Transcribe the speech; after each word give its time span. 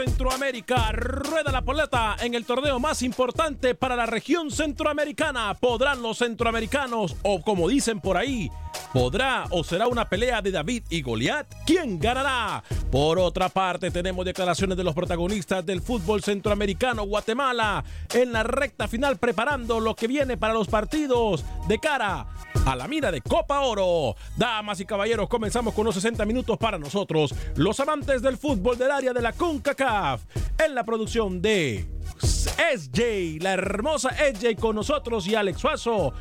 Centroamérica 0.00 0.92
rueda 0.92 1.52
la 1.52 1.60
poleta 1.60 2.16
en 2.22 2.32
el 2.32 2.46
torneo 2.46 2.80
más 2.80 3.02
importante 3.02 3.74
para 3.74 3.96
la 3.96 4.06
región 4.06 4.50
centroamericana. 4.50 5.52
¿Podrán 5.52 6.00
los 6.00 6.16
centroamericanos 6.16 7.16
o 7.22 7.42
como 7.42 7.68
dicen 7.68 8.00
por 8.00 8.16
ahí, 8.16 8.50
podrá 8.94 9.44
o 9.50 9.62
será 9.62 9.88
una 9.88 10.08
pelea 10.08 10.40
de 10.40 10.52
David 10.52 10.84
y 10.88 11.02
Goliat? 11.02 11.46
¿Quién 11.66 11.98
ganará? 11.98 12.64
Por 12.90 13.18
otra 13.18 13.50
parte, 13.50 13.90
tenemos 13.90 14.24
declaraciones 14.24 14.78
de 14.78 14.84
los 14.84 14.94
protagonistas 14.94 15.66
del 15.66 15.82
fútbol 15.82 16.22
centroamericano 16.22 17.02
Guatemala 17.02 17.84
en 18.14 18.32
la 18.32 18.42
recta 18.42 18.88
final 18.88 19.18
preparando 19.18 19.80
lo 19.80 19.94
que 19.94 20.08
viene 20.08 20.38
para 20.38 20.54
los 20.54 20.68
partidos 20.68 21.44
de 21.68 21.78
cara 21.78 22.26
a 22.66 22.76
la 22.76 22.88
mira 22.88 23.10
de 23.10 23.20
Copa 23.20 23.60
Oro. 23.60 24.16
Damas 24.36 24.80
y 24.80 24.84
caballeros, 24.84 25.28
comenzamos 25.28 25.74
con 25.74 25.84
los 25.84 25.94
60 25.94 26.24
minutos 26.24 26.58
para 26.58 26.78
nosotros, 26.78 27.34
los 27.56 27.78
amantes 27.80 28.22
del 28.22 28.36
fútbol 28.36 28.76
del 28.78 28.90
área 28.90 29.12
de 29.12 29.22
la 29.22 29.32
CONCACAF, 29.32 30.22
en 30.58 30.74
la 30.74 30.84
producción 30.84 31.40
de 31.40 31.86
SJ, 32.20 33.40
la 33.40 33.52
hermosa 33.54 34.10
SJ 34.10 34.56
con 34.58 34.76
nosotros 34.76 35.26
y 35.26 35.34
Alex 35.34 35.60
Suazo. 35.60 36.12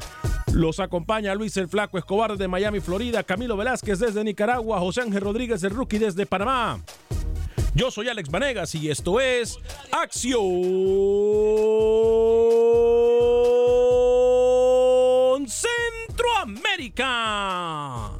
Los 0.53 0.79
acompaña 0.79 1.35
Luis 1.35 1.55
el 1.57 1.67
Flaco 1.67 1.97
Escobar 1.97 2.35
de 2.37 2.47
Miami, 2.47 2.79
Florida, 2.79 3.23
Camilo 3.23 3.55
Velázquez 3.55 3.99
desde 3.99 4.23
Nicaragua, 4.23 4.79
José 4.79 5.01
Ángel 5.01 5.21
Rodríguez 5.21 5.63
el 5.63 5.71
Rookie 5.71 5.99
desde 5.99 6.25
Panamá. 6.25 6.79
Yo 7.75 7.91
soy 7.91 8.09
Alex 8.09 8.29
Vanegas 8.29 8.73
y 8.75 8.89
esto 8.89 9.19
es 9.19 9.57
Acción 9.91 10.39
Centroamérica. 16.19 18.11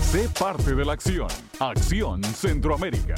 Sé 0.00 0.26
parte 0.38 0.74
de 0.74 0.84
la 0.84 0.94
acción. 0.94 1.28
Acción 1.58 2.24
Centroamérica. 2.24 3.14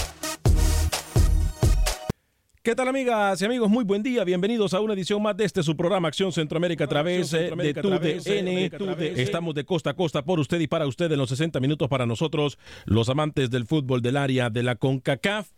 ¿Qué 2.65 2.75
tal 2.75 2.89
amigas 2.89 3.41
y 3.41 3.45
amigos? 3.45 3.71
Muy 3.71 3.85
buen 3.85 4.03
día. 4.03 4.25
Bienvenidos 4.25 4.75
a 4.75 4.81
una 4.81 4.95
edición 4.95 5.23
más 5.23 5.37
de 5.37 5.45
este 5.45 5.63
su 5.63 5.77
programa 5.77 6.09
Acción 6.09 6.33
Centroamérica 6.33 6.85
a 6.85 6.89
través 6.89 7.33
eh, 7.33 7.53
de 7.57 7.75
TUDN. 7.75 9.21
Estamos 9.21 9.55
de 9.55 9.65
costa 9.65 9.91
a 9.91 9.95
costa 9.95 10.25
por 10.25 10.41
usted 10.41 10.59
y 10.59 10.67
para 10.67 10.89
usted 10.89 11.13
en 11.13 11.19
los 11.19 11.29
60 11.29 11.61
minutos 11.61 11.89
para 11.89 12.07
nosotros, 12.07 12.59
los 12.87 13.09
amantes 13.09 13.51
del 13.51 13.67
fútbol 13.67 14.03
del 14.03 14.17
área 14.17 14.51
de 14.51 14.65
la 14.65 14.75
CONCACAF. 14.75 15.53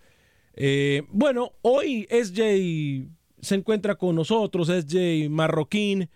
Eh, 0.52 1.04
bueno, 1.08 1.52
hoy 1.62 2.06
SJ 2.10 3.08
se 3.40 3.54
encuentra 3.54 3.94
con 3.94 4.16
nosotros, 4.16 4.68
SJ 4.68 5.30
Marroquín. 5.30 6.10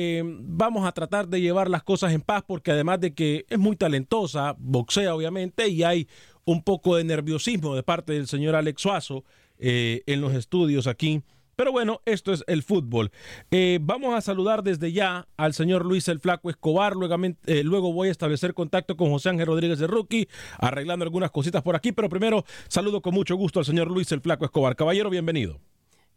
Eh, 0.00 0.22
vamos 0.24 0.86
a 0.86 0.92
tratar 0.92 1.26
de 1.26 1.40
llevar 1.40 1.68
las 1.68 1.82
cosas 1.82 2.12
en 2.12 2.20
paz 2.20 2.44
porque 2.46 2.70
además 2.70 3.00
de 3.00 3.14
que 3.14 3.46
es 3.50 3.58
muy 3.58 3.74
talentosa, 3.74 4.54
boxea 4.56 5.12
obviamente 5.12 5.66
y 5.66 5.82
hay 5.82 6.06
un 6.44 6.62
poco 6.62 6.94
de 6.94 7.02
nerviosismo 7.02 7.74
de 7.74 7.82
parte 7.82 8.12
del 8.12 8.28
señor 8.28 8.54
Alex 8.54 8.80
Suazo 8.80 9.24
eh, 9.58 10.02
en 10.06 10.20
los 10.20 10.34
estudios 10.34 10.86
aquí. 10.86 11.22
Pero 11.56 11.72
bueno, 11.72 12.00
esto 12.04 12.32
es 12.32 12.44
el 12.46 12.62
fútbol. 12.62 13.10
Eh, 13.50 13.80
vamos 13.82 14.14
a 14.14 14.20
saludar 14.20 14.62
desde 14.62 14.92
ya 14.92 15.26
al 15.36 15.52
señor 15.52 15.84
Luis 15.84 16.06
el 16.06 16.20
Flaco 16.20 16.48
Escobar. 16.48 16.94
Luego, 16.94 17.16
luego 17.64 17.92
voy 17.92 18.06
a 18.06 18.12
establecer 18.12 18.54
contacto 18.54 18.96
con 18.96 19.10
José 19.10 19.30
Ángel 19.30 19.48
Rodríguez 19.48 19.80
de 19.80 19.88
Rookie, 19.88 20.28
arreglando 20.58 21.04
algunas 21.04 21.32
cositas 21.32 21.64
por 21.64 21.74
aquí. 21.74 21.90
Pero 21.90 22.08
primero, 22.08 22.44
saludo 22.68 23.02
con 23.02 23.14
mucho 23.14 23.34
gusto 23.34 23.58
al 23.58 23.64
señor 23.64 23.90
Luis 23.90 24.12
el 24.12 24.20
Flaco 24.20 24.44
Escobar. 24.44 24.76
Caballero, 24.76 25.10
bienvenido. 25.10 25.58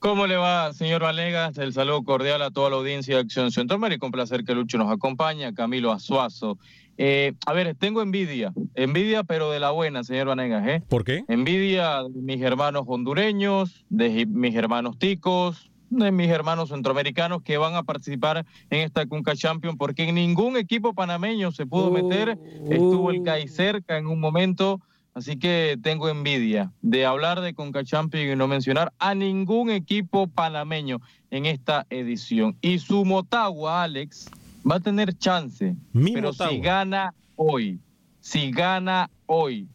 ¿Cómo 0.00 0.26
le 0.26 0.38
va, 0.38 0.72
señor 0.72 1.02
Valegas? 1.02 1.58
El 1.58 1.74
saludo 1.74 2.02
cordial 2.04 2.40
a 2.40 2.50
toda 2.50 2.70
la 2.70 2.76
audiencia 2.76 3.16
de 3.16 3.20
Acción 3.20 3.52
Centroamérica. 3.52 4.06
Un 4.06 4.12
placer 4.12 4.44
que 4.44 4.54
Lucho 4.54 4.78
nos 4.78 4.90
acompañe, 4.90 5.52
Camilo 5.52 5.92
Azuazo 5.92 6.56
Eh, 6.96 7.34
a 7.44 7.52
ver, 7.52 7.74
tengo 7.74 8.00
envidia, 8.00 8.54
envidia 8.74 9.24
pero 9.24 9.50
de 9.50 9.60
la 9.60 9.72
buena, 9.72 10.02
señor 10.02 10.28
Vanegas. 10.28 10.66
¿eh? 10.66 10.82
¿Por 10.88 11.04
qué? 11.04 11.24
Envidia 11.28 12.02
de 12.04 12.22
mis 12.22 12.40
hermanos 12.40 12.84
hondureños, 12.86 13.84
de 13.90 14.24
mis 14.24 14.54
hermanos 14.54 14.98
ticos, 14.98 15.70
de 15.90 16.10
mis 16.12 16.30
hermanos 16.30 16.70
centroamericanos 16.70 17.42
que 17.42 17.58
van 17.58 17.74
a 17.74 17.82
participar 17.82 18.46
en 18.70 18.80
esta 18.80 19.04
Cunca 19.04 19.36
Champions, 19.36 19.76
porque 19.78 20.08
en 20.08 20.14
ningún 20.14 20.56
equipo 20.56 20.94
panameño 20.94 21.52
se 21.52 21.66
pudo 21.66 21.90
meter, 21.90 22.38
estuvo 22.70 23.10
el 23.10 23.22
CAI 23.22 23.48
cerca 23.48 23.98
en 23.98 24.06
un 24.06 24.18
momento, 24.18 24.80
así 25.14 25.38
que 25.38 25.78
tengo 25.82 26.08
envidia 26.08 26.72
de 26.82 27.04
hablar 27.06 27.40
de 27.40 27.54
Conca 27.54 27.84
Champions 27.84 28.32
y 28.32 28.36
no 28.36 28.46
mencionar 28.48 28.92
a 28.98 29.14
ningún 29.14 29.70
equipo 29.70 30.26
panameño 30.28 31.00
en 31.30 31.46
esta 31.46 31.86
edición. 31.90 32.56
Y 32.60 32.78
su 32.78 33.04
Motagua, 33.04 33.82
Alex, 33.82 34.30
va 34.68 34.76
a 34.76 34.80
tener 34.80 35.16
chance, 35.16 35.74
Mi 35.92 36.12
pero 36.12 36.28
Motagua. 36.28 36.52
si 36.54 36.60
gana 36.60 37.14
hoy, 37.36 37.80
si 38.20 38.50
gana 38.50 39.10
hoy, 39.26 39.68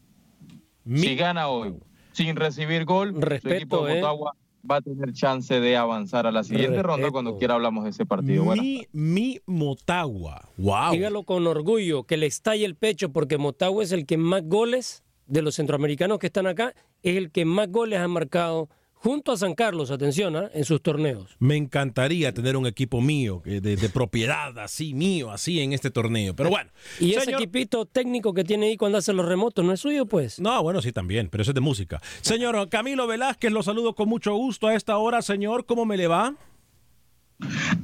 Mi- 0.83 0.99
si 0.99 1.15
gana 1.15 1.47
hoy, 1.47 1.75
sin 2.11 2.35
recibir 2.35 2.85
gol, 2.85 3.13
su 3.13 3.21
Respeto, 3.21 3.55
equipo 3.55 3.85
de 3.85 3.93
¿eh? 3.93 3.95
Motagua 4.01 4.35
va 4.69 4.77
a 4.77 4.81
tener 4.81 5.13
chance 5.13 5.59
de 5.59 5.77
avanzar 5.77 6.25
a 6.25 6.31
la 6.31 6.43
siguiente 6.43 6.81
ronda 6.81 7.11
cuando 7.11 7.37
quiera 7.37 7.53
hablamos 7.53 7.83
de 7.83 7.91
ese 7.91 8.05
partido. 8.05 8.45
Mi, 8.45 8.87
mi 8.93 9.39
Motagua. 9.45 10.49
Wow. 10.57 10.91
Dígalo 10.93 11.23
con 11.23 11.45
orgullo, 11.45 12.03
que 12.03 12.17
le 12.17 12.25
estalle 12.25 12.65
el 12.65 12.75
pecho, 12.75 13.11
porque 13.11 13.37
Motagua 13.37 13.83
es 13.83 13.91
el 13.91 14.05
que 14.07 14.17
más 14.17 14.41
goles 14.47 15.03
de 15.27 15.41
los 15.41 15.55
centroamericanos 15.55 16.19
que 16.19 16.27
están 16.27 16.47
acá, 16.47 16.73
es 17.03 17.17
el 17.17 17.31
que 17.31 17.45
más 17.45 17.69
goles 17.69 17.99
ha 17.99 18.07
marcado 18.07 18.69
junto 19.05 19.31
a 19.31 19.37
San 19.37 19.53
Carlos, 19.53 19.91
atención, 19.91 20.35
¿ah? 20.35 20.49
en 20.51 20.65
sus 20.65 20.81
torneos. 20.81 21.35
Me 21.37 21.55
encantaría 21.55 22.33
tener 22.33 22.57
un 22.57 22.65
equipo 22.65 23.01
mío, 23.01 23.43
de, 23.45 23.61
de 23.61 23.89
propiedad, 23.89 24.57
así, 24.57 24.95
mío, 24.95 25.29
así 25.29 25.59
en 25.59 25.73
este 25.73 25.91
torneo. 25.91 26.35
Pero 26.35 26.49
bueno. 26.49 26.71
Y 26.99 27.13
ese 27.13 27.31
equipito 27.31 27.85
técnico 27.85 28.33
que 28.33 28.43
tiene 28.43 28.65
ahí 28.67 28.77
cuando 28.77 28.97
hace 28.97 29.13
los 29.13 29.27
remotos, 29.27 29.63
¿no 29.63 29.73
es 29.73 29.79
suyo, 29.79 30.07
pues? 30.07 30.39
No, 30.39 30.63
bueno, 30.63 30.81
sí, 30.81 30.91
también, 30.91 31.29
pero 31.29 31.43
eso 31.43 31.51
es 31.51 31.55
de 31.55 31.61
música. 31.61 32.01
Señor 32.21 32.67
Camilo 32.69 33.05
Velázquez, 33.05 33.51
lo 33.51 33.61
saludo 33.61 33.93
con 33.93 34.09
mucho 34.09 34.33
gusto 34.33 34.67
a 34.67 34.73
esta 34.73 34.97
hora. 34.97 35.21
Señor, 35.21 35.67
¿cómo 35.67 35.85
me 35.85 35.97
le 35.97 36.07
va? 36.07 36.35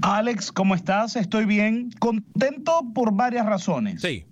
Alex, 0.01 0.51
¿cómo 0.51 0.73
estás? 0.73 1.15
Estoy 1.15 1.45
bien. 1.45 1.91
Contento 1.99 2.81
por 2.95 3.13
varias 3.13 3.45
razones. 3.45 4.01
Sí, 4.01 4.25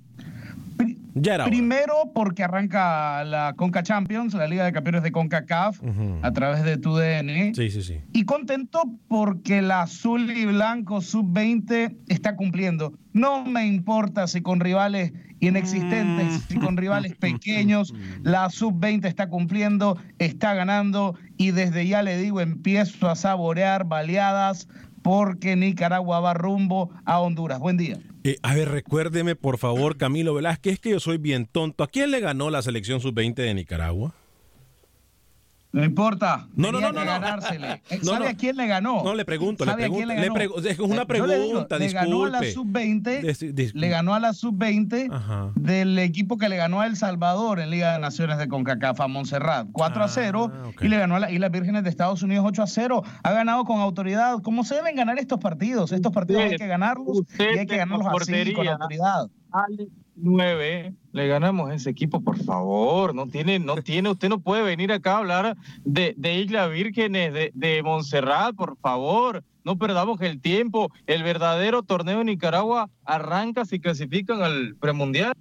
ya 1.15 1.35
era 1.35 1.43
hora. 1.45 1.51
Primero, 1.51 2.11
porque 2.13 2.43
arranca 2.43 3.23
la 3.23 3.53
Conca 3.55 3.83
Champions, 3.83 4.33
la 4.33 4.47
Liga 4.47 4.65
de 4.65 4.71
Campeones 4.71 5.03
de 5.03 5.11
CONCACAF, 5.11 5.81
a 6.21 6.31
través 6.31 6.63
de 6.63 6.77
tu 6.77 6.95
DN. 6.95 7.53
Sí, 7.55 7.69
sí, 7.69 7.81
sí. 7.83 8.01
Y 8.13 8.25
contento 8.25 8.83
porque 9.07 9.59
el 9.59 9.71
azul 9.71 10.31
y 10.31 10.45
blanco 10.45 11.01
sub-20 11.01 11.95
está 12.07 12.35
cumpliendo. 12.35 12.93
No 13.13 13.43
me 13.43 13.65
importa 13.65 14.27
si 14.27 14.41
con 14.41 14.59
rivales 14.59 15.11
inexistentes, 15.39 16.43
si 16.47 16.57
con 16.57 16.77
rivales 16.77 17.15
pequeños, 17.19 17.93
la 18.23 18.49
sub-20 18.49 19.05
está 19.05 19.29
cumpliendo, 19.29 19.97
está 20.19 20.53
ganando 20.53 21.15
y 21.37 21.51
desde 21.51 21.87
ya 21.87 22.03
le 22.03 22.17
digo, 22.17 22.41
empiezo 22.41 23.09
a 23.09 23.15
saborear 23.15 23.85
baleadas 23.85 24.67
porque 25.09 25.56
Nicaragua 25.56 26.19
va 26.19 26.35
rumbo 26.35 26.91
a 27.03 27.19
Honduras. 27.19 27.57
Buen 27.57 27.77
día. 27.77 27.97
Eh, 28.23 28.38
a 28.44 28.53
ver, 28.53 28.69
recuérdeme, 28.69 29.35
por 29.35 29.57
favor, 29.57 29.97
Camilo 29.97 30.35
Velázquez, 30.35 30.79
que 30.79 30.91
yo 30.91 31.00
soy 31.00 31.17
bien 31.17 31.47
tonto. 31.47 31.83
¿A 31.83 31.88
quién 31.88 32.11
le 32.11 32.19
ganó 32.19 32.51
la 32.51 32.61
selección 32.61 33.01
sub-20 33.01 33.33
de 33.33 33.56
Nicaragua? 33.56 34.13
No 35.71 35.83
importa. 35.83 36.48
No, 36.56 36.71
no, 36.71 36.80
no, 36.81 36.92
no, 36.92 37.06
ganársele. 37.06 37.83
Eh, 37.92 38.00
No, 38.04 38.13
¿Sabe 38.13 38.25
no. 38.25 38.31
a 38.31 38.33
quién 38.33 38.57
le 38.57 38.66
ganó? 38.66 39.04
No, 39.04 39.13
le 39.13 39.24
pregunto, 39.24 39.66
le 39.66 39.71
¿Sabe 39.71 39.86
a 39.86 39.89
quién 39.89 40.07
pregunto, 40.07 40.21
le 40.21 40.27
ganó? 40.27 40.36
pregu- 40.36 40.66
es 40.66 40.80
una 40.80 40.88
Eh, 40.88 40.89
le 40.89 40.95
digo, 40.95 41.07
pregunta, 41.07 41.77
le 41.77 41.88
ganó 41.89 42.25
a 42.25 42.30
la 42.30 42.39
disculpe. 42.42 42.80
sub-20, 42.86 43.21
Dis- 43.21 43.54
dis- 43.54 43.74
le 43.75 43.89
ganó 43.89 44.16
a 44.16 44.19
la 44.19 44.33
sub-20 44.33 45.10
Ajá. 45.12 45.51
del 45.56 46.00
equipo 46.00 46.38
que 46.39 46.50
le 46.50 46.57
ganó 46.57 46.81
a 46.81 46.88
El 46.88 46.95
Salvador 46.95 47.60
en 47.60 47.69
Liga 47.69 47.94
de 47.94 48.00
Naciones 48.00 48.39
de 48.39 48.48
CONCACAF 48.48 49.00
a 49.00 49.07
Montserrat, 49.07 49.68
4 49.71 50.01
Ah, 50.01 50.06
a 50.06 50.07
0, 50.10 50.51
ok. 50.69 50.81
y 50.81 50.88
le 50.88 50.98
ganó 50.98 51.16
a 51.18 51.19
las 51.19 51.31
Islas 51.31 51.51
Vírgenes 51.51 51.83
de 51.83 51.89
Estados 51.92 52.24
Unidos 52.24 52.45
8 52.48 52.63
a 52.63 52.68
0. 52.68 53.04
Ha 53.24 53.31
ganado 53.31 53.63
con 53.63 53.80
autoridad. 53.80 54.39
¿Cómo 54.42 54.63
se 54.63 54.74
deben 54.74 54.95
ganar 54.95 55.19
estos 55.19 55.38
partidos? 55.39 55.92
Estos 55.92 56.12
partidos 56.12 56.42
hay 56.42 56.48
Usted- 56.48 56.57
que 56.57 56.68
ganarlos 56.68 57.21
y 57.38 57.57
hay 57.60 57.68
que 57.68 57.77
ganarlos 57.77 58.07
así, 58.07 58.54
con 58.54 58.68
autoridad. 58.68 59.27
Alex 59.51 59.92
9, 60.21 60.94
le 61.12 61.27
ganamos 61.27 61.71
ese 61.71 61.89
equipo, 61.89 62.21
por 62.21 62.38
favor. 62.44 63.16
No 63.16 63.27
tiene, 63.27 63.60
no 63.60 63.75
tiene, 63.77 64.10
usted 64.10 64.30
no 64.30 64.39
puede 64.39 64.63
venir 64.63 64.92
acá 64.92 65.13
a 65.13 65.18
hablar 65.19 65.57
de, 65.83 66.16
Islas 66.33 66.71
Vírgenes, 66.71 67.33
de, 67.33 67.51
de 67.54 67.83
Montserrat, 67.83 68.56
por 68.56 68.77
favor. 68.77 69.44
No 69.63 69.77
perdamos 69.77 70.19
el 70.21 70.39
tiempo. 70.42 70.92
El 71.06 71.24
verdadero 71.24 71.83
torneo 71.83 72.19
de 72.19 72.25
Nicaragua 72.25 72.89
arranca 73.06 73.66
si 73.66 73.80
clasifican 73.80 74.42
al 74.42 74.75
premundial. 74.75 75.33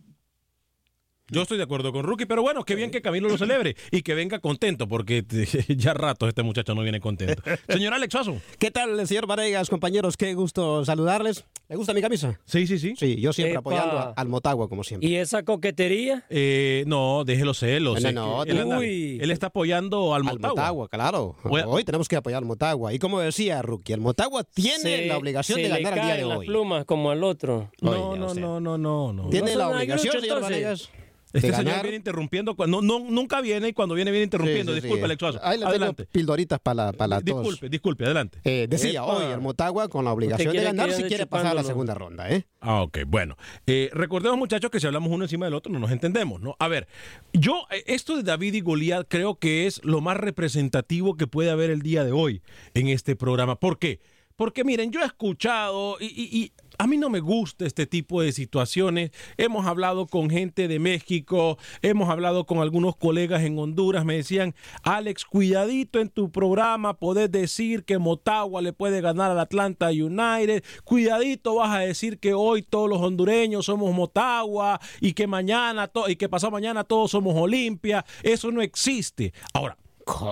Yo 1.30 1.42
estoy 1.42 1.58
de 1.58 1.64
acuerdo 1.64 1.92
con 1.92 2.04
Rookie, 2.04 2.24
pero 2.26 2.40
bueno, 2.42 2.64
qué 2.64 2.74
bien 2.74 2.90
que 2.90 3.02
Camilo 3.02 3.28
lo 3.28 3.36
celebre 3.36 3.76
y 3.90 4.02
que 4.02 4.14
venga 4.14 4.38
contento, 4.38 4.88
porque 4.88 5.24
ya 5.68 5.92
rato 5.94 6.26
este 6.26 6.42
muchacho 6.42 6.74
no 6.74 6.82
viene 6.82 7.00
contento. 7.00 7.42
Señor 7.68 7.92
Alex 7.94 8.12
Suazo. 8.12 8.40
¿Qué 8.58 8.70
tal, 8.70 9.06
señor 9.06 9.26
Varegas, 9.26 9.68
compañeros? 9.68 10.16
Qué 10.16 10.32
gusto 10.34 10.84
saludarles. 10.84 11.44
¿Le 11.68 11.76
gusta 11.76 11.92
mi 11.92 12.00
camisa? 12.00 12.40
Sí, 12.46 12.66
sí, 12.66 12.78
sí. 12.78 12.94
Sí, 12.96 13.20
yo 13.20 13.34
siempre 13.34 13.52
Epa. 13.52 13.60
apoyando 13.60 13.98
a- 13.98 14.12
al 14.16 14.28
Motagua, 14.28 14.70
como 14.70 14.82
siempre. 14.84 15.06
¿Y 15.08 15.16
esa 15.16 15.42
coquetería? 15.42 16.24
Eh, 16.30 16.84
no, 16.86 17.24
deje 17.24 17.44
los 17.44 17.58
celos. 17.58 18.02
No, 18.02 18.12
no, 18.12 18.42
él, 18.44 18.58
anda- 18.60 18.78
uy. 18.78 19.18
él 19.20 19.30
está 19.30 19.48
apoyando 19.48 20.14
al 20.14 20.22
Al 20.26 20.34
Motagua. 20.34 20.48
Motagua, 20.62 20.88
claro. 20.88 21.36
Bueno. 21.44 21.68
Hoy 21.68 21.84
tenemos 21.84 22.08
que 22.08 22.16
apoyar 22.16 22.38
al 22.38 22.46
Motagua. 22.46 22.94
Y 22.94 22.98
como 22.98 23.20
decía 23.20 23.60
Rookie, 23.60 23.92
el 23.92 24.00
Motagua 24.00 24.44
tiene 24.44 24.78
Se- 24.78 25.06
la 25.08 25.18
obligación 25.18 25.60
de 25.60 25.68
ganar 25.68 25.92
el 25.92 26.00
día 26.04 26.04
de 26.14 26.16
caen 26.20 26.28
las 26.30 26.38
hoy. 26.38 26.46
plumas 26.46 26.84
como 26.86 27.10
al 27.10 27.22
otro. 27.22 27.70
No, 27.82 27.90
Oye, 27.90 28.18
no, 28.18 28.26
o 28.26 28.28
sea, 28.34 28.40
no, 28.42 28.60
no, 28.60 28.78
no, 28.78 29.12
no. 29.12 29.28
Tiene 29.28 29.52
No 29.52 29.58
la 29.58 29.68
obligación, 29.68 30.20
señor. 30.22 30.40
Varegas. 30.40 30.88
Este 31.32 31.48
de 31.48 31.52
señor 31.56 31.64
ganar. 31.66 31.82
viene 31.82 31.96
interrumpiendo 31.98 32.56
cuando 32.56 32.80
no, 32.80 33.00
nunca 33.00 33.40
viene 33.40 33.68
y 33.68 33.72
cuando 33.74 33.94
viene 33.94 34.10
viene 34.10 34.24
interrumpiendo. 34.24 34.72
Sí, 34.72 34.76
sí, 34.76 34.80
sí. 34.80 34.86
Disculpe, 34.86 35.04
Alex 35.04 35.18
Suazo. 35.20 35.40
Ahí 35.42 35.58
le 35.58 35.66
Adelante. 35.66 36.04
tengo 36.04 36.12
pildoritas 36.12 36.58
para, 36.60 36.92
para 36.92 37.20
todos. 37.20 37.42
Disculpe, 37.42 37.68
disculpe, 37.68 38.04
adelante. 38.04 38.38
Eh, 38.44 38.66
decía, 38.68 39.00
Epa. 39.02 39.04
hoy 39.06 39.32
el 39.32 39.40
Motagua 39.40 39.88
con 39.88 40.04
la 40.04 40.12
obligación 40.12 40.54
de 40.56 40.62
ganar 40.62 40.90
si 40.92 41.02
quiere 41.04 41.26
pasar 41.26 41.48
a 41.52 41.54
la 41.54 41.64
segunda 41.64 41.94
ronda, 41.94 42.30
¿eh? 42.30 42.46
Ah, 42.60 42.82
ok, 42.82 42.98
bueno. 43.06 43.36
Eh, 43.66 43.90
recordemos, 43.92 44.38
muchachos, 44.38 44.70
que 44.70 44.80
si 44.80 44.86
hablamos 44.86 45.10
uno 45.12 45.24
encima 45.24 45.44
del 45.46 45.54
otro 45.54 45.70
no 45.72 45.78
nos 45.78 45.90
entendemos, 45.90 46.40
¿no? 46.40 46.56
A 46.58 46.68
ver, 46.68 46.88
yo, 47.32 47.66
eh, 47.70 47.84
esto 47.86 48.16
de 48.16 48.22
David 48.22 48.54
y 48.54 48.60
Goliat 48.60 49.06
creo 49.08 49.38
que 49.38 49.66
es 49.66 49.80
lo 49.84 50.00
más 50.00 50.16
representativo 50.16 51.16
que 51.16 51.26
puede 51.26 51.50
haber 51.50 51.70
el 51.70 51.82
día 51.82 52.04
de 52.04 52.12
hoy 52.12 52.42
en 52.74 52.88
este 52.88 53.16
programa. 53.16 53.56
¿Por 53.60 53.78
qué? 53.78 54.00
Porque 54.36 54.64
miren, 54.64 54.92
yo 54.92 55.00
he 55.02 55.04
escuchado 55.04 55.96
y, 56.00 56.06
y- 56.06 56.42
y 56.42 56.52
a 56.78 56.86
mí 56.86 56.96
no 56.96 57.10
me 57.10 57.20
gusta 57.20 57.66
este 57.66 57.86
tipo 57.86 58.22
de 58.22 58.32
situaciones. 58.32 59.10
Hemos 59.36 59.66
hablado 59.66 60.06
con 60.06 60.30
gente 60.30 60.68
de 60.68 60.78
México, 60.78 61.58
hemos 61.82 62.08
hablado 62.08 62.46
con 62.46 62.58
algunos 62.58 62.96
colegas 62.96 63.42
en 63.42 63.58
Honduras, 63.58 64.04
me 64.04 64.14
decían, 64.16 64.54
Alex, 64.84 65.24
cuidadito 65.24 65.98
en 65.98 66.08
tu 66.08 66.30
programa, 66.30 66.94
podés 66.94 67.30
decir 67.32 67.84
que 67.84 67.98
Motagua 67.98 68.62
le 68.62 68.72
puede 68.72 69.00
ganar 69.00 69.32
al 69.32 69.40
Atlanta 69.40 69.88
United, 69.88 70.64
cuidadito 70.84 71.56
vas 71.56 71.76
a 71.76 71.80
decir 71.80 72.18
que 72.18 72.32
hoy 72.32 72.62
todos 72.62 72.88
los 72.88 73.00
hondureños 73.00 73.66
somos 73.66 73.92
Motagua 73.92 74.80
y 75.00 75.14
que 75.14 75.26
mañana 75.26 75.90
y 76.06 76.16
que 76.16 76.28
pasado 76.28 76.52
mañana 76.52 76.84
todos 76.84 77.10
somos 77.10 77.34
Olimpia, 77.36 78.04
eso 78.22 78.52
no 78.52 78.62
existe. 78.62 79.32
Ahora, 79.52 79.76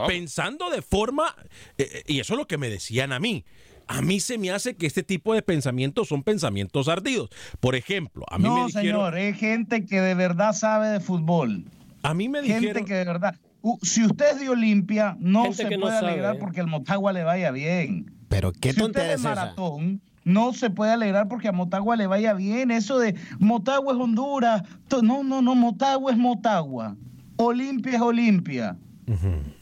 pensando 0.06 0.70
de 0.70 0.82
forma, 0.82 1.34
eh, 1.76 1.88
eh, 1.92 2.02
y 2.06 2.20
eso 2.20 2.34
es 2.34 2.38
lo 2.38 2.46
que 2.46 2.58
me 2.58 2.70
decían 2.70 3.12
a 3.12 3.18
mí, 3.18 3.44
a 3.88 4.02
mí 4.02 4.20
se 4.20 4.38
me 4.38 4.50
hace 4.50 4.74
que 4.74 4.86
este 4.86 5.02
tipo 5.02 5.32
de 5.34 5.42
pensamientos 5.42 6.08
son 6.08 6.22
pensamientos 6.22 6.88
ardidos. 6.88 7.30
Por 7.60 7.74
ejemplo, 7.76 8.24
a 8.30 8.38
mí 8.38 8.44
No, 8.44 8.54
me 8.60 8.66
dijeron, 8.66 8.82
señor, 8.84 9.18
es 9.18 9.36
gente 9.38 9.84
que 9.84 10.00
de 10.00 10.14
verdad 10.14 10.52
sabe 10.52 10.88
de 10.88 11.00
fútbol. 11.00 11.64
a 12.02 12.14
mí 12.14 12.28
me 12.28 12.42
Gente 12.42 12.60
dijeron, 12.60 12.84
que 12.84 12.94
de 12.94 13.04
verdad. 13.04 13.36
Si 13.82 14.04
usted 14.04 14.32
es 14.32 14.40
de 14.40 14.48
Olimpia, 14.48 15.16
no 15.18 15.42
Gente 15.44 15.56
se 15.68 15.70
no 15.76 15.80
puede 15.82 15.94
sabe, 15.98 16.08
alegrar 16.08 16.38
porque 16.38 16.60
al 16.60 16.68
Motagua 16.68 17.12
le 17.12 17.24
vaya 17.24 17.50
bien. 17.50 18.12
Pero 18.28 18.52
qué 18.52 18.68
si 18.72 18.80
usted 18.80 18.82
tontería 18.82 19.14
es 19.14 19.20
esa. 19.20 19.28
maratón, 19.30 20.00
no 20.24 20.52
se 20.52 20.70
puede 20.70 20.92
alegrar 20.92 21.28
porque 21.28 21.48
a 21.48 21.52
Motagua 21.52 21.96
le 21.96 22.06
vaya 22.06 22.34
bien. 22.34 22.70
Eso 22.70 22.98
de 22.98 23.14
Motagua 23.38 23.92
es 23.94 23.98
Honduras. 24.00 24.62
No, 25.02 25.22
no, 25.24 25.42
no, 25.42 25.54
Motagua 25.54 26.12
es 26.12 26.18
Motagua. 26.18 26.96
Olimpia 27.36 27.96
es 27.96 28.00
Olimpia. 28.00 28.76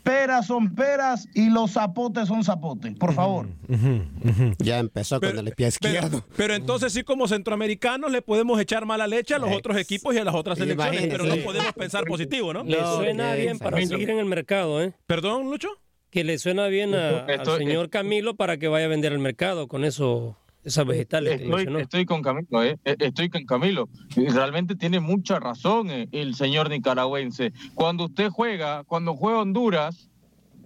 Peras 0.02 0.46
son 0.46 0.74
peras 0.74 1.28
y 1.34 1.50
los 1.50 1.72
zapotes 1.72 2.28
son 2.28 2.44
zapotes. 2.44 2.94
Por 2.96 3.12
favor. 3.14 3.46
Ya 4.58 4.78
empezó 4.78 5.20
con 5.20 5.38
el 5.38 5.52
pie 5.54 5.68
izquierdo. 5.68 6.22
Pero, 6.22 6.34
pero 6.36 6.54
entonces 6.54 6.92
sí 6.92 7.02
como 7.02 7.28
centroamericanos 7.28 8.10
le 8.10 8.22
podemos 8.22 8.58
echar 8.60 8.86
mala 8.86 9.06
leche 9.06 9.34
a 9.34 9.38
los 9.38 9.50
Ex- 9.50 9.58
otros 9.58 9.76
equipos 9.76 10.14
y 10.14 10.18
a 10.18 10.24
las 10.24 10.34
otras 10.34 10.58
selecciones, 10.58 10.92
Imagínese. 10.94 11.18
pero 11.18 11.36
no 11.36 11.42
podemos 11.44 11.72
pensar 11.74 12.04
positivo, 12.04 12.52
¿no? 12.52 12.64
Le 12.64 12.80
No, 12.80 12.96
suena 12.96 13.34
bien 13.34 13.58
para 13.58 13.76
seguir 13.84 14.10
en 14.10 14.18
el 14.18 14.26
mercado, 14.26 14.82
¿eh? 14.82 14.92
Perdón, 15.06 15.50
Lucho. 15.50 15.68
Que 16.10 16.22
le 16.24 16.38
suena 16.38 16.68
bien 16.68 16.94
a- 16.94 17.26
Esto- 17.26 17.52
al 17.54 17.58
señor 17.58 17.90
Camilo 17.90 18.36
para 18.36 18.56
que 18.56 18.68
vaya 18.68 18.86
a 18.86 18.88
vender 18.88 19.12
al 19.12 19.18
mercado 19.18 19.66
con 19.68 19.84
eso, 19.84 20.36
esas 20.64 20.86
vegetales 20.86 21.40
Estoy, 21.40 22.06
con 22.06 22.22
Camilo, 22.22 22.62
¿eh? 22.62 22.78
E- 22.84 22.96
Estoy 22.98 23.28
con 23.28 23.44
Camilo. 23.44 23.88
Realmente 24.16 24.74
tiene 24.74 25.00
mucha 25.00 25.38
razón 25.38 25.90
eh, 25.90 26.08
el 26.12 26.34
señor 26.34 26.70
nicaragüense. 26.70 27.52
Cuando 27.74 28.06
usted 28.06 28.30
juega, 28.30 28.84
cuando 28.84 29.14
juega 29.14 29.40
Honduras, 29.40 30.08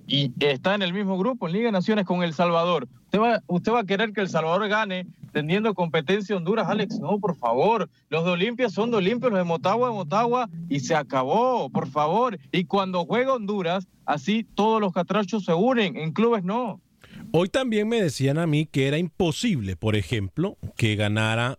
y 0.08 0.32
está 0.40 0.74
en 0.74 0.80
el 0.80 0.94
mismo 0.94 1.18
grupo 1.18 1.46
en 1.46 1.52
Liga 1.52 1.66
de 1.66 1.72
Naciones 1.72 2.06
con 2.06 2.22
El 2.22 2.32
Salvador. 2.32 2.88
¿Usted 3.04 3.20
va, 3.20 3.42
usted 3.46 3.72
va 3.72 3.80
a 3.80 3.84
querer 3.84 4.12
que 4.12 4.22
El 4.22 4.30
Salvador 4.30 4.66
gane 4.66 5.06
teniendo 5.32 5.74
competencia 5.74 6.34
Honduras, 6.34 6.66
Alex? 6.68 6.98
No, 6.98 7.18
por 7.18 7.36
favor. 7.36 7.90
Los 8.08 8.24
de 8.24 8.30
Olimpia 8.30 8.70
son 8.70 8.90
de 8.90 8.96
Olimpia, 8.96 9.28
los 9.28 9.38
de 9.38 9.44
Motagua 9.44 9.90
de 9.90 9.94
Motagua 9.94 10.48
y 10.70 10.80
se 10.80 10.94
acabó, 10.94 11.68
por 11.68 11.88
favor. 11.88 12.38
Y 12.52 12.64
cuando 12.64 13.04
juega 13.04 13.34
Honduras, 13.34 13.86
así 14.06 14.44
todos 14.54 14.80
los 14.80 14.94
catrachos 14.94 15.44
se 15.44 15.52
unen, 15.52 15.96
en 15.98 16.12
clubes 16.12 16.42
no. 16.42 16.80
Hoy 17.32 17.48
también 17.48 17.88
me 17.88 18.00
decían 18.00 18.38
a 18.38 18.46
mí 18.46 18.66
que 18.66 18.88
era 18.88 18.98
imposible, 18.98 19.76
por 19.76 19.96
ejemplo, 19.96 20.56
que 20.76 20.96
ganara, 20.96 21.58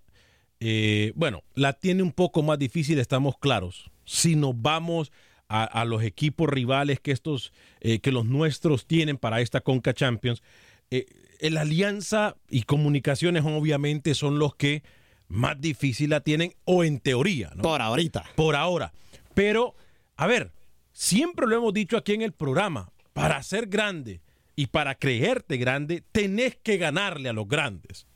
eh, 0.60 1.14
bueno, 1.16 1.44
la 1.54 1.74
tiene 1.74 2.04
un 2.04 2.12
poco 2.12 2.42
más 2.42 2.58
difícil, 2.58 3.00
estamos 3.00 3.38
claros. 3.38 3.92
Si 4.06 4.36
nos 4.36 4.60
vamos 4.60 5.12
a, 5.48 5.84
los 5.86 6.04
equipos 6.04 6.48
rivales 6.48 7.00
que 7.00 7.12
estos, 7.12 7.54
eh, 7.82 8.00
que 8.00 8.12
los 8.12 8.26
nuestros 8.26 8.86
tienen 8.86 9.18
para 9.18 9.42
esta 9.42 9.62
Conca 9.62 9.94
Champions, 9.94 10.44
eh, 10.92 11.06
la 11.42 11.62
alianza 11.62 12.36
y 12.50 12.64
comunicaciones 12.64 13.44
obviamente 13.46 14.14
son 14.14 14.38
los 14.38 14.56
que 14.56 14.84
más 15.28 15.60
difícil 15.60 16.12
la 16.12 16.22
tienen, 16.22 16.54
o 16.66 16.84
en 16.84 17.00
teoría, 17.00 17.52
¿no? 17.56 17.62
Por 17.62 17.82
ahorita. 17.82 18.26
Por 18.36 18.56
ahora. 18.56 18.94
Pero, 19.36 19.76
a 20.16 20.26
ver, 20.26 20.52
siempre 20.92 21.48
lo 21.48 21.56
hemos 21.56 21.74
dicho 21.74 21.98
aquí 21.98 22.14
en 22.14 22.24
el 22.24 22.32
programa, 22.32 22.92
para 23.14 23.42
ser 23.44 23.68
grande 23.68 24.22
y 24.60 24.68
para 24.68 24.96
creerte 24.96 25.56
grande, 25.56 26.04
tenés 26.12 26.58
que 26.58 26.76
ganarle 26.76 27.30
a 27.30 27.34
los 27.34 27.48
grandes. 27.48 28.08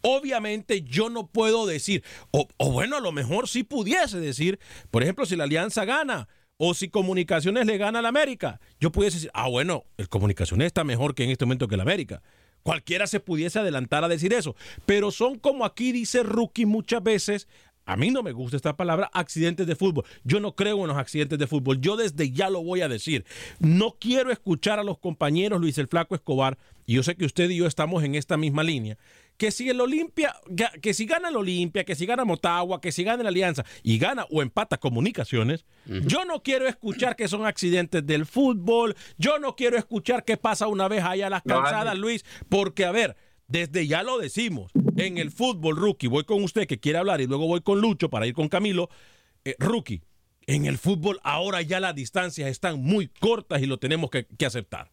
Obviamente 0.00 0.80
yo 0.80 1.10
no 1.10 1.26
puedo 1.26 1.66
decir, 1.66 2.02
o, 2.30 2.48
bueno, 2.72 2.96
a 2.96 3.00
lo 3.00 3.12
mejor 3.12 3.46
sí 3.46 3.62
pudiese 3.62 4.20
decir, 4.20 4.58
por 4.90 5.02
ejemplo, 5.02 5.26
si 5.26 5.36
la 5.36 5.44
alianza 5.44 5.84
gana 5.84 6.28
o 6.56 6.72
si 6.72 6.88
Comunicaciones 6.88 7.66
le 7.66 7.76
gana 7.76 7.98
a 7.98 8.02
la 8.02 8.08
América, 8.08 8.58
yo 8.80 8.90
pudiese 8.90 9.18
decir, 9.18 9.30
ah, 9.34 9.50
bueno, 9.50 9.84
el 9.98 10.08
Comunicaciones 10.08 10.64
está 10.64 10.82
mejor 10.82 11.14
que 11.14 11.24
en 11.24 11.30
este 11.30 11.44
momento 11.44 11.68
que 11.68 11.76
la 11.76 11.82
América. 11.82 12.22
Cualquiera 12.62 13.06
se 13.06 13.20
pudiese 13.20 13.58
adelantar 13.58 14.02
a 14.02 14.08
decir 14.08 14.32
eso. 14.32 14.56
Pero 14.86 15.10
son 15.10 15.38
como 15.38 15.66
aquí 15.66 15.92
dice 15.92 16.22
Rookie 16.22 16.64
muchas 16.64 17.02
veces, 17.02 17.48
a 17.90 17.96
mí 17.96 18.12
no 18.12 18.22
me 18.22 18.30
gusta 18.30 18.56
esta 18.56 18.76
palabra, 18.76 19.10
accidentes 19.12 19.66
de 19.66 19.74
fútbol. 19.74 20.04
Yo 20.22 20.38
no 20.38 20.54
creo 20.54 20.80
en 20.82 20.86
los 20.86 20.96
accidentes 20.96 21.40
de 21.40 21.48
fútbol. 21.48 21.80
Yo 21.80 21.96
desde 21.96 22.30
ya 22.30 22.48
lo 22.48 22.62
voy 22.62 22.82
a 22.82 22.88
decir. 22.88 23.24
No 23.58 23.96
quiero 23.98 24.30
escuchar 24.30 24.78
a 24.78 24.84
los 24.84 24.98
compañeros 24.98 25.60
Luis 25.60 25.76
el 25.76 25.88
Flaco 25.88 26.14
Escobar, 26.14 26.56
y 26.86 26.94
yo 26.94 27.02
sé 27.02 27.16
que 27.16 27.24
usted 27.24 27.50
y 27.50 27.56
yo 27.56 27.66
estamos 27.66 28.04
en 28.04 28.14
esta 28.14 28.36
misma 28.36 28.62
línea, 28.62 28.96
que 29.36 29.50
si 29.50 29.68
el 29.70 29.80
Olimpia, 29.80 30.36
que 30.80 30.94
si 30.94 31.04
gana 31.04 31.30
el 31.30 31.36
Olimpia, 31.36 31.82
que 31.82 31.96
si 31.96 32.06
gana 32.06 32.24
Motagua, 32.24 32.80
que 32.80 32.92
si 32.92 33.02
gana 33.02 33.24
la 33.24 33.30
Alianza 33.30 33.64
y 33.82 33.98
gana 33.98 34.24
o 34.30 34.40
empata 34.40 34.76
comunicaciones, 34.76 35.64
yo 35.86 36.24
no 36.24 36.44
quiero 36.44 36.68
escuchar 36.68 37.16
que 37.16 37.26
son 37.26 37.44
accidentes 37.44 38.06
del 38.06 38.24
fútbol, 38.24 38.94
yo 39.18 39.40
no 39.40 39.56
quiero 39.56 39.76
escuchar 39.76 40.24
que 40.24 40.36
pasa 40.36 40.68
una 40.68 40.86
vez 40.86 41.02
allá 41.02 41.26
a 41.26 41.30
las 41.30 41.42
calzadas, 41.42 41.98
Luis, 41.98 42.24
porque 42.48 42.84
a 42.84 42.92
ver, 42.92 43.16
desde 43.50 43.86
ya 43.86 44.02
lo 44.02 44.18
decimos, 44.18 44.70
en 44.96 45.18
el 45.18 45.30
fútbol 45.30 45.76
rookie, 45.76 46.06
voy 46.06 46.24
con 46.24 46.42
usted 46.42 46.66
que 46.66 46.78
quiere 46.78 46.98
hablar 46.98 47.20
y 47.20 47.26
luego 47.26 47.46
voy 47.46 47.60
con 47.60 47.80
Lucho 47.80 48.08
para 48.08 48.26
ir 48.26 48.32
con 48.32 48.48
Camilo, 48.48 48.88
eh, 49.44 49.56
rookie, 49.58 50.02
en 50.46 50.66
el 50.66 50.78
fútbol 50.78 51.20
ahora 51.24 51.60
ya 51.60 51.80
las 51.80 51.94
distancias 51.94 52.48
están 52.48 52.80
muy 52.80 53.08
cortas 53.08 53.60
y 53.60 53.66
lo 53.66 53.78
tenemos 53.78 54.10
que, 54.10 54.26
aceptar. 54.46 54.90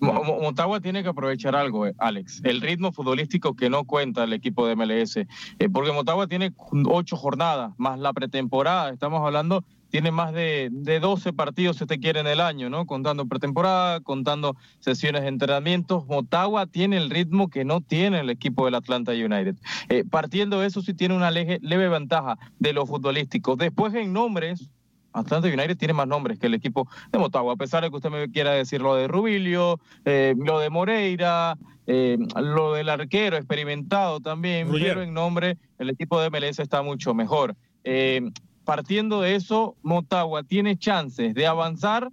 Motagua 0.00 0.80
tiene 0.80 1.02
que 1.02 1.10
aprovechar 1.10 1.54
algo, 1.54 1.86
eh, 1.86 1.94
Alex, 1.98 2.40
el 2.44 2.62
ritmo 2.62 2.92
futbolístico 2.92 3.54
que 3.54 3.68
no 3.68 3.84
cuenta 3.84 4.24
el 4.24 4.32
equipo 4.32 4.66
de 4.66 4.74
MLS, 4.76 5.16
eh, 5.16 5.26
porque 5.70 5.92
Motagua 5.92 6.26
tiene 6.26 6.54
ocho 6.88 7.16
jornadas, 7.16 7.72
más 7.76 7.98
la 7.98 8.14
pretemporada, 8.14 8.90
estamos 8.90 9.20
hablando, 9.20 9.64
tiene 9.96 10.10
más 10.10 10.34
de, 10.34 10.68
de 10.70 11.00
12 11.00 11.32
partidos, 11.32 11.78
si 11.78 11.86
te 11.86 11.98
quiere, 11.98 12.20
en 12.20 12.26
el 12.26 12.42
año, 12.42 12.68
¿no? 12.68 12.84
Contando 12.84 13.24
pretemporada, 13.24 14.00
contando 14.00 14.54
sesiones 14.78 15.22
de 15.22 15.28
entrenamiento. 15.28 16.04
Motagua 16.06 16.66
tiene 16.66 16.98
el 16.98 17.08
ritmo 17.08 17.48
que 17.48 17.64
no 17.64 17.80
tiene 17.80 18.20
el 18.20 18.28
equipo 18.28 18.66
del 18.66 18.74
Atlanta 18.74 19.12
United. 19.12 19.56
Eh, 19.88 20.04
partiendo 20.04 20.60
de 20.60 20.66
eso, 20.66 20.82
sí 20.82 20.92
tiene 20.92 21.16
una 21.16 21.30
leve 21.30 21.88
ventaja 21.88 22.36
de 22.58 22.74
lo 22.74 22.84
futbolístico. 22.84 23.56
Después, 23.56 23.94
en 23.94 24.12
nombres, 24.12 24.68
Atlanta 25.14 25.48
United 25.48 25.78
tiene 25.78 25.94
más 25.94 26.06
nombres 26.06 26.38
que 26.38 26.48
el 26.48 26.52
equipo 26.52 26.86
de 27.10 27.18
Motagua, 27.18 27.54
a 27.54 27.56
pesar 27.56 27.82
de 27.82 27.88
que 27.88 27.96
usted 27.96 28.10
me 28.10 28.30
quiera 28.30 28.50
decir 28.50 28.82
lo 28.82 28.96
de 28.96 29.08
Rubilio, 29.08 29.80
eh, 30.04 30.34
lo 30.36 30.60
de 30.60 30.68
Moreira, 30.68 31.56
eh, 31.86 32.18
lo 32.38 32.74
del 32.74 32.90
arquero 32.90 33.38
experimentado 33.38 34.20
también, 34.20 34.68
pero 34.70 35.00
en 35.00 35.14
nombre 35.14 35.56
el 35.78 35.88
equipo 35.88 36.20
de 36.20 36.28
MLS 36.28 36.58
está 36.58 36.82
mucho 36.82 37.14
mejor. 37.14 37.56
Eh, 37.88 38.20
partiendo 38.66 39.22
de 39.22 39.36
eso, 39.36 39.76
Motagua 39.82 40.42
tiene 40.42 40.76
chances 40.76 41.34
de 41.34 41.46
avanzar 41.46 42.10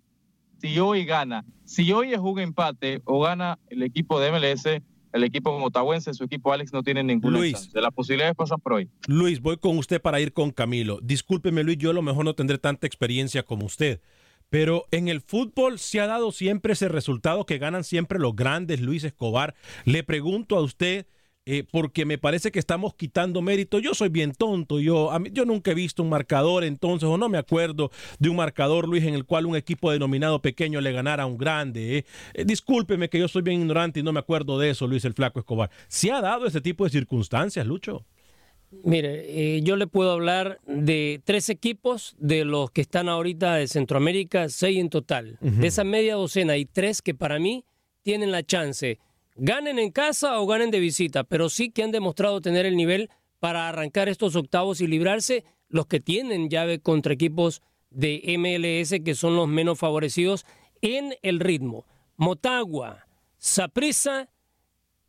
si 0.59 0.79
hoy 0.79 1.03
gana. 1.03 1.43
Si 1.65 1.91
hoy 1.91 2.13
es 2.13 2.19
un 2.19 2.39
empate 2.39 3.01
o 3.03 3.19
gana 3.19 3.59
el 3.67 3.83
equipo 3.83 4.21
de 4.21 4.31
MLS, 4.31 4.65
el 5.11 5.23
equipo 5.23 5.57
motahuense, 5.59 6.13
su 6.13 6.23
equipo 6.23 6.53
Alex, 6.53 6.71
no 6.71 6.83
tiene 6.83 7.03
ninguna 7.03 7.39
Luis, 7.39 7.53
chance. 7.53 7.81
Las 7.81 7.91
posibilidades 7.93 8.35
pasan 8.35 8.59
por 8.61 8.73
hoy. 8.73 8.89
Luis, 9.07 9.41
voy 9.41 9.57
con 9.57 9.77
usted 9.77 9.99
para 9.99 10.21
ir 10.21 10.31
con 10.31 10.51
Camilo. 10.51 10.99
Discúlpeme, 11.01 11.63
Luis, 11.63 11.79
yo 11.79 11.89
a 11.89 11.93
lo 11.93 12.01
mejor 12.01 12.23
no 12.23 12.35
tendré 12.35 12.59
tanta 12.59 12.87
experiencia 12.87 13.43
como 13.43 13.65
usted. 13.65 13.99
Pero 14.49 14.85
en 14.91 15.07
el 15.07 15.21
fútbol 15.21 15.79
se 15.79 15.99
ha 15.99 16.05
dado 16.05 16.31
siempre 16.31 16.73
ese 16.73 16.87
resultado 16.87 17.45
que 17.47 17.57
ganan 17.57 17.83
siempre 17.83 18.19
los 18.19 18.35
grandes, 18.35 18.79
Luis 18.79 19.03
Escobar. 19.03 19.55
Le 19.85 20.03
pregunto 20.03 20.55
a 20.55 20.61
usted, 20.61 21.07
eh, 21.45 21.65
porque 21.69 22.05
me 22.05 22.17
parece 22.17 22.51
que 22.51 22.59
estamos 22.59 22.93
quitando 22.93 23.41
mérito. 23.41 23.79
Yo 23.79 23.93
soy 23.93 24.07
bien 24.07 24.31
tonto, 24.31 24.79
yo, 24.79 25.11
yo 25.31 25.43
nunca 25.43 25.71
he 25.71 25.73
visto 25.73 26.01
un 26.01 26.09
marcador 26.09 26.63
entonces, 26.63 27.07
o 27.07 27.17
no 27.17 27.27
me 27.27 27.37
acuerdo 27.37 27.91
de 28.19 28.29
un 28.29 28.37
marcador, 28.37 28.87
Luis, 28.87 29.03
en 29.03 29.13
el 29.13 29.25
cual 29.25 29.45
un 29.45 29.57
equipo 29.57 29.91
denominado 29.91 30.41
pequeño 30.41 30.79
le 30.79 30.93
ganara 30.93 31.23
a 31.23 31.25
un 31.25 31.37
grande. 31.37 31.97
Eh. 31.97 32.05
Eh, 32.33 32.45
discúlpeme 32.45 33.09
que 33.09 33.19
yo 33.19 33.27
soy 33.27 33.41
bien 33.41 33.59
ignorante 33.59 33.99
y 33.99 34.03
no 34.03 34.13
me 34.13 34.21
acuerdo 34.21 34.57
de 34.57 34.69
eso, 34.69 34.87
Luis 34.87 35.03
el 35.03 35.13
Flaco 35.13 35.39
Escobar. 35.39 35.69
¿Se 35.89 36.11
ha 36.11 36.21
dado 36.21 36.45
ese 36.45 36.61
tipo 36.61 36.85
de 36.85 36.91
circunstancias, 36.91 37.67
Lucho? 37.67 38.05
Mire, 38.83 39.61
yo 39.61 39.75
le 39.75 39.85
puedo 39.85 40.11
hablar 40.11 40.59
de 40.65 41.21
tres 41.25 41.49
equipos 41.49 42.15
de 42.17 42.43
los 42.43 42.71
que 42.71 42.81
están 42.81 43.07
ahorita 43.07 43.55
de 43.55 43.67
Centroamérica, 43.67 44.49
seis 44.49 44.79
en 44.79 44.89
total. 44.89 45.37
De 45.41 45.67
esa 45.67 45.83
media 45.83 46.15
docena 46.15 46.53
hay 46.53 46.65
tres 46.65 47.03
que 47.03 47.13
para 47.13 47.37
mí 47.37 47.65
tienen 48.01 48.31
la 48.31 48.41
chance 48.41 48.97
ganen 49.35 49.79
en 49.79 49.91
casa 49.91 50.39
o 50.39 50.47
ganen 50.47 50.71
de 50.71 50.79
visita, 50.79 51.23
pero 51.23 51.49
sí 51.49 51.71
que 51.71 51.83
han 51.83 51.91
demostrado 51.91 52.41
tener 52.41 52.65
el 52.65 52.75
nivel 52.75 53.09
para 53.39 53.67
arrancar 53.67 54.09
estos 54.09 54.35
octavos 54.35 54.81
y 54.81 54.87
librarse 54.87 55.43
los 55.69 55.87
que 55.87 55.99
tienen 55.99 56.49
llave 56.49 56.79
contra 56.79 57.13
equipos 57.13 57.61
de 57.89 58.21
MLS 58.37 59.01
que 59.03 59.15
son 59.15 59.35
los 59.35 59.47
menos 59.47 59.79
favorecidos 59.79 60.45
en 60.81 61.15
el 61.21 61.39
ritmo. 61.39 61.85
Motagua, 62.17 63.07
Saprissa 63.37 64.29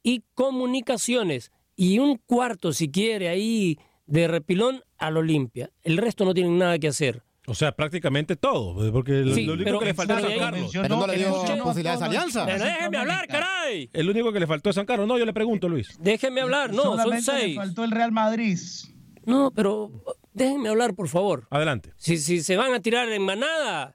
y 0.02 0.22
Comunicaciones. 0.34 1.52
Y 1.76 1.98
un 1.98 2.18
cuarto, 2.18 2.72
si 2.72 2.90
quiere, 2.90 3.28
ahí 3.28 3.78
de 4.06 4.28
repilón 4.28 4.82
al 4.98 5.16
Olimpia. 5.16 5.70
El 5.82 5.96
resto 5.96 6.24
no 6.24 6.34
tienen 6.34 6.58
nada 6.58 6.78
que 6.78 6.88
hacer. 6.88 7.22
O 7.46 7.54
sea, 7.54 7.72
prácticamente 7.72 8.36
todo, 8.36 8.90
porque 8.90 9.12
lo 9.12 9.52
único 9.52 9.78
que 9.78 9.84
le 9.84 9.94
faltó 9.94 10.14
a 10.14 10.20
San 10.20 10.38
Carlos. 10.38 10.70
Pero 10.72 10.96
no 10.96 11.06
le 11.06 11.16
dio 11.16 11.30
posibilidades 11.62 12.00
de 12.00 12.06
alianza. 12.06 12.46
Pero 12.46 12.64
déjeme 12.64 12.96
hablar, 12.96 13.26
caray. 13.28 13.90
El 13.92 14.08
único 14.08 14.32
que 14.32 14.40
le 14.40 14.46
faltó 14.46 14.70
a 14.70 14.72
San 14.72 14.86
Carlos. 14.86 15.06
No, 15.06 15.18
yo 15.18 15.26
le 15.26 15.32
pregunto, 15.32 15.68
Luis. 15.68 15.98
Déjeme 16.00 16.40
hablar, 16.40 16.72
no, 16.72 16.82
Solamente 16.82 17.22
son 17.22 17.34
seis. 17.36 17.56
Le 17.56 17.56
faltó 17.56 17.84
el 17.84 17.90
Real 17.90 18.12
Madrid. 18.12 18.58
No, 19.26 19.50
pero 19.50 19.90
déjenme 20.32 20.68
hablar, 20.68 20.94
por 20.94 21.08
favor. 21.08 21.46
Adelante. 21.50 21.92
Si, 21.96 22.18
si 22.18 22.42
se 22.42 22.56
van 22.56 22.72
a 22.72 22.80
tirar 22.80 23.10
en 23.10 23.22
manada, 23.22 23.94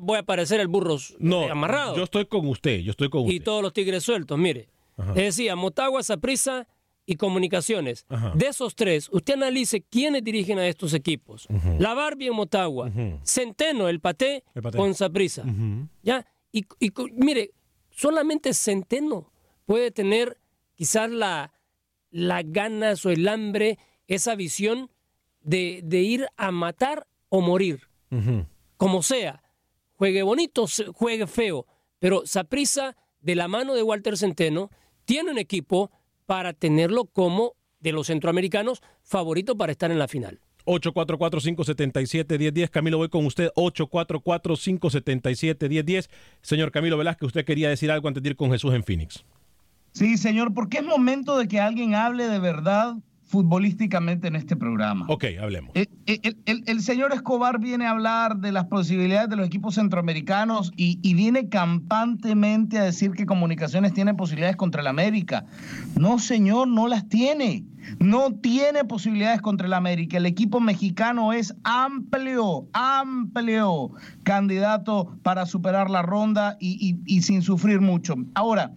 voy 0.00 0.16
a 0.16 0.20
aparecer 0.20 0.60
el 0.60 0.68
burro 0.68 0.96
no, 1.18 1.48
amarrado. 1.50 1.96
Yo 1.96 2.04
estoy 2.04 2.26
con 2.26 2.46
usted, 2.48 2.80
yo 2.80 2.90
estoy 2.90 3.10
con 3.10 3.22
usted. 3.22 3.34
Y 3.34 3.40
todos 3.40 3.62
los 3.62 3.72
tigres 3.72 4.02
sueltos, 4.02 4.38
mire. 4.38 4.68
Ajá. 4.96 5.14
Le 5.14 5.22
decía, 5.22 5.56
Motagua, 5.56 6.02
Saprisa 6.02 6.66
y 7.12 7.16
Comunicaciones. 7.16 8.04
Ajá. 8.08 8.32
De 8.34 8.46
esos 8.46 8.74
tres, 8.74 9.08
usted 9.12 9.34
analice 9.34 9.82
quiénes 9.82 10.24
dirigen 10.24 10.58
a 10.58 10.66
estos 10.66 10.94
equipos. 10.94 11.46
Uh 11.48 11.54
-huh. 11.54 11.78
La 11.78 11.94
Barbie 11.94 12.28
en 12.28 12.34
Motagua, 12.34 12.86
uh 12.86 12.90
-huh. 12.90 13.20
Centeno, 13.24 13.88
el 13.88 14.00
paté, 14.00 14.44
el 14.54 14.62
paté. 14.62 14.78
con 14.78 14.94
Saprisa. 14.94 15.42
Uh 15.42 15.46
-huh. 15.48 15.88
¿Ya? 16.02 16.26
Y, 16.50 16.66
y, 16.80 16.90
mire, 17.14 17.50
solamente 17.90 18.52
Centeno 18.54 19.32
puede 19.66 19.90
tener 19.90 20.38
quizás 20.74 21.10
la, 21.10 21.52
la 22.10 22.42
ganas 22.42 23.06
o 23.06 23.10
el 23.10 23.26
hambre, 23.28 23.78
esa 24.06 24.34
visión 24.34 24.90
de, 25.40 25.80
de 25.84 26.00
ir 26.00 26.26
a 26.36 26.50
matar 26.50 27.06
o 27.28 27.40
morir. 27.40 27.88
Como 28.76 29.02
sea. 29.02 29.42
Juegue 29.94 30.22
bonito, 30.22 30.66
juegue 30.94 31.26
feo. 31.26 31.66
Pero 31.98 32.26
Saprisa, 32.26 32.96
de 33.20 33.34
la 33.34 33.48
mano 33.48 33.74
de 33.74 33.82
Walter 33.82 34.16
Centeno, 34.18 34.70
tiene 35.04 35.30
un 35.30 35.38
equipo 35.38 35.90
para 36.32 36.54
tenerlo 36.54 37.04
como 37.04 37.52
de 37.80 37.92
los 37.92 38.06
centroamericanos 38.06 38.80
favorito 39.02 39.58
para 39.58 39.70
estar 39.70 39.90
en 39.90 39.98
la 39.98 40.08
final. 40.08 40.40
844-577-1010. 40.64 42.70
Camilo, 42.70 42.96
voy 42.96 43.10
con 43.10 43.26
usted. 43.26 43.50
844-577-1010. 43.54 46.08
Señor 46.40 46.72
Camilo 46.72 46.96
Velázquez, 46.96 47.26
usted 47.26 47.44
quería 47.44 47.68
decir 47.68 47.90
algo 47.90 48.08
antes 48.08 48.22
de 48.22 48.30
ir 48.30 48.36
con 48.36 48.50
Jesús 48.50 48.72
en 48.72 48.82
Phoenix. 48.82 49.26
Sí, 49.92 50.16
señor, 50.16 50.54
porque 50.54 50.78
es 50.78 50.84
momento 50.84 51.36
de 51.36 51.48
que 51.48 51.60
alguien 51.60 51.94
hable 51.94 52.26
de 52.26 52.38
verdad 52.38 52.94
futbolísticamente 53.32 54.28
en 54.28 54.36
este 54.36 54.56
programa. 54.56 55.06
Ok, 55.08 55.24
hablemos. 55.40 55.70
El, 55.72 55.88
el, 56.04 56.64
el, 56.66 56.80
señor 56.82 57.14
Escobar 57.14 57.58
viene 57.58 57.86
a 57.86 57.92
hablar 57.92 58.36
de 58.36 58.52
las 58.52 58.66
posibilidades 58.66 59.30
de 59.30 59.36
los 59.36 59.46
equipos 59.46 59.76
centroamericanos 59.76 60.70
y, 60.76 60.98
y, 61.00 61.14
viene 61.14 61.48
campantemente 61.48 62.78
a 62.78 62.84
decir 62.84 63.12
que 63.12 63.24
Comunicaciones 63.24 63.94
tiene 63.94 64.12
posibilidades 64.12 64.56
contra 64.56 64.82
el 64.82 64.86
América. 64.86 65.46
No, 65.98 66.18
señor, 66.18 66.68
no 66.68 66.88
las 66.88 67.08
tiene. 67.08 67.64
No 67.98 68.34
tiene 68.34 68.84
posibilidades 68.84 69.40
contra 69.40 69.66
el 69.66 69.72
América. 69.72 70.18
El 70.18 70.26
equipo 70.26 70.60
mexicano 70.60 71.32
es 71.32 71.54
amplio, 71.64 72.68
amplio 72.74 73.92
candidato 74.24 75.16
para 75.22 75.46
superar 75.46 75.88
la 75.88 76.02
ronda 76.02 76.58
y, 76.60 76.98
y, 77.06 77.16
y 77.16 77.22
sin 77.22 77.40
sufrir 77.40 77.80
mucho. 77.80 78.14
Ahora, 78.34 78.72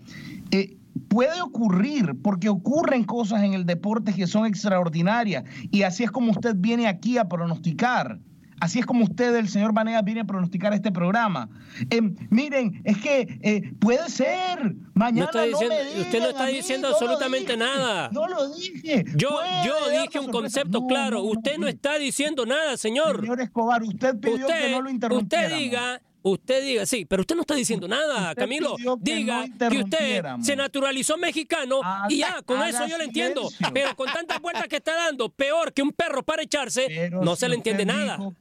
eh, 0.51 0.77
puede 1.07 1.41
ocurrir, 1.41 2.15
porque 2.21 2.49
ocurren 2.49 3.03
cosas 3.03 3.43
en 3.43 3.53
el 3.53 3.65
deporte 3.65 4.13
que 4.13 4.27
son 4.27 4.45
extraordinarias. 4.45 5.43
Y 5.71 5.83
así 5.83 6.03
es 6.03 6.11
como 6.11 6.31
usted 6.31 6.55
viene 6.57 6.87
aquí 6.87 7.17
a 7.17 7.27
pronosticar. 7.27 8.19
Así 8.59 8.79
es 8.79 8.85
como 8.85 9.03
usted, 9.03 9.35
el 9.35 9.49
señor 9.49 9.73
Banea, 9.73 10.01
viene 10.01 10.21
a 10.21 10.23
pronosticar 10.23 10.73
este 10.73 10.91
programa. 10.91 11.49
Eh, 11.89 12.01
miren, 12.29 12.81
es 12.85 12.97
que 12.97 13.37
eh, 13.41 13.73
puede 13.79 14.09
ser. 14.09 14.75
Mañana 14.93 15.29
no, 15.33 15.43
diciendo, 15.43 15.75
me 15.75 15.83
digan, 15.83 16.01
Usted 16.01 16.19
no 16.19 16.29
está 16.29 16.45
diciendo 16.45 16.87
no 16.87 16.93
absolutamente 16.93 17.57
nada. 17.57 18.09
No 18.13 18.27
lo 18.27 18.55
dije. 18.55 19.03
Yo, 19.15 19.29
yo 19.65 19.89
dije 19.89 20.19
un 20.19 20.25
sorpresa. 20.25 20.31
concepto 20.31 20.81
No, 20.81 20.87
claro. 20.87 21.23
usted 21.23 21.57
no 21.57 21.67
está 21.67 21.97
diciendo 21.97 22.45
nada, 22.45 22.77
señor. 22.77 23.19
Señor 23.19 23.41
Escobar, 23.41 23.83
usted 23.83 24.17
pidió 24.19 24.47
usted, 24.47 24.61
que 24.61 24.71
no 24.71 24.77
lo 24.77 24.83
usted 24.85 24.95
interrumpiéramos. 24.95 25.59
diga, 25.59 26.01
usted 26.29 26.63
diga, 26.63 26.85
sí, 26.85 27.05
pero 27.05 27.21
usted 27.21 27.35
no 27.35 27.41
está 27.41 27.55
diciendo 27.55 27.87
nada, 27.87 28.29
Usted 28.29 28.35
Camilo. 28.41 28.75
que 28.77 28.83
Diga 28.99 29.45
no 29.47 29.69
que 29.69 29.77
usted 29.77 30.23
se 30.41 30.55
naturalizó 30.55 31.17
mexicano 31.17 31.79
y 32.09 32.17
ya, 32.17 32.41
con 32.43 32.61
eso 32.63 32.85
yo 32.87 32.97
le 32.97 33.05
entiendo. 33.05 33.49
Pero 33.73 33.95
con 33.95 34.11
tantas 34.11 34.41
vueltas 34.41 34.67
que 34.67 34.77
está 34.77 34.95
dando, 34.95 35.29
peor 35.29 35.71
que 35.73 35.81
un 35.81 35.91
perro 35.91 36.23
para 36.23 36.41
echarse, 36.43 36.85
Pero 36.87 37.21
no 37.23 37.35
si 37.35 37.41
se 37.41 37.49
le 37.49 37.55
entiende 37.55 37.85
nada. 37.85 38.17
dijo- 38.17 38.35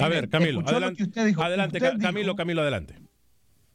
A 0.00 0.08
ver, 0.08 0.28
Camilo, 0.28 0.60
adelante. 0.66 0.96
que 0.98 1.02
usted 1.04 1.26
dijo. 1.26 1.42
Adelante, 1.42 1.78
Usted 1.78 1.98
Camilo, 2.00 2.24
dijo- 2.32 2.36
Camilo, 2.36 2.62
adelante. 2.62 2.94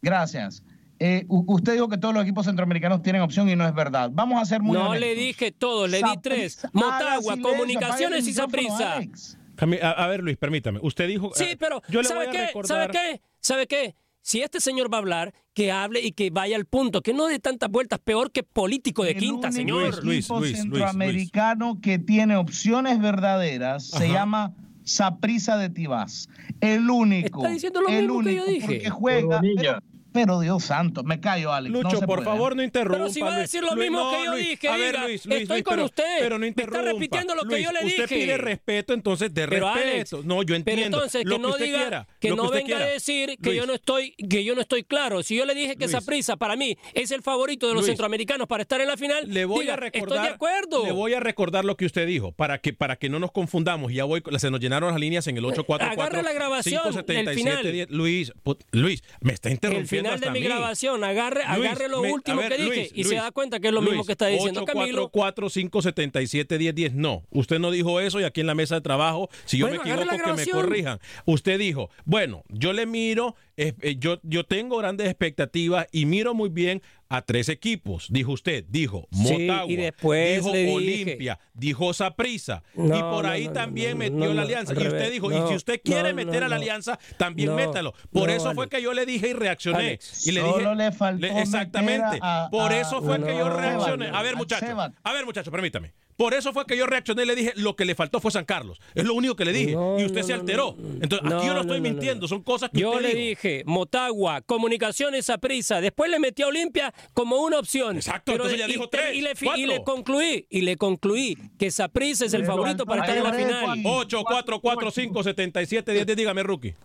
Gracias. 0.02 0.64
Eh, 1.00 1.26
usted 1.28 1.74
dijo 1.74 1.90
que 1.90 1.98
todos 1.98 2.14
los 2.14 2.24
equipos 2.24 2.46
centroamericanos 2.46 3.02
tienen 3.02 3.22
opción 3.22 3.50
y 3.50 3.56
no 3.56 3.68
es 3.68 3.74
verdad. 3.74 4.10
Vamos 4.14 4.42
a 4.42 4.46
ser 4.46 4.62
muy 4.62 4.78
No 4.78 4.90
honestos. 4.90 5.00
le 5.10 5.16
dije 5.16 5.52
todo, 5.52 5.88
le 5.88 5.98
di 5.98 6.18
tres. 6.22 6.66
Motagua, 6.72 7.22
silencio, 7.34 7.44
Comunicaciones 7.50 8.28
y. 8.28 8.34
Cami- 8.34 9.82
A, 9.82 9.92
a 9.92 10.08
ver, 10.08 10.22
Luis, 10.24 10.38
permítame. 10.38 10.80
Usted 10.82 11.08
dijo. 11.08 11.32
Sí, 11.36 11.56
pero 11.60 11.82
yo 11.90 12.02
le 12.02 12.08
¿sabe 12.08 12.26
voy 12.28 12.28
a 12.30 12.32
qué? 12.40 12.48
recordar- 12.48 12.68
¿Sabe 12.68 12.88
qué? 12.92 13.22
¿Sabe 13.44 13.68
qué? 13.68 13.96
Si 14.22 14.40
este 14.40 14.62
señor 14.62 14.92
va 14.92 14.98
a 14.98 15.02
hablar, 15.02 15.34
que 15.54 15.70
hable 15.70 16.00
y 16.00 16.14
que 16.14 16.30
vaya 16.30 16.56
al 16.56 16.66
punto, 16.66 17.02
que 17.02 17.14
no 17.14 17.28
dé 17.28 17.40
tantas 17.40 17.70
vueltas, 17.70 18.00
peor 18.00 18.32
que 18.32 18.42
político 18.42 19.04
de 19.04 19.12
El 19.12 19.18
quinta, 19.18 19.50
único 19.50 19.52
señor. 19.52 20.04
Luis, 20.04 20.20
equipo 20.20 20.40
Luis, 20.40 20.52
Luis, 20.52 20.62
centroamericano 20.62 21.82
que 21.82 22.00
tiene 22.00 22.38
opciones 22.38 23.02
verdaderas 23.02 23.86
se 23.90 24.08
llama 24.08 24.56
Saprisa 24.86 25.58
de 25.58 25.70
Tibás. 25.70 26.30
El 26.62 26.90
único. 26.90 27.42
Está 27.42 27.54
diciendo 27.54 27.82
lo 27.82 27.90
el 27.90 28.08
mismo 28.08 28.24
que 28.24 28.36
yo 28.36 28.46
dije. 28.46 28.66
Porque 28.66 28.90
juega. 28.90 29.42
Pero, 29.42 29.80
pero 30.14 30.40
Dios 30.40 30.64
santo, 30.64 31.04
me 31.04 31.20
callo, 31.20 31.52
Alex. 31.52 31.74
no 31.74 31.82
Lucho, 31.82 32.00
se 32.00 32.06
por 32.08 32.20
puede. 32.20 32.30
favor, 32.32 32.56
no 32.56 32.64
interrumpa. 32.64 32.98
Pero 33.00 33.10
si 33.14 33.22
va 33.22 33.36
a 33.36 33.40
decir 33.40 33.62
lo 33.64 33.76
Luis, 33.76 33.90
mismo 33.90 34.04
no, 34.04 34.12
que 34.18 34.26
yo 34.26 34.32
Luis. 34.32 34.48
dije, 34.50 34.68
A 34.70 34.78
ver, 34.78 34.92
diga, 34.94 35.08
Luis, 35.08 35.26
Luis, 35.26 35.42
estoy 35.42 35.56
Luis, 35.58 35.64
con 35.64 35.74
pero, 35.76 35.86
usted. 35.86 36.18
Pero 36.20 36.36
no 36.36 36.40
Me 36.40 36.48
está 36.50 36.62
interrumpa. 36.62 36.92
repitiendo 36.94 37.36
lo 37.36 37.44
que 37.46 37.62
yo 37.64 37.72
le 37.72 37.80
Usted 37.86 38.04
dije. 38.10 38.16
pide 38.24 38.38
respeto, 38.38 38.94
entonces 38.94 39.34
de 39.34 39.48
Pero 39.48 39.74
respeto. 39.74 40.18
Alex, 40.18 40.26
no, 40.26 40.36
yo 40.42 40.46
pero 40.46 40.56
entiendo. 40.56 40.84
entonces 40.98 41.26
lo 41.26 41.36
que 41.38 41.42
no 41.42 41.50
usted 41.50 41.66
diga, 41.66 41.80
quiera, 41.80 42.08
que 42.20 42.30
no 42.30 42.44
usted 42.44 42.56
venga 42.58 42.66
quiera. 42.68 42.86
a 42.86 42.88
decir 42.90 43.38
que 43.42 43.56
yo 43.56 43.66
no 43.66 43.74
estoy, 43.74 44.12
que 44.30 44.44
yo 44.44 44.56
no 44.56 44.62
estoy 44.62 44.84
claro. 44.84 45.24
Si 45.24 45.36
yo 45.36 45.46
le 45.46 45.56
dije 45.56 45.76
que 45.76 45.86
Luis. 45.86 45.92
Saprissa 45.92 46.36
para 46.38 46.56
mí 46.56 46.78
es 46.94 47.12
el 47.12 47.22
favorito 47.22 47.68
de 47.68 47.74
los 47.74 47.82
Luis. 47.82 47.92
centroamericanos 47.92 48.48
para 48.48 48.62
estar 48.64 48.80
en 48.82 48.88
la 48.88 48.98
final, 48.98 49.24
le 49.28 49.46
voy 49.46 49.62
diga, 49.62 49.74
a 49.74 49.78
recordar 49.78 50.18
estoy 50.18 50.28
de 50.30 50.34
acuerdo. 50.36 50.86
le 50.86 50.92
voy 50.92 51.14
a 51.14 51.20
recordar 51.20 51.66
lo 51.66 51.76
que 51.78 51.86
usted 51.86 52.06
dijo 52.08 52.32
para 52.32 52.60
que 52.60 52.74
para 52.74 52.96
que 52.96 53.10
no 53.10 53.20
nos 53.20 53.32
confundamos 53.32 53.92
ya 53.94 54.04
voy 54.06 54.22
se 54.38 54.52
nos 54.52 54.60
llenaron 54.60 54.92
las 54.92 55.00
líneas 55.00 55.28
en 55.28 55.38
el 55.38 55.46
844 55.46 56.02
Agarre 56.04 56.24
la 56.24 56.34
grabación, 56.34 56.82
el 56.86 56.92
577 56.94 57.36
final. 57.36 57.72
10. 57.72 57.90
Luis 57.92 58.32
put- 58.44 58.64
Luis 58.72 59.04
me 59.22 59.34
está 59.34 59.50
interrumpiendo 59.50 60.03
final 60.04 60.20
de 60.20 60.32
mi 60.32 60.40
mí. 60.40 60.46
grabación, 60.46 61.04
agarre, 61.04 61.42
Luis, 61.56 61.70
agarre 61.70 61.90
lo 61.90 62.02
me- 62.02 62.12
último 62.14 62.38
ver, 62.42 62.50
que 62.50 62.58
dije 62.64 62.68
Luis, 62.76 62.92
y 62.94 63.04
se 63.04 63.16
da 63.16 63.32
cuenta 63.32 63.60
que 63.60 63.68
es 63.70 63.74
lo 63.74 63.82
mismo 63.82 64.06
que 64.06 64.12
está 64.14 64.28
diciendo 64.28 64.66
Camilo. 64.66 65.10
844-577-1010. 65.12 66.94
No, 66.94 67.24
usted 67.30 67.60
no 67.60 67.72
dijo 67.72 68.00
eso 68.00 68.20
y 68.20 68.24
aquí 68.24 68.42
en 68.42 68.48
la 68.48 68.56
mesa 68.56 68.76
de 68.76 68.82
trabajo, 68.82 69.30
si 69.46 69.58
yo 69.58 69.68
Bueno, 69.68 69.84
me 69.84 69.90
equivoco, 69.92 70.26
que 70.26 70.34
me 70.34 70.48
corrijan. 70.48 71.00
Usted 71.26 71.60
dijo, 71.60 71.90
bueno, 72.06 72.44
yo 72.50 72.74
le 72.74 72.86
miro, 72.86 73.36
eh, 73.58 73.74
yo, 74.00 74.20
yo 74.24 74.44
tengo 74.46 74.78
grandes 74.78 75.08
expectativas 75.08 75.88
y 75.92 76.06
miro 76.06 76.34
muy 76.34 76.50
bien 76.50 76.82
a 77.16 77.22
tres 77.22 77.48
equipos, 77.50 78.08
dijo 78.10 78.32
usted, 78.32 78.66
dijo 78.68 79.08
Sí, 79.12 79.48
Motagua, 79.48 79.72
y 79.72 79.76
después 79.76 80.36
dijo 80.44 80.52
le 80.52 80.74
Olimpia, 80.74 81.40
dijo 81.54 81.94
Saprisa 81.94 82.64
y 82.76 82.82
No, 82.82 83.12
por 83.12 83.26
no, 83.26 83.30
ahí 83.30 83.46
no, 83.48 83.54
también 83.54 83.92
no, 83.92 83.98
metió 83.98 84.18
no, 84.18 84.34
la 84.34 84.42
alianza. 84.42 84.72
al 84.72 84.78
y 84.80 84.82
usted 84.82 84.98
revés. 84.98 85.12
dijo, 85.12 85.32
y 85.32 85.48
si 85.50 85.56
usted 85.56 85.80
quiere 85.84 86.10
no, 86.10 86.16
meter 86.16 86.40
no, 86.40 86.46
a 86.48 86.50
la 86.50 86.56
alianza, 86.56 86.98
también 87.18 87.50
No, 87.50 87.56
métalo. 87.56 87.94
Por 88.12 88.30
no, 88.30 88.34
eso 88.34 88.54
fue 88.56 88.68
que 88.68 88.82
yo 88.82 88.94
le 88.94 89.06
dije 89.06 89.28
y 89.30 89.34
reaccioné. 89.34 89.78
Alex, 89.78 90.26
y 90.26 90.32
le 90.32 90.42
solo 90.42 90.58
dije, 90.58 90.76
le 90.76 90.92
faltó 90.92 91.26
exactamente. 91.28 92.18
a- 92.22 92.48
por 92.52 92.72
a- 92.72 92.80
eso 92.82 93.02
fue 93.04 93.22
que 93.24 93.38
yo 93.38 93.48
reaccioné. 93.48 94.08
A 94.08 94.22
ver, 94.24 94.32
al 94.32 94.38
muchacho. 94.38 94.66
Sebat. 94.66 94.94
A 95.04 95.14
ver, 95.14 95.24
muchacho, 95.26 95.52
permítame. 95.52 95.94
Por 96.16 96.34
eso 96.34 96.54
fue 96.54 96.66
que 96.66 96.78
yo 96.78 96.86
reaccioné 96.86 97.24
y 97.24 97.26
le 97.26 97.36
dije, 97.36 97.54
lo 97.56 97.76
que 97.76 97.86
le 97.86 97.96
faltó 97.96 98.20
fue 98.20 98.32
San 98.32 98.46
Carlos. 98.46 98.80
Es 98.96 99.04
lo 99.06 99.14
único 99.14 99.36
que 99.36 99.46
le 99.46 99.54
dije. 99.54 99.72
No, 99.74 100.00
y 100.00 100.06
usted 100.06 100.22
no, 100.22 100.28
se 100.28 100.34
alteró. 100.34 100.76
no. 100.78 100.90
Entonces, 101.02 101.32
aquí 101.32 101.48
yo 101.48 101.54
no 101.54 101.62
estoy 101.62 101.82
mintiendo. 101.82 102.22
no. 102.22 102.28
Son 102.28 102.42
cosas 102.44 102.70
que 102.72 102.80
Yo 102.82 102.92
usted 102.92 103.02
le 103.04 103.10
dijo. 103.16 103.42
dije, 103.42 103.64
Motagua, 103.66 104.42
comunicaciones 104.42 105.30
a 105.30 105.38
prisa. 105.38 105.82
Después 105.82 106.10
le 106.12 106.20
metí 106.20 106.42
a 106.44 106.48
Olimpia 106.48 106.94
como 107.14 107.38
una 107.42 107.60
opción. 107.60 107.96
Exacto, 107.96 108.32
entonces 108.34 108.58
ya 108.60 108.68
dijo 108.68 108.86
y- 108.86 108.90
tres, 108.90 109.16
Y 109.16 109.22
le, 109.22 109.32
y 109.76 109.84
concluí, 109.84 110.46
y 110.50 110.62
le 110.62 110.78
concluí 110.78 111.38
que 111.58 111.72
Saprissa 111.72 112.26
es 112.26 112.34
el 112.34 112.42
Pero 112.42 112.54
favorito 112.54 112.86
para 112.86 113.02
estar 113.02 113.18
en 113.18 113.24
la 113.24 113.34
final. 113.34 113.70
ahí- 113.72 113.84
844-577-10. 113.84 116.16
Dígame, 116.16 116.44
Rookie. 116.44 116.76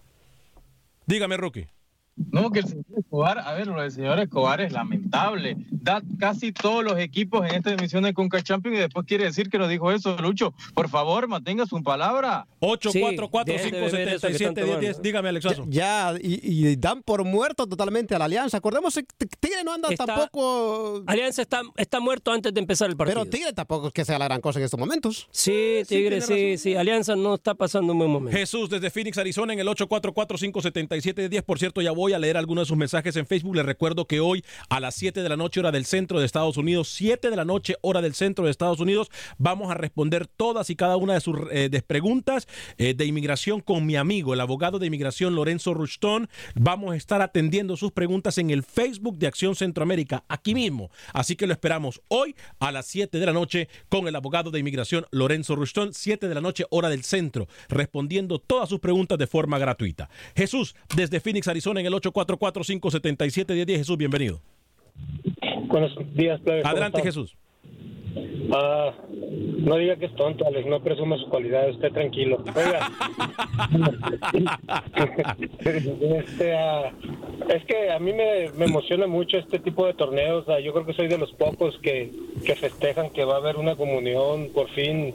Dígame, 1.06 1.36
Rookie. 1.36 1.66
No, 2.32 2.50
que 2.50 2.60
el 2.60 2.66
señor 2.66 2.84
Escobar, 2.96 3.38
a 3.38 3.52
ver, 3.54 3.66
lo 3.68 3.80
del 3.80 3.90
señor 3.90 4.18
Escobar 4.20 4.60
es 4.60 4.72
lamentable. 4.72 5.56
Da 5.70 6.02
casi 6.18 6.52
todos 6.52 6.84
los 6.84 6.98
equipos 6.98 7.46
en 7.48 7.54
esta 7.56 7.72
emisión 7.72 8.02
de 8.04 8.12
Conca 8.12 8.42
Champions 8.42 8.76
y 8.76 8.80
después 8.80 9.06
quiere 9.06 9.24
decir 9.24 9.48
que 9.50 9.58
no 9.58 9.68
dijo 9.68 9.90
eso, 9.92 10.16
Lucho. 10.18 10.52
Por 10.74 10.88
favor, 10.88 11.28
mantenga 11.28 11.66
su 11.66 11.82
palabra. 11.82 12.46
844-577-1010. 12.60 15.00
Dígame, 15.00 15.28
Alexazo. 15.28 15.64
Ya, 15.68 16.14
y, 16.20 16.40
y 16.70 16.76
dan 16.76 17.02
por 17.02 17.24
muerto 17.24 17.66
totalmente 17.66 18.14
a 18.14 18.18
la 18.18 18.24
alianza. 18.26 18.56
Acordemos 18.58 18.94
que 18.94 19.26
Tigre 19.40 19.64
no 19.64 19.72
anda 19.72 19.88
Está- 19.90 20.06
tampoco. 20.06 21.02
Alianza 21.06 21.42
está, 21.42 21.62
está 21.76 22.00
muerto 22.00 22.32
antes 22.32 22.52
de 22.52 22.60
empezar 22.60 22.88
el 22.90 22.96
partido. 22.96 23.20
Pero 23.20 23.30
Tigre 23.30 23.52
tampoco 23.52 23.88
es 23.88 23.92
que 23.92 24.04
sea 24.04 24.18
la 24.18 24.26
gran 24.26 24.40
cosa 24.40 24.58
en 24.58 24.64
estos 24.64 24.78
momentos. 24.78 25.28
Sí, 25.30 25.82
Tigre, 25.86 26.20
sí, 26.20 26.58
sí, 26.58 26.74
Alianza 26.74 27.16
no 27.16 27.34
está 27.34 27.54
pasando 27.54 27.92
un 27.92 27.98
buen 27.98 28.10
momento. 28.10 28.36
Jesús 28.38 28.68
desde 28.70 28.90
Phoenix, 28.90 29.18
Arizona, 29.18 29.52
en 29.52 29.60
el 29.60 29.68
844-577-10. 29.68 31.42
Por 31.42 31.58
cierto, 31.58 31.80
ya 31.80 31.92
voy 31.92 32.07
a 32.12 32.18
leer 32.18 32.36
algunos 32.36 32.62
de 32.62 32.68
sus 32.68 32.76
mensajes 32.76 33.16
en 33.16 33.26
Facebook. 33.26 33.56
Les 33.56 33.66
recuerdo 33.66 34.06
que 34.06 34.20
hoy 34.20 34.44
a 34.68 34.80
las 34.80 34.94
7 34.94 35.22
de 35.22 35.28
la 35.28 35.36
noche, 35.36 35.60
hora 35.60 35.72
del 35.72 35.84
centro 35.84 36.20
de 36.20 36.26
Estados 36.26 36.56
Unidos, 36.56 36.88
7 36.88 37.30
de 37.30 37.36
la 37.36 37.44
noche, 37.44 37.76
hora 37.80 38.02
del 38.02 38.14
centro 38.14 38.44
de 38.44 38.50
Estados 38.50 38.80
Unidos, 38.80 39.10
vamos 39.38 39.70
a 39.70 39.74
responder 39.74 40.26
todas 40.26 40.70
y 40.70 40.76
cada 40.76 40.96
una 40.96 41.14
de 41.14 41.20
sus 41.20 41.38
eh, 41.50 41.70
preguntas 41.86 42.48
eh, 42.76 42.94
de 42.94 43.06
inmigración 43.06 43.60
con 43.60 43.86
mi 43.86 43.96
amigo, 43.96 44.34
el 44.34 44.40
abogado 44.40 44.78
de 44.78 44.86
inmigración 44.86 45.34
Lorenzo 45.34 45.74
Rushton. 45.74 46.28
Vamos 46.54 46.92
a 46.92 46.96
estar 46.96 47.22
atendiendo 47.22 47.76
sus 47.76 47.92
preguntas 47.92 48.38
en 48.38 48.50
el 48.50 48.62
Facebook 48.62 49.18
de 49.18 49.26
Acción 49.26 49.54
Centroamérica, 49.54 50.24
aquí 50.28 50.54
mismo. 50.54 50.90
Así 51.12 51.36
que 51.36 51.46
lo 51.46 51.52
esperamos 51.52 52.00
hoy 52.08 52.34
a 52.58 52.72
las 52.72 52.86
7 52.86 53.18
de 53.18 53.26
la 53.26 53.32
noche 53.32 53.68
con 53.88 54.08
el 54.08 54.16
abogado 54.16 54.50
de 54.50 54.58
inmigración 54.58 55.06
Lorenzo 55.10 55.56
Rushton, 55.56 55.92
7 55.92 56.28
de 56.28 56.34
la 56.34 56.40
noche, 56.40 56.64
hora 56.70 56.88
del 56.88 57.04
centro, 57.04 57.48
respondiendo 57.68 58.38
todas 58.38 58.68
sus 58.68 58.80
preguntas 58.80 59.18
de 59.18 59.26
forma 59.26 59.58
gratuita. 59.58 60.10
Jesús, 60.36 60.74
desde 60.94 61.20
Phoenix, 61.20 61.48
Arizona, 61.48 61.80
en 61.80 61.86
el 61.86 61.94
844-577-1010. 62.00 63.76
Jesús, 63.76 63.96
bienvenido. 63.96 64.40
Buenos 65.66 65.92
días, 66.14 66.40
plebe. 66.40 66.62
¿Cómo 66.62 66.72
Adelante? 66.72 67.02
Jesús. 67.02 67.36
Ah, 68.50 68.92
no 69.58 69.76
diga 69.76 69.96
que 69.96 70.06
es 70.06 70.14
tonto, 70.14 70.46
Alex. 70.46 70.66
No 70.66 70.80
presuma 70.82 71.18
su 71.18 71.28
cualidad. 71.28 71.68
Esté 71.68 71.90
tranquilo. 71.90 72.42
Oiga. 72.54 72.90
Este, 75.60 76.54
ah, 76.54 76.92
es 77.48 77.64
que 77.64 77.90
a 77.90 77.98
mí 77.98 78.12
me, 78.12 78.50
me 78.56 78.64
emociona 78.64 79.06
mucho 79.06 79.36
este 79.36 79.58
tipo 79.58 79.86
de 79.86 79.94
torneos. 79.94 80.48
Ah, 80.48 80.60
yo 80.60 80.72
creo 80.72 80.86
que 80.86 80.94
soy 80.94 81.08
de 81.08 81.18
los 81.18 81.32
pocos 81.32 81.78
que, 81.82 82.10
que 82.44 82.54
festejan 82.54 83.10
que 83.10 83.24
va 83.24 83.34
a 83.34 83.38
haber 83.38 83.56
una 83.56 83.76
comunión, 83.76 84.48
por 84.54 84.68
fin. 84.70 85.14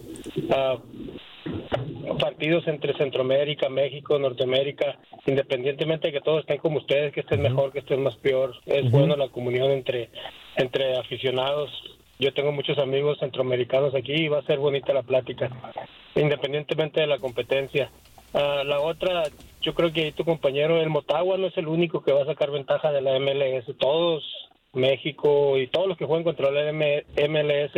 Partidos 2.19 2.67
entre 2.67 2.93
Centroamérica, 2.97 3.69
México, 3.69 4.17
Norteamérica, 4.19 4.97
independientemente 5.25 6.07
de 6.07 6.13
que 6.13 6.21
todos 6.21 6.41
estén 6.41 6.57
como 6.57 6.77
ustedes, 6.77 7.13
que 7.13 7.21
estén 7.21 7.41
mejor, 7.41 7.71
que 7.71 7.79
estén 7.79 8.03
más 8.03 8.15
peor, 8.17 8.55
es 8.65 8.89
bueno 8.91 9.15
la 9.15 9.29
comunión 9.29 9.71
entre, 9.71 10.09
entre 10.55 10.97
aficionados. 10.97 11.71
Yo 12.19 12.33
tengo 12.33 12.51
muchos 12.51 12.77
amigos 12.77 13.19
centroamericanos 13.19 13.95
aquí 13.95 14.13
y 14.13 14.27
va 14.27 14.39
a 14.39 14.45
ser 14.45 14.59
bonita 14.59 14.93
la 14.93 15.03
plática, 15.03 15.49
independientemente 16.15 17.01
de 17.01 17.07
la 17.07 17.19
competencia. 17.19 17.91
Ah, 18.33 18.63
la 18.65 18.79
otra, 18.79 19.23
yo 19.61 19.73
creo 19.73 19.91
que 19.91 20.05
ahí 20.05 20.11
tu 20.11 20.25
compañero, 20.25 20.81
el 20.81 20.89
Motagua, 20.89 21.37
no 21.37 21.47
es 21.47 21.57
el 21.57 21.67
único 21.67 22.03
que 22.03 22.13
va 22.13 22.23
a 22.23 22.25
sacar 22.25 22.51
ventaja 22.51 22.91
de 22.91 23.01
la 23.01 23.19
MLS. 23.19 23.65
Todos 23.77 24.23
México 24.73 25.57
y 25.57 25.67
todos 25.67 25.87
los 25.87 25.97
que 25.97 26.05
juegan 26.05 26.23
contra 26.23 26.51
la 26.51 26.69
M- 26.69 27.05
MLS 27.29 27.75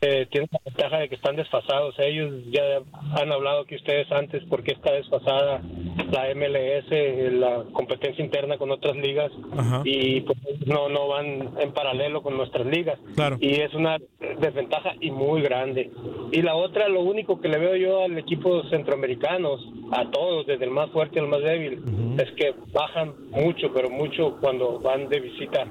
eh, 0.00 0.26
tienen 0.30 0.48
la 0.52 0.60
ventaja 0.64 0.98
de 0.98 1.08
que 1.08 1.14
están 1.16 1.36
desfasados. 1.36 1.94
Ellos 1.98 2.32
ya 2.50 2.62
han 3.20 3.32
hablado 3.32 3.64
que 3.64 3.76
ustedes 3.76 4.10
antes 4.12 4.42
porque 4.48 4.72
está 4.72 4.92
desfasada 4.92 5.60
la 6.10 6.34
MLS, 6.34 6.86
eh, 6.90 7.30
la 7.32 7.64
competencia 7.72 8.24
interna 8.24 8.56
con 8.56 8.70
otras 8.70 8.96
ligas 8.96 9.30
y 9.84 10.20
pues, 10.22 10.38
no 10.66 10.88
no 10.88 11.08
van 11.08 11.50
en 11.60 11.72
paralelo 11.72 12.22
con 12.22 12.36
nuestras 12.36 12.66
ligas. 12.66 12.98
Claro. 13.16 13.36
Y 13.40 13.54
es 13.60 13.74
una 13.74 13.98
desventaja 14.40 14.92
y 15.00 15.10
muy 15.10 15.42
grande. 15.42 15.90
Y 16.30 16.42
la 16.42 16.54
otra, 16.54 16.88
lo 16.88 17.00
único 17.02 17.40
que 17.40 17.48
le 17.48 17.58
veo 17.58 17.76
yo 17.76 18.04
al 18.04 18.16
equipo 18.18 18.62
centroamericanos, 18.70 19.60
a 19.92 20.10
todos, 20.10 20.46
desde 20.46 20.64
el 20.64 20.70
más 20.70 20.90
fuerte 20.90 21.18
al 21.20 21.26
más 21.28 21.40
débil, 21.42 21.82
es 22.18 22.30
que 22.32 22.54
bajan 22.72 23.12
mucho, 23.30 23.72
pero 23.74 23.90
mucho 23.90 24.36
cuando 24.40 24.78
van 24.80 25.08
de 25.08 25.20
visita. 25.20 25.66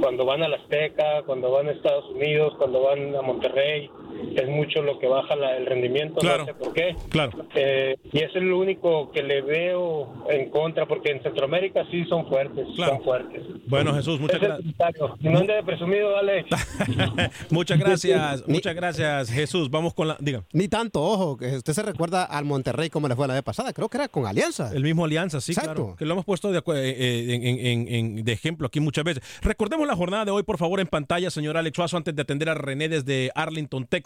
Cuando 0.00 0.24
van 0.24 0.42
a 0.42 0.48
la 0.48 0.56
Azteca, 0.56 1.22
cuando 1.24 1.50
van 1.50 1.68
a 1.68 1.72
Estados 1.72 2.08
Unidos, 2.10 2.54
cuando 2.58 2.82
van 2.82 3.14
a 3.14 3.22
Monterrey, 3.22 3.90
es 4.36 4.48
mucho 4.48 4.82
lo 4.82 4.98
que 4.98 5.06
baja 5.06 5.36
la- 5.36 5.56
el 5.56 5.66
rendimiento, 5.66 6.20
Claro. 6.20 6.40
no 6.40 6.46
sé 6.46 6.54
por 6.54 6.72
qué. 6.72 6.96
Claro. 7.10 7.32
Eh, 7.54 7.96
y 8.12 8.18
es 8.20 8.34
lo 8.34 8.58
único 8.58 9.10
que 9.12 9.22
le 9.22 9.42
veo 9.42 10.24
en 10.30 10.50
contra, 10.50 10.86
porque 10.86 11.10
en 11.12 11.22
Centroamérica 11.22 11.84
sí 11.90 12.04
son 12.06 12.26
fuertes, 12.28 12.66
Claro. 12.76 12.94
son 12.96 13.04
fuertes. 13.04 13.42
Bueno, 13.66 13.94
Jesús, 13.94 14.20
muchas 14.20 14.40
gracias. 14.40 14.74
el 15.22 15.32
no 15.32 15.38
ande 15.38 15.54
de 15.54 15.62
presumido, 15.62 16.10
dale. 16.12 16.44
muchas 17.50 17.78
gracias, 17.78 18.44
muchas 18.46 18.74
gracias, 18.74 19.30
Jesús. 19.30 19.70
Vamos 19.70 19.94
con 19.94 20.08
la. 20.08 20.16
Diga. 20.20 20.44
Ni 20.52 20.68
tanto, 20.68 21.02
ojo, 21.02 21.36
que 21.36 21.56
usted 21.56 21.72
se 21.72 21.82
recuerda 21.82 22.24
al 22.24 22.44
Monterrey 22.44 22.90
como 22.90 23.08
le 23.08 23.16
fue 23.16 23.26
la 23.28 23.34
vez 23.34 23.42
pasada, 23.42 23.72
creo 23.72 23.88
que 23.88 23.96
era 23.98 24.08
con 24.08 24.26
Alianza. 24.26 24.70
El 24.74 24.82
mismo 24.82 25.04
Alianza, 25.04 25.40
sí, 25.40 25.52
Exacto. 25.52 25.74
claro. 25.74 25.96
Que 25.96 26.04
lo 26.04 26.12
hemos 26.12 26.24
puesto 26.24 26.50
de, 26.52 26.58
eh, 26.58 26.62
eh, 26.74 27.34
en- 27.34 27.44
en- 27.66 27.94
en- 27.94 28.24
de 28.24 28.32
ejemplo 28.32 28.66
aquí 28.66 28.80
muchas 28.80 29.04
veces. 29.04 29.22
Recordemos 29.42 29.86
la 29.86 29.96
jornada 29.96 30.24
de 30.24 30.30
hoy, 30.30 30.42
por 30.42 30.58
favor, 30.58 30.80
en 30.80 30.86
pantalla, 30.86 31.30
señor 31.30 31.56
Alex 31.56 31.76
Suazo, 31.76 31.96
antes 31.96 32.14
de 32.14 32.22
atender 32.22 32.48
a 32.48 32.54
René 32.54 32.88
desde 32.88 33.30
Arlington, 33.34 33.86
Texas. 33.86 34.03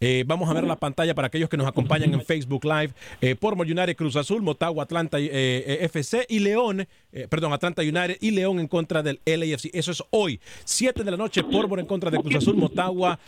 Eh, 0.00 0.24
vamos 0.26 0.48
a 0.48 0.54
ver 0.54 0.64
la 0.64 0.76
pantalla 0.76 1.14
para 1.14 1.28
aquellos 1.28 1.48
que 1.48 1.56
nos 1.56 1.66
acompañan 1.66 2.12
en 2.14 2.22
Facebook 2.22 2.64
Live. 2.64 2.92
Eh, 3.20 3.34
por 3.34 3.54
United 3.54 3.96
Cruz 3.96 4.16
Azul, 4.16 4.42
Motagua, 4.42 4.84
Atlanta 4.84 5.18
eh, 5.18 5.28
eh, 5.32 5.78
FC 5.82 6.26
y 6.28 6.38
León, 6.40 6.86
perdón, 7.30 7.52
Atlanta 7.52 7.82
United 7.82 8.18
y 8.20 8.30
León 8.30 8.60
en 8.60 8.68
contra 8.68 9.02
del 9.02 9.20
LAFC. 9.24 9.70
Eso 9.72 9.90
es 9.92 10.02
hoy. 10.10 10.38
7 10.64 11.02
de 11.02 11.10
la 11.10 11.16
noche, 11.16 11.42
Portmore 11.42 11.80
en 11.80 11.88
contra 11.88 12.10
de 12.10 12.18
Cruz 12.18 12.36
Azul, 12.36 12.56
Motagua, 12.56 13.18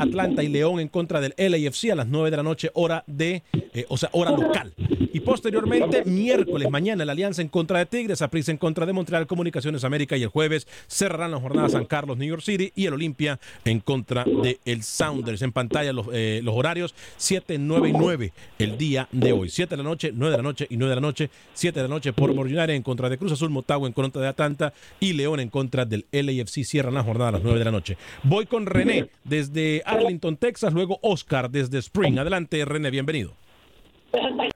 Atlanta 0.00 0.42
y 0.42 0.48
León 0.48 0.80
en 0.80 0.88
contra 0.88 1.20
del 1.20 1.34
LAFC 1.36 1.90
a 1.90 1.94
las 1.94 2.06
9 2.06 2.30
de 2.30 2.36
la 2.36 2.42
noche, 2.42 2.70
hora 2.74 3.04
de, 3.06 3.42
o 3.88 3.96
sea, 3.96 4.10
hora 4.12 4.32
local. 4.32 4.74
Y 5.14 5.20
posteriormente, 5.20 6.04
miércoles, 6.04 6.70
mañana, 6.70 7.04
la 7.04 7.12
Alianza 7.12 7.42
en 7.42 7.48
contra 7.48 7.78
de 7.78 7.86
Tigres, 7.86 8.22
Aprisa 8.22 8.50
en 8.50 8.58
contra 8.58 8.86
de 8.86 8.92
Montreal, 8.92 9.26
Comunicaciones 9.26 9.84
América 9.84 10.16
y 10.16 10.22
el 10.22 10.28
jueves 10.28 10.66
cerrarán 10.86 11.30
la 11.30 11.40
jornada 11.40 11.68
San 11.68 11.84
Carlos, 11.84 12.18
New 12.18 12.28
York 12.28 12.42
City 12.42 12.72
y 12.74 12.86
el 12.86 12.94
Olimpia 12.94 13.38
en 13.64 13.80
contra 13.80 14.24
de 14.24 14.58
el 14.64 14.82
Sounders. 14.82 15.41
En 15.42 15.52
pantalla 15.52 15.92
los, 15.92 16.06
eh, 16.12 16.40
los 16.42 16.54
horarios 16.54 16.94
7, 17.16 17.58
9 17.58 17.88
y 17.88 17.92
9 17.92 18.32
el 18.58 18.78
día 18.78 19.08
de 19.12 19.32
hoy. 19.32 19.48
7 19.48 19.76
de 19.76 19.82
la 19.82 19.88
noche, 19.88 20.10
9 20.14 20.30
de 20.30 20.36
la 20.36 20.42
noche 20.42 20.66
y 20.68 20.76
9 20.76 20.90
de 20.90 20.94
la 20.94 21.00
noche. 21.00 21.30
7 21.54 21.78
de 21.78 21.88
la 21.88 21.94
noche 21.94 22.12
por 22.12 22.30
United 22.30 22.70
en 22.70 22.82
contra 22.82 23.08
de 23.08 23.18
Cruz 23.18 23.32
Azul, 23.32 23.50
Motagua 23.50 23.86
en 23.86 23.92
contra 23.92 24.22
de 24.22 24.28
Atlanta 24.28 24.72
y 25.00 25.12
León 25.12 25.40
en 25.40 25.48
contra 25.48 25.84
del 25.84 26.06
LAFC. 26.12 26.64
Cierran 26.64 26.94
la 26.94 27.02
jornada 27.02 27.28
a 27.28 27.32
las 27.32 27.42
9 27.42 27.58
de 27.58 27.64
la 27.64 27.70
noche. 27.70 27.96
Voy 28.22 28.46
con 28.46 28.66
René 28.66 29.08
desde 29.24 29.82
Arlington, 29.84 30.36
Texas, 30.36 30.72
luego 30.72 30.98
Oscar 31.02 31.50
desde 31.50 31.78
Spring. 31.78 32.18
Adelante, 32.18 32.64
René, 32.64 32.90
bienvenido. 32.90 33.32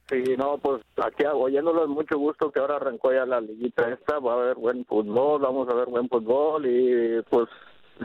Sí, 0.08 0.22
no, 0.36 0.58
pues 0.58 0.82
aquí 1.02 1.24
oyéndolo 1.24 1.84
es 1.84 1.88
mucho 1.88 2.18
gusto 2.18 2.52
que 2.52 2.60
ahora 2.60 2.76
arrancó 2.76 3.12
ya 3.12 3.24
la 3.26 3.40
liguita 3.40 3.88
esta, 3.88 4.18
va 4.18 4.34
a 4.34 4.36
haber 4.36 4.56
buen 4.56 4.84
fútbol, 4.84 5.40
vamos 5.40 5.68
a 5.68 5.74
ver 5.74 5.88
buen 5.88 6.08
fútbol 6.08 6.66
y 6.66 7.22
pues, 7.28 7.48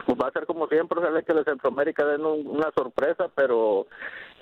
pues 0.06 0.18
va 0.18 0.28
a 0.28 0.32
ser 0.32 0.46
como 0.46 0.68
siempre, 0.68 1.00
ojalá 1.00 1.22
que 1.22 1.34
la 1.34 1.44
Centroamérica 1.44 2.06
den 2.06 2.26
un- 2.26 2.48
una 2.48 2.72
sorpresa, 2.76 3.30
pero 3.36 3.88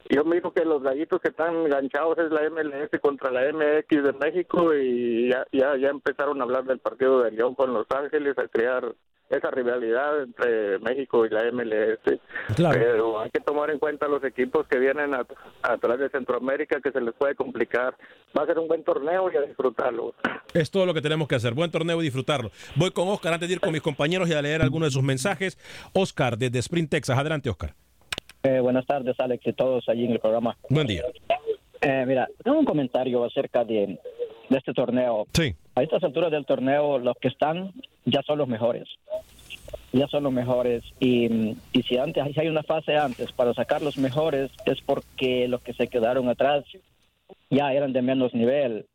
yo 0.10 0.24
miro 0.24 0.54
que 0.54 0.66
los 0.66 0.82
gallitos 0.82 1.20
que 1.22 1.30
están 1.30 1.56
enganchados 1.56 2.18
es 2.20 2.32
la 2.32 2.44
MLS 2.50 3.00
contra 3.00 3.32
la 3.32 3.48
MX 3.52 4.04
de 4.04 4.14
México 4.14 4.74
y 4.76 5.30
ya, 5.30 5.46
ya, 5.52 5.90
empezaron 5.90 6.40
a 6.40 6.44
hablar 6.44 6.66
del 6.66 6.80
partido 6.80 7.22
de 7.24 7.32
León 7.32 7.56
con 7.56 7.74
Los 7.74 7.88
Ángeles, 7.90 8.38
a 8.38 8.48
crear 8.48 8.94
esa 9.30 9.52
rivalidad 9.52 10.24
entre 10.24 10.80
México 10.80 11.26
y 11.26 11.30
la 11.30 11.44
MLS. 11.52 12.00
Claro. 12.56 12.80
Pero 12.80 13.20
hay 13.20 13.30
que 13.30 13.39
tomar 13.39 13.70
en 13.70 13.80
cuenta 13.80 14.08
los 14.08 14.24
equipos 14.24 14.68
que 14.68 14.80
vienen 14.80 15.13
a- 15.13 15.26
atrás 15.62 16.00
de 16.00 16.10
Centroamérica 16.10 16.80
que 16.82 16.92
se 16.92 17.00
les 17.02 17.13
puede 17.13 17.36
complicar. 17.36 17.96
Va 18.38 18.44
a 18.44 18.46
ser 18.46 18.58
un 18.60 18.68
buen 18.68 18.84
torneo 18.84 19.32
y 19.32 19.38
a 19.38 19.42
disfrutarlo. 19.42 20.13
Es 20.54 20.72
todo 20.72 20.86
lo 20.86 20.94
que 20.94 21.02
tenemos 21.02 21.28
que 21.28 21.36
hacer. 21.36 21.54
Buen 21.54 21.70
torneo 21.72 22.00
y 22.02 22.06
disfrutarlo. 22.06 22.50
Voy 22.76 22.92
con 22.92 23.08
Oscar 23.08 23.34
antes 23.34 23.48
de 23.48 23.54
ir 23.56 23.62
con 23.62 23.72
mis 23.72 23.82
compañeros 23.82 24.28
y 24.30 24.34
a 24.34 24.42
leer 24.42 24.62
algunos 24.62 24.88
de 24.88 24.92
sus 24.94 25.04
mensajes. 25.04 25.58
Oscar, 25.94 26.38
desde 26.38 26.60
Spring, 26.60 26.88
Texas. 26.89 27.18
Adelante, 27.18 27.50
Oscar. 27.50 27.74
Eh, 28.44 28.60
buenas 28.62 28.86
tardes, 28.86 29.15
Alex, 29.20 29.46
y 29.46 29.54
todos 29.54 29.88
allí 29.89 30.06
en 30.06 30.13
el 30.13 30.20
programa. 30.20 30.58
Buen 30.70 30.88
día. 30.88 31.04
Eh, 31.82 32.04
mira, 32.08 32.28
tengo 32.44 32.60
un 32.60 32.65
comentario 32.65 33.24
acerca 33.26 33.63
de, 33.63 34.00
de 34.50 34.58
este 34.58 34.74
torneo. 34.74 35.28
Sí. 35.34 35.54
A 35.76 35.84
estas 35.84 36.04
alturas 36.04 36.32
del 36.32 36.46
torneo, 36.46 37.00
los 37.00 37.16
que 37.18 37.28
están 37.30 37.72
ya 38.06 38.22
son 38.24 38.38
los 38.38 38.48
mejores. 38.48 38.88
Ya 39.92 40.08
son 40.08 40.24
los 40.24 40.34
mejores. 40.34 40.84
Y, 41.00 41.56
y 41.74 41.84
si 41.84 41.98
antes 41.98 42.24
si 42.34 42.40
hay 42.40 42.48
una 42.48 42.64
fase 42.64 42.98
antes 42.98 43.32
para 43.32 43.54
sacar 43.54 43.82
los 43.82 43.98
mejores, 43.98 44.52
es 44.66 44.82
porque 44.82 45.48
los 45.48 45.62
que 45.62 45.74
se 45.74 45.88
quedaron 45.88 46.28
atrás 46.30 46.64
ya 47.50 47.74
eran 47.74 47.94
de 47.94 48.02
menos 48.02 48.34
nivel. 48.34 48.86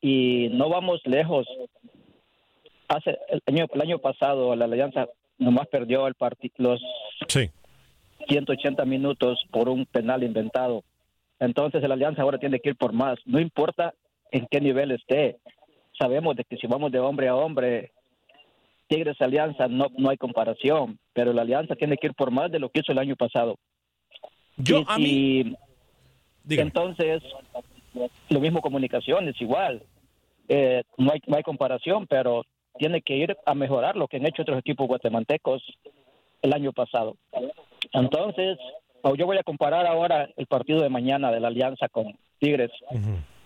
Y 0.00 0.48
no 0.52 0.68
vamos 0.68 1.00
lejos. 1.04 1.46
Hace 2.88 3.18
el 3.28 3.40
año, 3.46 3.66
el 3.72 3.80
año 3.80 3.98
pasado, 3.98 4.54
la 4.54 4.66
Alianza 4.66 5.08
nomás 5.38 5.66
perdió 5.68 6.06
el 6.06 6.14
partido, 6.14 6.54
los 6.58 6.80
Sí. 7.28 7.50
180 8.28 8.84
minutos 8.84 9.44
por 9.50 9.68
un 9.68 9.86
penal 9.86 10.22
inventado. 10.22 10.84
Entonces 11.40 11.82
la 11.86 11.94
Alianza 11.94 12.22
ahora 12.22 12.38
tiene 12.38 12.60
que 12.60 12.70
ir 12.70 12.76
por 12.76 12.92
más. 12.92 13.18
No 13.24 13.40
importa 13.40 13.94
en 14.30 14.46
qué 14.50 14.60
nivel 14.60 14.90
esté. 14.92 15.38
Sabemos 15.98 16.36
de 16.36 16.44
que 16.44 16.56
si 16.56 16.66
vamos 16.66 16.90
de 16.92 16.98
hombre 16.98 17.28
a 17.28 17.36
hombre, 17.36 17.92
Tigres 18.88 19.20
Alianza 19.20 19.68
no, 19.68 19.86
no 19.96 20.10
hay 20.10 20.16
comparación, 20.16 20.98
pero 21.12 21.32
la 21.32 21.42
Alianza 21.42 21.76
tiene 21.76 21.96
que 21.96 22.08
ir 22.08 22.14
por 22.14 22.30
más 22.30 22.50
de 22.50 22.58
lo 22.58 22.68
que 22.68 22.80
hizo 22.80 22.92
el 22.92 22.98
año 22.98 23.16
pasado. 23.16 23.56
Yo, 24.56 24.84
Y 24.98 25.54
a 25.54 25.58
Dígame. 26.44 26.68
entonces, 26.68 27.22
lo 28.28 28.40
mismo 28.40 28.60
comunicaciones, 28.60 29.40
igual. 29.40 29.82
Eh, 30.48 30.82
no, 30.98 31.12
hay, 31.12 31.20
no 31.26 31.36
hay 31.36 31.42
comparación, 31.42 32.06
pero 32.06 32.44
tiene 32.78 33.00
que 33.00 33.16
ir 33.16 33.36
a 33.46 33.54
mejorar 33.54 33.96
lo 33.96 34.08
que 34.08 34.18
han 34.18 34.26
hecho 34.26 34.42
otros 34.42 34.58
equipos 34.58 34.86
guatemaltecos 34.86 35.62
el 36.42 36.52
año 36.52 36.72
pasado. 36.72 37.16
Entonces, 37.92 38.58
yo 39.16 39.26
voy 39.26 39.38
a 39.38 39.42
comparar 39.42 39.86
ahora 39.86 40.28
el 40.36 40.46
partido 40.46 40.82
de 40.82 40.88
mañana 40.88 41.30
de 41.30 41.40
la 41.40 41.48
Alianza 41.48 41.88
con 41.88 42.16
Tigres. 42.38 42.70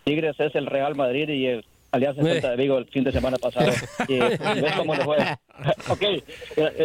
Tigres 0.04 0.38
es 0.40 0.54
el 0.54 0.66
Real 0.66 0.96
Madrid 0.96 1.28
y 1.28 1.46
el 1.46 1.64
Alianza. 1.90 2.22
Celta 2.22 2.50
de 2.50 2.56
Vigo 2.56 2.78
el 2.78 2.86
fin 2.86 3.04
de 3.04 3.12
semana 3.12 3.36
pasado. 3.38 3.70
Y, 4.08 4.14
y 4.14 4.18
ves 4.18 4.72
cómo 4.76 4.94
le 4.94 5.04
fue. 5.04 5.16
ok, 5.88 6.02
eh, 6.02 6.22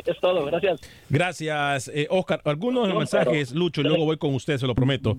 es 0.06 0.20
todo, 0.20 0.46
gracias. 0.46 0.82
Gracias, 1.10 1.92
eh, 1.94 2.08
Oscar. 2.10 2.42
Algunos 2.46 2.84
de 2.84 2.90
los 2.90 3.00
mensajes, 3.00 3.52
Lucho, 3.52 3.82
y 3.82 3.84
luego 3.84 4.06
voy 4.06 4.18
con 4.18 4.34
usted, 4.34 4.58
se 4.58 4.68
lo 4.68 4.74
prometo. 4.74 5.18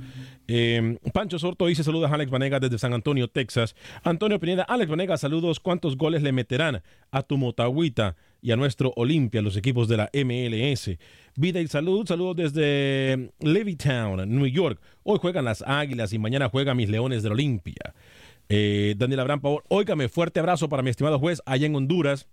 Eh, 0.48 0.98
Pancho 1.12 1.38
Sorto 1.38 1.66
dice 1.66 1.84
saludos 1.84 2.10
a 2.10 2.14
Alex 2.14 2.30
Vanegas 2.30 2.60
desde 2.60 2.78
San 2.78 2.92
Antonio, 2.92 3.28
Texas. 3.28 3.76
Antonio 4.02 4.40
Pineda, 4.40 4.64
Alex 4.64 4.90
Vanegas, 4.90 5.20
saludos. 5.20 5.60
¿Cuántos 5.60 5.96
goles 5.96 6.22
le 6.22 6.32
meterán 6.32 6.82
a 7.10 7.22
tu 7.22 7.36
Motagüita 7.36 8.16
y 8.42 8.50
a 8.52 8.56
nuestro 8.56 8.92
Olimpia, 8.96 9.42
los 9.42 9.56
equipos 9.56 9.88
de 9.88 9.96
la 9.98 10.10
MLS? 10.12 10.90
Vida 11.36 11.60
y 11.60 11.66
salud, 11.68 12.06
saludos 12.06 12.36
desde 12.36 13.30
Levittown, 13.40 14.28
New 14.28 14.46
York. 14.46 14.80
Hoy 15.02 15.18
juegan 15.18 15.44
las 15.44 15.62
Águilas 15.62 16.12
y 16.12 16.18
mañana 16.18 16.48
juegan 16.48 16.76
mis 16.76 16.88
Leones 16.88 17.22
del 17.22 17.32
Olimpia. 17.32 17.94
Eh, 18.48 18.94
Daniel 18.96 19.20
Abraham 19.20 19.40
Pavón, 19.40 19.62
óigame, 19.68 20.08
fuerte 20.08 20.40
abrazo 20.40 20.68
para 20.68 20.82
mi 20.82 20.90
estimado 20.90 21.18
juez 21.18 21.42
allá 21.46 21.66
en 21.66 21.74
Honduras. 21.74 22.28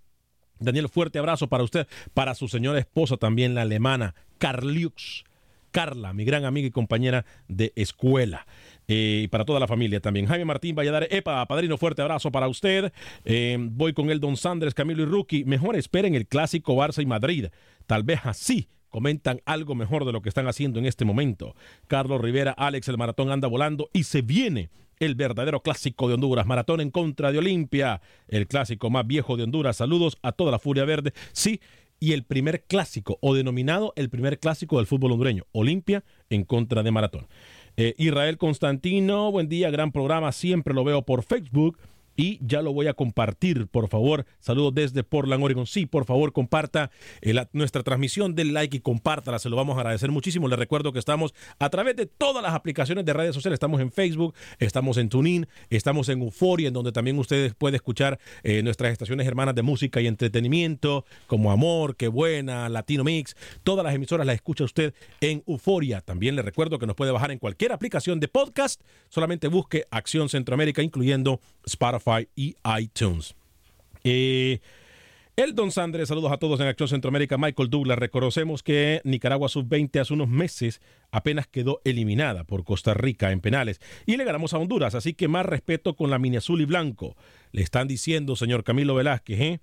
Daniel, 0.59 0.89
fuerte 0.89 1.17
abrazo 1.19 1.47
para 1.47 1.63
usted, 1.63 1.87
para 2.13 2.35
su 2.35 2.47
señora 2.47 2.79
esposa 2.79 3.17
también, 3.17 3.55
la 3.55 3.63
alemana, 3.63 4.15
Carliux. 4.37 5.23
Carla, 5.71 6.13
mi 6.13 6.25
gran 6.25 6.43
amiga 6.43 6.67
y 6.67 6.71
compañera 6.71 7.25
de 7.47 7.71
escuela. 7.75 8.45
Eh, 8.87 9.21
y 9.23 9.27
para 9.29 9.45
toda 9.45 9.59
la 9.59 9.67
familia 9.67 10.01
también. 10.01 10.25
Jaime 10.25 10.43
Martín 10.45 10.75
Valladares, 10.75 11.09
epa, 11.11 11.45
padrino, 11.47 11.77
fuerte 11.77 12.01
abrazo 12.01 12.29
para 12.29 12.49
usted. 12.49 12.91
Eh, 13.23 13.57
voy 13.57 13.93
con 13.93 14.09
el 14.09 14.19
Don 14.19 14.35
Sanders, 14.35 14.73
Camilo 14.73 15.03
y 15.03 15.05
Rookie. 15.05 15.45
Mejor 15.45 15.77
esperen 15.77 16.13
el 16.13 16.27
clásico 16.27 16.75
Barça 16.75 17.01
y 17.01 17.05
Madrid. 17.05 17.47
Tal 17.87 18.03
vez 18.03 18.19
así 18.25 18.67
comentan 18.91 19.41
algo 19.45 19.73
mejor 19.73 20.05
de 20.05 20.11
lo 20.11 20.21
que 20.21 20.29
están 20.29 20.47
haciendo 20.47 20.77
en 20.77 20.85
este 20.85 21.05
momento. 21.05 21.55
Carlos 21.87 22.21
Rivera, 22.21 22.51
Alex, 22.51 22.87
el 22.89 22.99
maratón 22.99 23.31
anda 23.31 23.47
volando 23.47 23.89
y 23.93 24.03
se 24.03 24.21
viene 24.21 24.69
el 24.99 25.15
verdadero 25.15 25.61
clásico 25.61 26.07
de 26.07 26.13
Honduras, 26.13 26.45
maratón 26.45 26.79
en 26.79 26.91
contra 26.91 27.31
de 27.31 27.39
Olimpia, 27.39 28.01
el 28.27 28.47
clásico 28.47 28.91
más 28.91 29.07
viejo 29.07 29.35
de 29.35 29.43
Honduras. 29.43 29.77
Saludos 29.77 30.17
a 30.21 30.31
toda 30.31 30.51
la 30.51 30.59
Furia 30.59 30.85
Verde. 30.85 31.13
Sí, 31.31 31.59
y 31.99 32.13
el 32.13 32.23
primer 32.23 32.63
clásico, 32.63 33.17
o 33.21 33.33
denominado 33.33 33.93
el 33.95 34.09
primer 34.09 34.39
clásico 34.39 34.77
del 34.77 34.87
fútbol 34.87 35.13
hondureño, 35.13 35.45
Olimpia 35.51 36.03
en 36.29 36.43
contra 36.43 36.83
de 36.83 36.91
Maratón. 36.91 37.27
Eh, 37.77 37.93
Israel 37.97 38.37
Constantino, 38.37 39.31
buen 39.31 39.47
día, 39.47 39.69
gran 39.69 39.91
programa, 39.91 40.31
siempre 40.31 40.73
lo 40.73 40.83
veo 40.83 41.03
por 41.03 41.23
Facebook. 41.23 41.77
Y 42.15 42.39
ya 42.45 42.61
lo 42.61 42.73
voy 42.73 42.87
a 42.87 42.93
compartir, 42.93 43.67
por 43.67 43.87
favor. 43.87 44.25
Saludos 44.39 44.73
desde 44.75 45.03
Portland, 45.03 45.43
Oregon. 45.43 45.65
Sí, 45.65 45.85
por 45.85 46.05
favor, 46.05 46.33
comparta 46.33 46.91
eh, 47.21 47.33
nuestra 47.53 47.83
transmisión 47.83 48.35
del 48.35 48.53
like 48.53 48.77
y 48.77 48.79
compártala, 48.79 49.39
se 49.39 49.49
lo 49.49 49.55
vamos 49.55 49.77
a 49.77 49.81
agradecer 49.81 50.11
muchísimo. 50.11 50.47
Les 50.47 50.59
recuerdo 50.59 50.91
que 50.91 50.99
estamos 50.99 51.33
a 51.59 51.69
través 51.69 51.95
de 51.95 52.05
todas 52.05 52.43
las 52.43 52.53
aplicaciones 52.53 53.05
de 53.05 53.13
redes 53.13 53.33
sociales. 53.33 53.55
Estamos 53.55 53.81
en 53.81 53.91
Facebook, 53.91 54.35
estamos 54.59 54.97
en 54.97 55.09
TuneIn, 55.09 55.47
estamos 55.69 56.09
en 56.09 56.21
Euforia, 56.21 56.67
en 56.67 56.73
donde 56.73 56.91
también 56.91 57.17
ustedes 57.17 57.53
pueden 57.53 57.75
escuchar 57.75 58.19
eh, 58.43 58.61
nuestras 58.63 58.91
estaciones 58.91 59.27
hermanas 59.27 59.55
de 59.55 59.61
música 59.61 60.01
y 60.01 60.07
entretenimiento, 60.07 61.05
como 61.27 61.51
Amor, 61.51 61.95
Qué 61.95 62.07
Buena, 62.07 62.69
Latino 62.69 63.03
Mix. 63.03 63.35
Todas 63.63 63.85
las 63.85 63.95
emisoras 63.95 64.25
las 64.25 64.35
escucha 64.35 64.63
usted 64.63 64.93
en 65.21 65.43
Euforia. 65.47 66.01
También 66.01 66.35
le 66.35 66.41
recuerdo 66.41 66.79
que 66.79 66.87
nos 66.87 66.95
puede 66.95 67.11
bajar 67.11 67.31
en 67.31 67.39
cualquier 67.39 67.71
aplicación 67.71 68.19
de 68.19 68.27
podcast. 68.27 68.81
Solamente 69.09 69.47
busque 69.47 69.85
Acción 69.91 70.29
Centroamérica, 70.29 70.81
incluyendo 70.81 71.39
Spotify 71.65 72.00
y 72.35 72.55
iTunes. 72.79 73.35
Eh, 74.03 74.59
el 75.37 75.55
Don 75.55 75.71
Sandre, 75.71 76.05
saludos 76.05 76.31
a 76.31 76.37
todos 76.37 76.59
en 76.59 76.67
Acción 76.67 76.89
Centroamérica. 76.89 77.37
Michael 77.37 77.69
Douglas, 77.69 77.97
reconocemos 77.97 78.63
que 78.63 79.01
Nicaragua 79.05 79.47
Sub-20 79.47 79.99
hace 79.99 80.13
unos 80.13 80.27
meses 80.27 80.81
apenas 81.09 81.47
quedó 81.47 81.81
eliminada 81.85 82.43
por 82.43 82.63
Costa 82.63 82.93
Rica 82.93 83.31
en 83.31 83.39
penales 83.39 83.79
y 84.05 84.17
le 84.17 84.25
ganamos 84.25 84.53
a 84.53 84.57
Honduras, 84.57 84.93
así 84.93 85.13
que 85.13 85.27
más 85.27 85.45
respeto 85.45 85.95
con 85.95 86.09
la 86.09 86.19
mini 86.19 86.37
azul 86.37 86.61
y 86.61 86.65
blanco. 86.65 87.15
Le 87.53 87.61
están 87.61 87.87
diciendo, 87.87 88.35
señor 88.35 88.63
Camilo 88.63 88.93
Velázquez, 88.93 89.39
¿eh? 89.39 89.59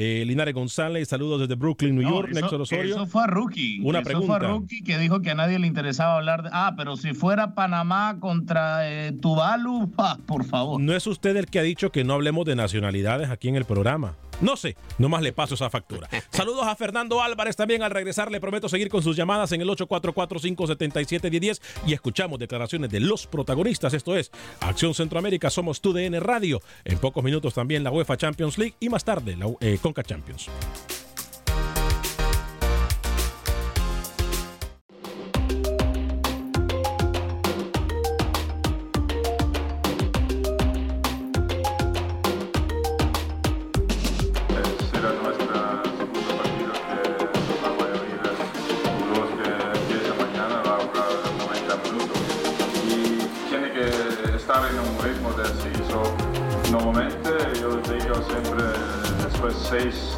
Eh, 0.00 0.22
Linares 0.24 0.54
González, 0.54 1.08
saludos 1.08 1.40
desde 1.40 1.56
Brooklyn, 1.56 1.96
New 1.96 2.04
No, 2.04 2.10
York. 2.10 2.28
eso, 2.30 2.40
Nexo 2.40 2.56
Osorio. 2.62 2.94
eso 2.94 3.06
fue 3.06 3.24
a 3.24 3.26
Rookie. 3.26 3.80
Una 3.82 3.98
eso 3.98 4.04
pregunta. 4.06 4.26
fue 4.38 4.46
a 4.46 4.50
Rookie 4.50 4.82
que 4.84 4.96
dijo 4.96 5.20
que 5.22 5.32
a 5.32 5.34
nadie 5.34 5.58
le 5.58 5.66
interesaba 5.66 6.16
hablar 6.18 6.44
de. 6.44 6.50
Ah, 6.52 6.74
pero 6.76 6.96
si 6.96 7.14
fuera 7.14 7.54
Panamá 7.56 8.18
contra 8.20 8.88
eh, 8.88 9.10
Tuvalu, 9.12 9.92
ah, 9.98 10.16
por 10.24 10.44
favor. 10.44 10.80
No 10.80 10.94
es 10.94 11.04
usted 11.08 11.36
el 11.36 11.46
que 11.46 11.58
ha 11.58 11.62
dicho 11.62 11.90
que 11.90 12.04
no 12.04 12.14
hablemos 12.14 12.44
de 12.46 12.54
nacionalidades 12.54 13.28
aquí 13.30 13.48
en 13.48 13.56
el 13.56 13.64
programa. 13.64 14.14
No 14.40 14.56
sé, 14.56 14.76
nomás 14.98 15.22
le 15.22 15.32
paso 15.32 15.54
esa 15.54 15.68
factura. 15.70 16.08
Saludos 16.30 16.66
a 16.66 16.76
Fernando 16.76 17.20
Álvarez 17.22 17.56
también. 17.56 17.82
Al 17.82 17.90
regresar 17.90 18.30
le 18.30 18.40
prometo 18.40 18.68
seguir 18.68 18.88
con 18.88 19.02
sus 19.02 19.16
llamadas 19.16 19.52
en 19.52 19.60
el 19.60 19.68
844-577-1010 19.68 21.60
y 21.86 21.92
escuchamos 21.92 22.38
declaraciones 22.38 22.90
de 22.90 23.00
los 23.00 23.26
protagonistas. 23.26 23.94
Esto 23.94 24.16
es 24.16 24.30
Acción 24.60 24.94
Centroamérica, 24.94 25.50
somos 25.50 25.80
tu 25.80 25.92
DN 25.92 26.20
Radio. 26.20 26.62
En 26.84 26.98
pocos 26.98 27.24
minutos 27.24 27.54
también 27.54 27.82
la 27.82 27.90
UEFA 27.90 28.16
Champions 28.16 28.58
League 28.58 28.74
y 28.80 28.88
más 28.88 29.04
tarde 29.04 29.36
la 29.36 29.46
eh, 29.60 29.78
Conca 29.80 30.02
Champions. 30.02 30.48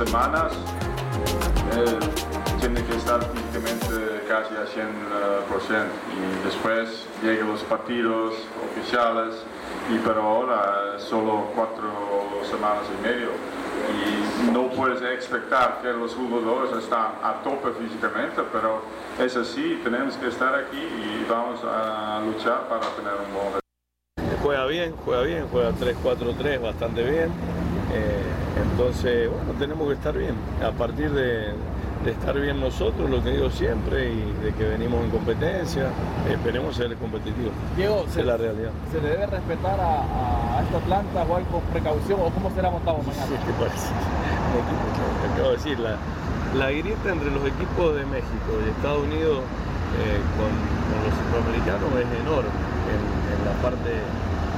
Semanas 0.07 0.53
eh, 1.77 1.99
tiene 2.59 2.83
que 2.83 2.97
estar 2.97 3.21
físicamente 3.23 4.25
casi 4.27 4.55
al 4.57 4.67
100% 4.67 4.73
y 6.17 6.45
después 6.45 7.07
llegan 7.23 7.49
los 7.49 7.63
partidos 7.65 8.35
oficiales 8.71 9.35
y 9.93 9.99
pero 9.99 10.23
ahora 10.23 10.99
solo 10.99 11.49
cuatro 11.55 11.91
semanas 12.51 12.85
y 12.99 13.03
medio 13.03 13.29
y 13.91 14.51
no 14.53 14.69
puedes 14.71 15.03
expectar 15.03 15.81
que 15.83 15.93
los 15.93 16.15
jugadores 16.15 16.83
están 16.83 17.13
a 17.23 17.43
tope 17.45 17.71
físicamente, 17.79 18.41
pero 18.53 18.83
es 19.19 19.37
así, 19.37 19.81
tenemos 19.85 20.17
que 20.17 20.29
estar 20.29 20.55
aquí 20.55 20.79
y 20.79 21.27
vamos 21.29 21.61
a 21.65 22.23
luchar 22.25 22.69
para 22.69 22.87
tener 22.97 23.13
un 23.27 23.35
buen 23.35 23.61
Juega 24.43 24.65
bien, 24.65 24.95
juega 25.05 25.23
bien, 25.23 25.47
juega 25.53 25.73
3-4-3 25.73 26.63
bastante 26.63 27.03
bien. 27.03 27.31
Eh, 27.93 28.40
entonces, 28.57 29.31
bueno, 29.31 29.53
tenemos 29.59 29.89
que 29.89 29.95
estar 29.95 30.17
bien. 30.17 30.35
A 30.65 30.71
partir 30.73 31.11
de, 31.11 31.53
de 32.05 32.11
estar 32.11 32.39
bien 32.39 32.61
nosotros, 32.61 33.09
lo 33.11 33.23
que 33.23 33.31
digo 33.31 33.51
siempre, 33.51 34.11
y 34.13 34.33
de 34.45 34.53
que 34.53 34.65
venimos 34.65 35.05
en 35.05 35.11
competencia, 35.11 35.89
esperemos 36.31 36.77
ser 36.77 36.95
competitivos. 36.97 37.53
Diego, 37.77 38.05
es 38.09 38.17
la 38.25 38.37
realidad. 38.37 38.71
¿Se 38.93 39.01
le 39.01 39.09
debe 39.11 39.27
respetar 39.27 39.79
a, 39.81 40.59
a 40.59 40.63
esta 40.63 40.79
planta 40.81 41.23
o 41.23 41.37
algo 41.37 41.51
con 41.51 41.61
precaución 41.73 42.21
o 42.21 42.31
cómo 42.31 42.51
será 42.55 42.71
montado 42.71 42.99
mañana? 42.99 43.27
Sí, 43.29 43.37
te 43.47 43.53
parece. 43.55 43.89
Te 45.23 45.27
acabo 45.33 45.51
de 45.51 45.57
decir, 45.57 45.79
la, 45.79 45.97
la 46.59 46.71
grieta 46.71 47.13
entre 47.13 47.31
los 47.31 47.45
equipos 47.47 47.95
de 47.95 48.05
México 48.07 48.51
y 48.67 48.71
Estados 48.71 49.05
Unidos 49.05 49.39
eh, 49.95 50.19
con, 50.35 50.51
con 50.51 50.99
los 51.07 51.13
centroamericanos 51.15 51.89
es 51.95 52.11
enorme 52.21 52.51
en, 52.91 53.01
en 53.31 53.41
la 53.47 53.55
parte 53.63 53.91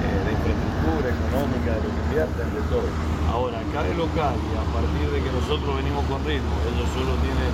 de 0.02 0.30
infraestructura 0.32 1.06
económica, 1.10 1.68
de 1.76 1.82
lo 1.82 1.90
que 1.90 2.00
invierten, 2.10 2.46
de 2.54 2.62
todo. 2.68 2.88
Ahora, 3.30 3.60
acá 3.60 3.82
de 3.82 3.94
local 3.94 4.36
y 4.36 4.52
a 4.58 4.66
partir 4.74 5.06
de 5.08 5.18
que 5.22 5.30
nosotros 5.32 5.70
venimos 5.76 6.04
con 6.06 6.20
ritmo, 6.24 6.52
ellos 6.68 6.88
solo 6.92 7.16
tienen 7.22 7.52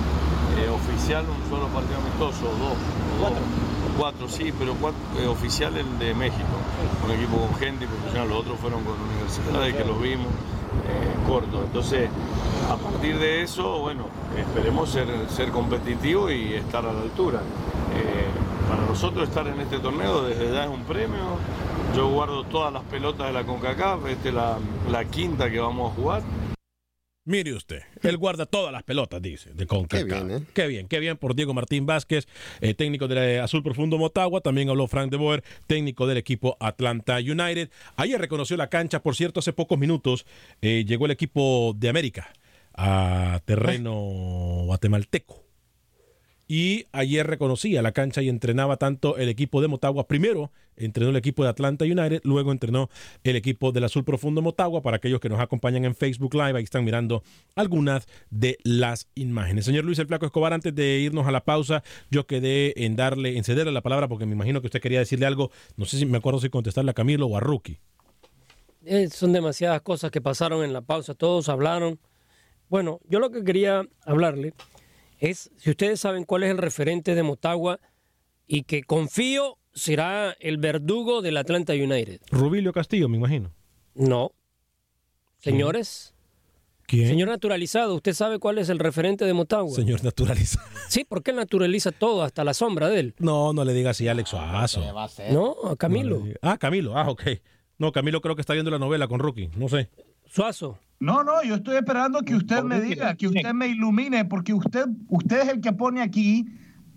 eh, 0.59 0.69
oficial 0.69 1.23
un 1.29 1.41
solo 1.49 1.67
partido 1.69 1.97
amistoso, 1.99 2.49
o 2.49 2.55
dos, 2.57 2.77
cuatro. 3.19 3.43
Cuatro, 3.97 4.29
sí, 4.29 4.53
pero 4.57 4.75
cuatro, 4.79 4.99
eh, 5.19 5.27
oficial 5.27 5.75
el 5.75 5.99
de 5.99 6.13
México, 6.13 6.55
un 7.03 7.11
equipo 7.11 7.37
con 7.37 7.55
gente 7.55 7.85
y 7.85 7.87
profesional, 7.87 8.29
los 8.29 8.39
otros 8.39 8.59
fueron 8.59 8.83
con 8.83 8.95
universidades 8.99 9.75
que 9.75 9.83
los 9.83 10.01
vimos 10.01 10.27
eh, 10.87 11.27
cortos. 11.27 11.61
Entonces, 11.65 12.09
a 12.69 12.75
partir 12.77 13.17
de 13.19 13.43
eso, 13.43 13.79
bueno, 13.79 14.05
esperemos 14.37 14.89
ser, 14.89 15.07
ser 15.29 15.49
competitivos 15.49 16.31
y 16.31 16.53
estar 16.53 16.85
a 16.85 16.93
la 16.93 17.01
altura. 17.01 17.39
Eh, 17.95 18.27
para 18.69 18.83
nosotros 18.83 19.27
estar 19.27 19.47
en 19.47 19.59
este 19.59 19.79
torneo 19.79 20.23
desde 20.23 20.53
ya 20.53 20.65
es 20.65 20.69
un 20.69 20.83
premio. 20.83 21.17
Yo 21.95 22.09
guardo 22.09 22.43
todas 22.45 22.71
las 22.71 22.83
pelotas 22.83 23.27
de 23.27 23.33
la 23.33 23.43
CONCACAF, 23.43 24.05
esta 24.07 24.29
es 24.29 24.33
la, 24.33 24.59
la 24.89 25.05
quinta 25.05 25.49
que 25.49 25.59
vamos 25.59 25.91
a 25.91 25.95
jugar. 25.95 26.21
Mire 27.25 27.53
usted, 27.53 27.81
él 28.01 28.17
guarda 28.17 28.45
todas 28.45 28.71
las 28.71 28.83
pelotas, 28.83 29.21
dice, 29.21 29.53
de 29.53 29.67
CONCACAF. 29.67 30.07
Qué 30.07 30.13
bien, 30.13 30.31
¿eh? 30.31 30.45
Qué 30.53 30.67
bien, 30.67 30.87
qué 30.87 30.99
bien 30.99 31.17
por 31.17 31.35
Diego 31.35 31.53
Martín 31.53 31.85
Vázquez, 31.85 32.27
eh, 32.61 32.73
técnico 32.73 33.07
de 33.07 33.39
Azul 33.39 33.63
Profundo 33.63 33.97
Motagua. 33.97 34.41
También 34.41 34.69
habló 34.69 34.87
Frank 34.87 35.11
de 35.11 35.17
Boer, 35.17 35.43
técnico 35.67 36.07
del 36.07 36.17
equipo 36.17 36.57
Atlanta 36.59 37.17
United. 37.17 37.69
Ayer 37.97 38.19
reconoció 38.19 38.55
la 38.55 38.69
cancha, 38.69 39.01
por 39.01 39.15
cierto, 39.15 39.41
hace 39.41 39.53
pocos 39.53 39.77
minutos 39.77 40.25
eh, 40.61 40.85
llegó 40.87 41.05
el 41.05 41.11
equipo 41.11 41.73
de 41.75 41.89
América 41.89 42.33
a 42.73 43.41
terreno 43.45 44.63
guatemalteco. 44.65 45.48
Y 46.51 46.87
ayer 46.93 47.27
reconocía 47.27 47.83
la 47.83 47.91
cancha 47.91 48.23
y 48.23 48.27
entrenaba 48.27 48.77
tanto 48.77 49.17
el 49.17 49.29
equipo 49.29 49.61
de 49.61 49.67
Motagua. 49.67 50.07
Primero 50.07 50.51
entrenó 50.75 51.11
el 51.11 51.15
equipo 51.15 51.43
de 51.43 51.49
Atlanta 51.49 51.85
United, 51.85 52.21
luego 52.23 52.51
entrenó 52.51 52.89
el 53.23 53.35
equipo 53.35 53.71
del 53.71 53.83
Azul 53.83 54.03
Profundo 54.03 54.41
Motagua. 54.41 54.81
Para 54.81 54.97
aquellos 54.97 55.19
que 55.19 55.29
nos 55.29 55.39
acompañan 55.39 55.85
en 55.85 55.93
Facebook 55.93 56.33
Live, 56.33 56.57
ahí 56.57 56.63
están 56.63 56.83
mirando 56.83 57.21
algunas 57.55 58.07
de 58.31 58.57
las 58.63 59.07
imágenes. 59.13 59.63
Señor 59.63 59.85
Luis 59.85 59.99
El 59.99 60.07
Flaco 60.07 60.25
Escobar, 60.25 60.51
antes 60.51 60.73
de 60.73 60.97
irnos 60.97 61.27
a 61.27 61.31
la 61.31 61.45
pausa, 61.45 61.83
yo 62.09 62.25
quedé 62.25 62.83
en 62.83 62.95
darle, 62.95 63.37
en 63.37 63.43
cederle 63.43 63.71
la 63.71 63.81
palabra 63.81 64.07
porque 64.07 64.25
me 64.25 64.33
imagino 64.33 64.59
que 64.59 64.67
usted 64.67 64.81
quería 64.81 64.97
decirle 64.97 65.27
algo. 65.27 65.51
No 65.77 65.85
sé 65.85 65.99
si 65.99 66.07
me 66.07 66.17
acuerdo 66.17 66.39
si 66.39 66.49
contestarle 66.49 66.89
a 66.89 66.95
Camilo 66.95 67.27
o 67.27 67.37
a 67.37 67.41
Rookie. 67.41 67.77
Eh, 68.85 69.07
son 69.11 69.33
demasiadas 69.33 69.81
cosas 69.81 70.09
que 70.09 70.19
pasaron 70.19 70.63
en 70.63 70.73
la 70.73 70.81
pausa, 70.81 71.13
todos 71.13 71.47
hablaron. 71.47 71.99
Bueno, 72.69 73.01
yo 73.07 73.19
lo 73.19 73.29
que 73.29 73.43
quería 73.43 73.83
hablarle 74.03 74.55
es, 75.19 75.51
si 75.57 75.69
ustedes 75.69 75.99
saben 75.99 76.23
cuál 76.23 76.43
es 76.43 76.51
el 76.51 76.57
referente 76.57 77.15
de 77.15 77.23
Motagua 77.23 77.79
y 78.47 78.63
que 78.63 78.83
confío 78.83 79.57
será 79.73 80.35
el 80.39 80.57
verdugo 80.57 81.21
del 81.21 81.37
Atlanta 81.37 81.73
United. 81.73 82.21
Rubilio 82.31 82.73
Castillo, 82.73 83.07
me 83.07 83.17
imagino. 83.17 83.51
No. 83.93 84.31
Señores. 85.39 86.13
¿Quién? 86.85 87.07
Señor 87.07 87.29
naturalizado, 87.29 87.93
¿usted 87.93 88.13
sabe 88.13 88.39
cuál 88.39 88.57
es 88.57 88.69
el 88.69 88.79
referente 88.79 89.23
de 89.23 89.33
Motagua? 89.33 89.75
Señor 89.75 90.03
naturalizado. 90.03 90.67
Sí, 90.87 91.05
porque 91.07 91.29
él 91.29 91.37
naturaliza 91.37 91.91
todo, 91.91 92.23
hasta 92.23 92.43
la 92.43 92.55
sombra 92.55 92.89
de 92.89 92.99
él. 92.99 93.15
No, 93.19 93.53
no 93.53 93.63
le 93.63 93.73
diga 93.73 93.91
así 93.91 94.07
a 94.07 94.11
Alex 94.11 94.29
Suazo. 94.29 94.81
No, 95.31 95.55
a 95.69 95.75
Camilo. 95.75 96.21
No 96.25 96.33
ah, 96.41 96.57
Camilo. 96.57 96.97
Ah, 96.97 97.09
ok. 97.09 97.23
No, 97.77 97.91
Camilo 97.91 98.21
creo 98.21 98.35
que 98.35 98.41
está 98.41 98.53
viendo 98.53 98.71
la 98.71 98.79
novela 98.79 99.07
con 99.07 99.19
Rookie. 99.19 99.51
No 99.55 99.69
sé. 99.69 99.89
Suazo. 100.25 100.79
No, 100.99 101.23
no, 101.23 101.41
yo 101.43 101.55
estoy 101.55 101.77
esperando 101.77 102.21
que 102.23 102.35
usted 102.35 102.61
me 102.63 102.81
diga, 102.81 103.15
que 103.15 103.27
usted 103.27 103.53
me 103.53 103.67
ilumine, 103.67 104.25
porque 104.25 104.53
usted, 104.53 104.85
usted 105.07 105.41
es 105.43 105.47
el 105.49 105.61
que 105.61 105.71
pone 105.71 106.01
aquí 106.01 106.45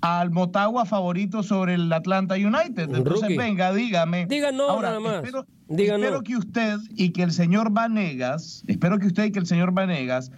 al 0.01 0.33
Motagua 0.33 0.85
favorito 0.85 1.45
sobre 1.45 1.75
el 1.75 1.93
Atlanta 1.93 2.35
United. 2.35 2.93
Entonces, 2.95 3.23
Rookie. 3.23 3.37
venga, 3.37 3.73
dígame. 3.73 4.27
Diga 4.27 4.51
no 4.51 4.69
Ahora, 4.69 4.89
nada 4.89 5.01
más. 5.01 5.15
Espero, 5.17 5.47
Diga 5.69 5.95
espero 5.95 6.17
no. 6.17 6.23
que 6.23 6.37
usted 6.37 6.79
y 6.97 7.11
que 7.11 7.23
el 7.23 7.31
señor 7.31 7.71
Vanegas, 7.71 8.65
espero 8.67 8.99
que 8.99 9.07
usted 9.07 9.27
y 9.27 9.31
que 9.31 9.39
el 9.39 9.47
señor 9.47 9.73
Vanegas 9.73 10.33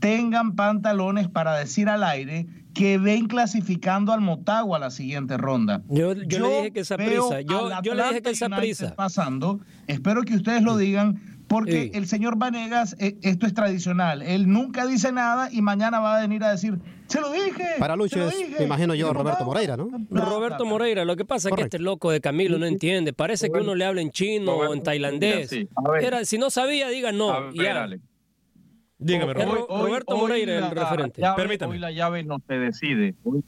tengan 0.00 0.56
pantalones 0.56 1.28
para 1.28 1.54
decir 1.58 1.90
al 1.90 2.02
aire 2.02 2.46
que 2.72 2.96
ven 2.96 3.26
clasificando 3.26 4.12
al 4.14 4.22
Motagua 4.22 4.78
a 4.78 4.80
la 4.80 4.90
siguiente 4.90 5.36
ronda. 5.36 5.82
Yo, 5.90 6.14
yo 6.14 6.38
le 6.38 6.56
dije 6.56 6.70
que 6.72 6.80
esa 6.80 6.96
prisa. 6.96 7.42
Yo, 7.42 7.68
yo 7.82 7.94
le 7.94 8.02
dije 8.04 8.22
que 8.22 8.30
esa 8.30 8.48
prisa. 8.48 8.94
pasando. 8.96 9.60
Espero 9.86 10.22
que 10.22 10.34
ustedes 10.34 10.62
lo 10.62 10.78
digan 10.78 11.20
Porque 11.50 11.90
el 11.94 12.06
señor 12.06 12.36
Vanegas, 12.38 12.94
eh, 13.00 13.16
esto 13.22 13.44
es 13.44 13.54
tradicional. 13.54 14.22
Él 14.22 14.48
nunca 14.48 14.86
dice 14.86 15.10
nada 15.10 15.48
y 15.50 15.62
mañana 15.62 15.98
va 15.98 16.16
a 16.16 16.20
venir 16.20 16.44
a 16.44 16.52
decir, 16.52 16.78
se 17.08 17.20
lo 17.20 17.32
dije. 17.32 17.64
Para 17.80 17.96
Lucho 17.96 18.14
se 18.14 18.20
lo 18.20 18.28
es, 18.28 18.38
dije". 18.38 18.54
me 18.60 18.66
imagino 18.66 18.94
yo, 18.94 19.12
Roberto 19.12 19.44
Moreira, 19.44 19.76
¿no? 19.76 19.88
Roberto 20.10 20.64
Moreira, 20.64 21.04
lo 21.04 21.16
que 21.16 21.24
pasa 21.24 21.48
es 21.48 21.56
que 21.56 21.62
este 21.62 21.80
loco 21.80 22.12
de 22.12 22.20
Camilo 22.20 22.56
no 22.56 22.66
entiende. 22.66 23.12
Parece 23.12 23.50
que 23.50 23.58
uno 23.58 23.74
le 23.74 23.84
habla 23.84 24.00
en 24.00 24.12
chino 24.12 24.52
o 24.52 24.72
en 24.72 24.84
tailandés. 24.84 25.50
Sí. 25.50 25.68
Era, 26.00 26.24
si 26.24 26.38
no 26.38 26.50
sabía, 26.50 26.86
diga 26.88 27.10
no. 27.10 27.32
A 27.32 27.40
ver, 27.40 27.54
ya. 27.54 27.88
Dígame, 28.98 29.32
Hoy- 29.32 29.34
Roberto. 29.34 29.66
hoy- 29.70 29.82
Roberto 29.88 30.16
Moreira, 30.18 30.54
el 30.54 30.60
la 30.60 30.70
referente. 30.70 31.20
llave- 31.20 31.36
Permítame. 31.36 31.72
Hoy 31.72 31.78
la 31.80 31.90
llave 31.90 32.22
no 32.22 32.36
se 32.46 32.54
decide. 32.54 33.14
Hoy, 33.24 33.42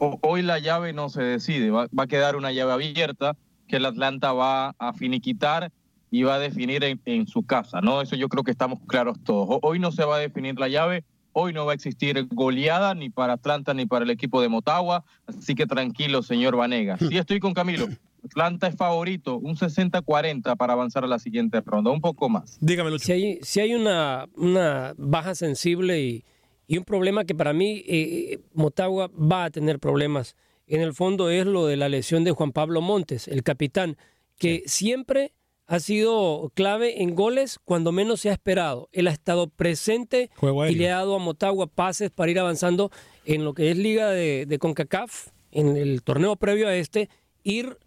ho- 0.00 0.18
hoy 0.22 0.42
la 0.42 0.58
llave 0.58 0.92
no 0.92 1.10
se 1.10 1.22
decide. 1.22 1.70
Va, 1.70 1.86
va 1.96 2.02
a 2.04 2.06
quedar 2.08 2.34
una 2.34 2.50
llave 2.50 2.72
abierta 2.72 3.36
que 3.68 3.76
el 3.76 3.84
Atlanta 3.86 4.32
va 4.32 4.74
a 4.78 4.92
finiquitar 4.94 5.70
y 6.18 6.22
va 6.22 6.36
a 6.36 6.38
definir 6.38 6.82
en, 6.84 7.00
en 7.04 7.26
su 7.26 7.44
casa. 7.44 7.80
¿no? 7.80 8.00
Eso 8.00 8.16
yo 8.16 8.28
creo 8.28 8.42
que 8.44 8.50
estamos 8.50 8.80
claros 8.86 9.18
todos. 9.24 9.46
Ho- 9.50 9.60
Hoy 9.62 9.78
no 9.78 9.92
se 9.92 10.04
va 10.04 10.16
a 10.16 10.18
definir 10.20 10.58
la 10.58 10.68
llave. 10.68 11.04
Hoy 11.32 11.52
no 11.52 11.66
va 11.66 11.72
a 11.72 11.74
existir 11.74 12.26
goleada 12.30 12.94
ni 12.94 13.10
para 13.10 13.34
Atlanta 13.34 13.74
ni 13.74 13.84
para 13.86 14.04
el 14.04 14.10
equipo 14.10 14.40
de 14.40 14.48
Motagua. 14.48 15.04
Así 15.26 15.54
que 15.54 15.66
tranquilo, 15.66 16.22
señor 16.22 16.56
Vanegas. 16.56 16.98
Sí 17.08 17.18
estoy 17.18 17.40
con 17.40 17.52
Camilo. 17.52 17.86
Atlanta 18.24 18.66
es 18.66 18.74
favorito, 18.74 19.36
un 19.36 19.54
60-40 19.56 20.56
para 20.56 20.72
avanzar 20.72 21.04
a 21.04 21.06
la 21.06 21.18
siguiente 21.18 21.60
ronda, 21.64 21.90
un 21.92 22.00
poco 22.00 22.28
más. 22.28 22.58
Dígame, 22.60 22.90
Lucho. 22.90 23.04
Si 23.04 23.12
hay, 23.12 23.38
si 23.42 23.60
hay 23.60 23.74
una, 23.74 24.26
una 24.36 24.94
baja 24.96 25.34
sensible 25.36 26.00
y, 26.00 26.24
y 26.66 26.76
un 26.78 26.84
problema 26.84 27.24
que 27.24 27.34
para 27.36 27.52
mí 27.52 27.84
eh, 27.86 28.40
Motagua 28.54 29.10
va 29.14 29.44
a 29.44 29.50
tener 29.50 29.78
problemas, 29.78 30.34
en 30.66 30.80
el 30.80 30.92
fondo 30.92 31.30
es 31.30 31.46
lo 31.46 31.66
de 31.66 31.76
la 31.76 31.88
lesión 31.88 32.24
de 32.24 32.32
Juan 32.32 32.50
Pablo 32.50 32.80
Montes, 32.80 33.28
el 33.28 33.44
capitán, 33.44 33.96
que 34.38 34.64
siempre 34.66 35.32
ha 35.68 35.80
sido 35.80 36.50
clave 36.54 37.02
en 37.02 37.14
goles 37.14 37.58
cuando 37.64 37.90
menos 37.92 38.20
se 38.20 38.30
ha 38.30 38.32
esperado. 38.32 38.88
Él 38.92 39.08
ha 39.08 39.10
estado 39.10 39.48
presente 39.48 40.30
y 40.72 40.74
le 40.76 40.90
ha 40.90 40.96
dado 40.98 41.16
a 41.16 41.18
Motagua 41.18 41.66
pases 41.66 42.10
para 42.10 42.30
ir 42.30 42.38
avanzando 42.38 42.90
en 43.24 43.44
lo 43.44 43.52
que 43.54 43.70
es 43.70 43.76
Liga 43.76 44.10
de, 44.10 44.46
de 44.46 44.58
CONCACAF, 44.58 45.28
en 45.50 45.76
el 45.76 46.02
torneo 46.02 46.36
previo 46.36 46.68
a 46.68 46.74
este, 46.76 47.08
ir 47.42 47.78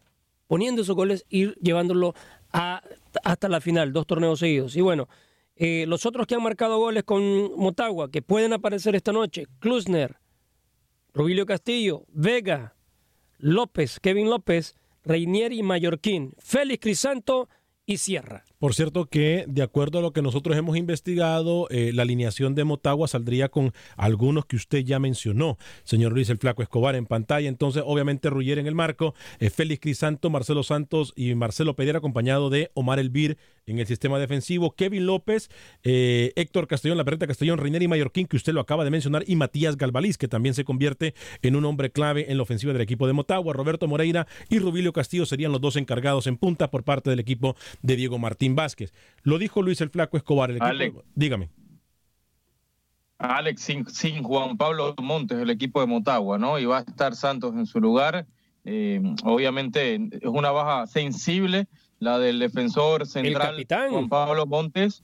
poniendo 0.47 0.81
esos 0.81 0.95
goles, 0.95 1.25
ir 1.29 1.55
llevándolo 1.61 2.15
a- 2.51 2.81
hasta 3.23 3.47
la 3.47 3.61
final, 3.61 3.93
dos 3.93 4.05
torneos 4.07 4.39
seguidos. 4.39 4.75
Y 4.75 4.81
bueno, 4.81 5.07
eh, 5.55 5.85
los 5.87 6.05
otros 6.05 6.25
que 6.27 6.35
han 6.35 6.43
marcado 6.43 6.77
goles 6.79 7.03
con 7.03 7.21
Motagua, 7.57 8.09
que 8.11 8.21
pueden 8.21 8.51
aparecer 8.53 8.95
esta 8.95 9.11
noche, 9.13 9.45
Klusner, 9.59 10.17
Rubilio 11.13 11.45
Castillo, 11.45 12.03
Vega, 12.09 12.75
López, 13.37 13.99
Kevin 13.99 14.29
López, 14.29 14.75
Reinier 15.03 15.53
y 15.53 15.63
Mallorquín, 15.63 16.33
Félix 16.39 16.81
Crisanto 16.81 17.47
y 17.89 17.97
Sierra. 17.97 18.45
Por 18.59 18.75
cierto 18.75 19.05
que, 19.05 19.45
de 19.47 19.61
acuerdo 19.61 19.99
a 19.99 20.01
lo 20.01 20.11
que 20.11 20.21
nosotros 20.21 20.57
hemos 20.57 20.75
investigado, 20.75 21.69
eh, 21.69 21.91
la 21.93 22.01
alineación 22.01 22.55
de 22.55 22.65
Motagua 22.65 23.07
saldría 23.07 23.47
con 23.47 23.71
algunos 23.95 24.45
que 24.45 24.57
usted 24.57 24.79
ya 24.79 24.99
mencionó. 24.99 25.57
Señor 25.85 26.11
Luis 26.11 26.29
el 26.29 26.39
Flaco 26.39 26.61
Escobar 26.61 26.95
en 26.95 27.05
pantalla. 27.05 27.47
Entonces, 27.47 27.83
obviamente, 27.85 28.29
Ruggier 28.29 28.59
en 28.59 28.67
el 28.67 28.75
marco, 28.75 29.15
eh, 29.39 29.49
Félix 29.49 29.79
Crisanto, 29.79 30.29
Marcelo 30.29 30.63
Santos 30.63 31.13
y 31.15 31.35
Marcelo 31.35 31.77
Pereira, 31.77 31.99
acompañado 31.99 32.49
de 32.49 32.69
Omar 32.73 32.99
Elvir 32.99 33.37
en 33.65 33.79
el 33.79 33.87
sistema 33.87 34.19
defensivo, 34.19 34.71
Kevin 34.71 35.05
López, 35.05 35.49
eh, 35.83 36.33
Héctor 36.35 36.67
Castellón, 36.67 36.97
La 36.97 37.05
Perreta 37.05 37.27
Castellón, 37.27 37.59
Reiner 37.59 37.83
y 37.83 37.87
Mallorquín, 37.87 38.27
que 38.27 38.35
usted 38.35 38.51
lo 38.51 38.61
acaba 38.61 38.83
de 38.83 38.89
mencionar, 38.89 39.23
y 39.27 39.35
Matías 39.35 39.77
Galvaliz, 39.77 40.17
que 40.17 40.27
también 40.27 40.55
se 40.55 40.65
convierte 40.65 41.13
en 41.43 41.55
un 41.55 41.63
hombre 41.65 41.91
clave 41.91 42.31
en 42.31 42.37
la 42.37 42.43
ofensiva 42.43 42.73
del 42.73 42.81
equipo 42.81 43.07
de 43.07 43.13
Motagua. 43.13 43.53
Roberto 43.53 43.87
Moreira 43.87 44.27
y 44.49 44.59
Rubilio 44.59 44.91
Castillo 44.91 45.25
serían 45.25 45.51
los 45.51 45.61
dos 45.61 45.75
encargados 45.75 46.27
en 46.27 46.35
punta 46.35 46.71
por 46.71 46.83
parte 46.83 47.09
del 47.09 47.19
equipo 47.19 47.55
de 47.81 47.95
Diego 47.95 48.17
Martín 48.17 48.48
Vázquez. 48.55 48.93
Lo 49.23 49.37
dijo 49.37 49.61
Luis 49.61 49.81
el 49.81 49.89
Flaco 49.89 50.17
Escobar. 50.17 50.49
El 50.51 50.57
equipo- 50.57 50.65
Alex. 50.69 50.95
dígame. 51.15 51.49
Alex, 53.17 53.61
sin, 53.61 53.85
sin 53.89 54.23
Juan 54.23 54.57
Pablo 54.57 54.95
Montes, 55.01 55.37
el 55.39 55.49
equipo 55.49 55.81
de 55.81 55.87
Motagua, 55.87 56.37
¿no? 56.37 56.57
Y 56.57 56.65
va 56.65 56.77
a 56.77 56.81
estar 56.81 57.15
Santos 57.15 57.53
en 57.55 57.65
su 57.65 57.81
lugar. 57.81 58.25
Eh, 58.63 59.01
obviamente 59.23 59.95
es 59.95 60.25
una 60.25 60.51
baja 60.51 60.87
sensible 60.87 61.67
la 61.99 62.17
del 62.17 62.39
defensor 62.39 63.05
central 63.05 63.51
capitán. 63.51 63.89
Juan 63.91 64.07
Pablo 64.09 64.45
Montes. 64.45 65.03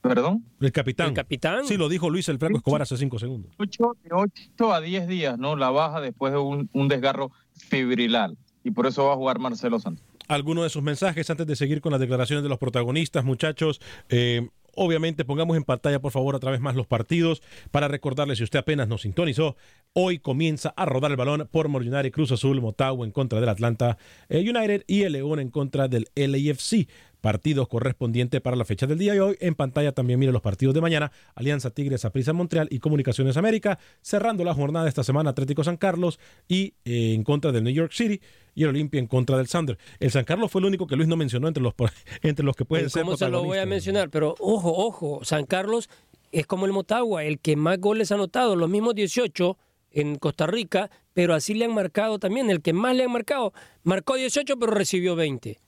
¿Perdón? 0.00 0.46
El 0.60 0.72
capitán. 0.72 1.08
El 1.08 1.14
capitán. 1.14 1.66
Sí, 1.66 1.76
lo 1.76 1.90
dijo 1.90 2.08
Luis 2.08 2.26
el 2.30 2.38
Flaco 2.38 2.56
Escobar 2.56 2.80
hace 2.80 2.96
cinco 2.96 3.18
segundos. 3.18 3.52
8, 3.58 3.96
de 4.02 4.10
8 4.14 4.72
a 4.72 4.80
10 4.80 5.06
días, 5.06 5.38
¿no? 5.38 5.56
La 5.56 5.68
baja 5.70 6.00
después 6.00 6.32
de 6.32 6.38
un, 6.38 6.70
un 6.72 6.88
desgarro 6.88 7.32
fibrilar. 7.52 8.30
Y 8.64 8.70
por 8.70 8.86
eso 8.86 9.04
va 9.04 9.12
a 9.12 9.16
jugar 9.16 9.38
Marcelo 9.40 9.78
Santos. 9.78 10.06
Alguno 10.30 10.62
de 10.62 10.70
sus 10.70 10.82
mensajes 10.82 11.28
antes 11.28 11.46
de 11.46 11.56
seguir 11.56 11.80
con 11.80 11.90
las 11.90 12.00
declaraciones 12.00 12.44
de 12.44 12.48
los 12.48 12.58
protagonistas, 12.58 13.24
muchachos. 13.24 13.80
Eh, 14.08 14.48
obviamente 14.76 15.24
pongamos 15.24 15.56
en 15.56 15.64
pantalla, 15.64 16.00
por 16.00 16.12
favor, 16.12 16.36
otra 16.36 16.52
vez 16.52 16.60
más 16.60 16.76
los 16.76 16.86
partidos 16.86 17.42
para 17.72 17.88
recordarles, 17.88 18.38
si 18.38 18.44
usted 18.44 18.60
apenas 18.60 18.86
nos 18.86 19.02
sintonizó, 19.02 19.56
hoy 19.92 20.18
comienza 20.18 20.72
a 20.76 20.84
rodar 20.84 21.10
el 21.10 21.16
balón 21.16 21.48
por 21.50 21.68
Molinari 21.68 22.10
Cruz 22.10 22.30
Azul, 22.32 22.60
Motagua 22.60 23.04
en 23.04 23.12
contra 23.12 23.40
del 23.40 23.48
Atlanta 23.48 23.98
eh, 24.28 24.38
United 24.38 24.84
y 24.86 25.02
el 25.02 25.12
León 25.14 25.40
en 25.40 25.50
contra 25.50 25.88
del 25.88 26.08
LAFC. 26.14 26.88
Partidos 27.20 27.68
correspondientes 27.68 28.40
para 28.40 28.56
la 28.56 28.64
fecha 28.64 28.86
del 28.86 28.96
día 28.96 29.12
de 29.12 29.20
hoy. 29.20 29.36
En 29.40 29.54
pantalla 29.54 29.92
también 29.92 30.18
mire 30.18 30.32
los 30.32 30.40
partidos 30.40 30.74
de 30.74 30.80
mañana. 30.80 31.12
Alianza 31.34 31.70
Tigres, 31.70 32.06
Aprisa 32.06 32.32
Montreal 32.32 32.68
y 32.70 32.78
Comunicaciones 32.78 33.36
América. 33.36 33.78
Cerrando 34.00 34.42
la 34.42 34.54
jornada 34.54 34.88
esta 34.88 35.04
semana 35.04 35.30
Atlético 35.30 35.62
San 35.62 35.76
Carlos 35.76 36.18
y 36.48 36.74
eh, 36.86 37.12
en 37.12 37.22
contra 37.22 37.52
del 37.52 37.64
New 37.64 37.74
York 37.74 37.92
City 37.92 38.22
y 38.54 38.62
el 38.62 38.70
Olimpia 38.70 39.00
en 39.00 39.06
contra 39.06 39.36
del 39.36 39.48
Sander. 39.48 39.76
El 39.98 40.10
San 40.10 40.24
Carlos 40.24 40.50
fue 40.50 40.62
el 40.62 40.66
único 40.66 40.86
que 40.86 40.96
Luis 40.96 41.08
no 41.08 41.16
mencionó 41.16 41.46
entre 41.46 41.62
los, 41.62 41.74
entre 42.22 42.44
los 42.44 42.56
que 42.56 42.64
pueden 42.64 42.88
ser 42.88 43.02
¿Cómo 43.02 43.18
se 43.18 43.28
lo 43.28 43.44
voy 43.44 43.58
a 43.58 43.66
mencionar? 43.66 44.08
Pero 44.08 44.34
ojo, 44.38 44.72
ojo, 44.72 45.20
San 45.22 45.44
Carlos 45.44 45.90
es 46.32 46.46
como 46.46 46.64
el 46.64 46.72
Motagua, 46.72 47.24
el 47.24 47.38
que 47.38 47.54
más 47.56 47.78
goles 47.78 48.12
ha 48.12 48.14
anotado, 48.14 48.56
los 48.56 48.70
mismos 48.70 48.94
18 48.94 49.58
en 49.90 50.16
Costa 50.16 50.46
Rica, 50.46 50.90
pero 51.12 51.34
así 51.34 51.54
le 51.54 51.64
han 51.64 51.74
marcado 51.74 52.18
también, 52.18 52.50
el 52.50 52.62
que 52.62 52.72
más 52.72 52.94
le 52.94 53.04
han 53.04 53.12
marcado, 53.12 53.52
marcó 53.82 54.14
18 54.14 54.58
pero 54.58 54.72
recibió 54.72 55.16
20. 55.16 55.60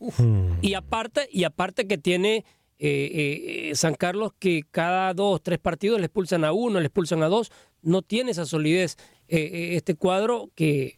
Y 0.61 0.75
aparte, 0.75 1.29
y 1.31 1.45
aparte 1.45 1.87
que 1.87 1.99
tiene 1.99 2.45
eh, 2.79 3.71
eh, 3.71 3.73
San 3.75 3.95
Carlos 3.95 4.33
que 4.39 4.63
cada 4.71 5.13
dos, 5.15 5.43
tres 5.43 5.59
partidos 5.59 6.01
le 6.01 6.07
expulsan 6.07 6.45
a 6.45 6.53
uno, 6.53 6.81
le 6.81 6.87
expulsan 6.87 7.23
a 7.23 7.29
dos, 7.29 7.51
no 7.83 8.03
tiene 8.03 8.31
esa 8.31 8.47
solidez 8.47 8.97
eh, 9.29 9.51
eh, 9.53 9.77
este 9.77 9.95
cuadro 9.95 10.51
que 10.55 10.97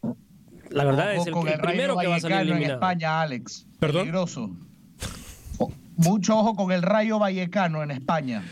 la 0.69 0.83
verdad 0.83 1.11
Ojo 1.13 1.21
es 1.21 1.27
el, 1.27 1.33
con 1.33 1.47
el 1.47 1.53
el 1.53 1.59
primero 1.61 1.97
que 1.97 2.07
va 2.07 2.15
a 2.15 2.19
salir 2.19 2.53
en. 2.53 2.63
España, 2.63 3.21
Alex. 3.21 3.67
¿Perdón? 3.79 4.01
Peligroso. 4.01 4.49
Mucho 5.97 6.37
ojo 6.37 6.55
con 6.55 6.71
el 6.73 6.81
Rayo 6.81 7.19
Vallecano 7.19 7.81
en 7.81 7.91
España. 7.91 8.43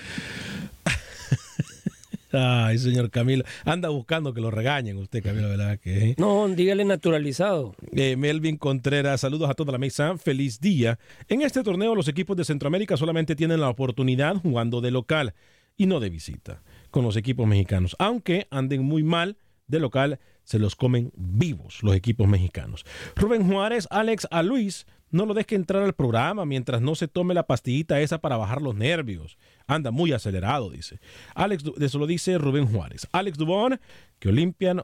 Ay, 2.34 2.80
señor 2.80 3.12
Camilo. 3.12 3.43
Anda 3.63 3.89
buscando 3.89 4.34
que 4.34 4.41
lo 4.41 4.50
regañen 4.50 4.98
usted, 4.98 5.22
Camilo, 5.24 5.50
¿verdad? 5.50 5.80
Que, 5.80 6.10
¿eh? 6.10 6.15
No, 6.17 6.48
dígale 6.50 6.84
naturalizado. 6.84 7.76
Eh, 7.91 8.15
Melvin 8.15 8.58
Contreras, 8.58 9.22
saludos 9.22 9.50
a 9.50 9.54
toda 9.54 9.72
la 9.72 9.78
mesa, 9.78 10.17
feliz 10.17 10.60
día. 10.60 10.98
En 11.30 11.43
este 11.43 11.62
torneo 11.62 11.93
los 11.93 12.08
equipos 12.08 12.36
de 12.36 12.43
Centroamérica 12.43 12.98
solamente 12.98 13.36
tienen 13.36 13.62
la 13.62 13.69
oportunidad 13.69 14.36
jugando 14.38 14.82
de 14.82 14.91
local 14.91 15.34
y 15.78 15.86
no 15.86 16.00
de 16.00 16.10
visita 16.10 16.63
con 16.89 17.04
los 17.04 17.15
equipos 17.17 17.48
mexicanos. 17.48 17.96
Aunque 18.00 18.48
anden 18.50 18.84
muy 18.84 19.04
mal 19.04 19.38
de 19.67 19.80
local, 19.80 20.19
se 20.43 20.60
los 20.60 20.75
comen 20.75 21.12
vivos 21.15 21.79
los 21.84 21.95
equipos 21.95 22.27
mexicanos. 22.27 22.86
Rubén 23.15 23.47
Juárez, 23.49 23.88
Alex, 23.89 24.27
a 24.32 24.43
Luis, 24.43 24.86
no 25.10 25.25
lo 25.25 25.34
deje 25.34 25.56
entrar 25.56 25.84
al 25.84 25.93
programa 25.93 26.45
mientras 26.45 26.82
no 26.82 26.95
se 26.95 27.08
tome 27.08 27.34
la 27.34 27.45
pastillita 27.47 28.01
esa 28.01 28.19
para 28.19 28.36
bajar 28.38 28.62
los 28.62 28.75
nervios. 28.75 29.38
Anda 29.67 29.91
muy 29.91 30.12
acelerado, 30.12 30.69
dice. 30.71 30.99
Alex, 31.36 31.63
eso 31.79 31.99
lo 31.99 32.08
dice 32.08 32.38
Rubén 32.38 32.67
Juárez. 32.67 33.08
Alex 33.12 33.38
Dubón, 33.38 33.79
que 34.19 34.29
Olimpian 34.29 34.82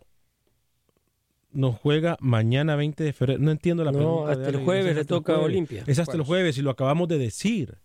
nos 1.52 1.76
juega 1.78 2.16
mañana 2.20 2.76
20 2.76 3.04
de 3.04 3.12
febrero. 3.14 3.40
No 3.40 3.50
entiendo 3.52 3.84
la 3.84 3.92
No, 3.92 3.98
pregunta. 3.98 4.36
de 4.36 4.46
hasta 4.46 4.58
el 4.58 4.64
jueves 4.64 4.92
Es 4.92 4.98
le 4.98 5.06
toca 5.06 5.34
a. 5.34 5.40
Olimpia. 5.40 5.84
Es 5.88 5.98
hasta 6.00 6.16
el 6.16 6.22
jueves 6.24 6.58
y 6.58 6.62
lo 6.62 6.70
acabamos 6.70 7.08
de 7.08 7.18
decir. 7.18 7.80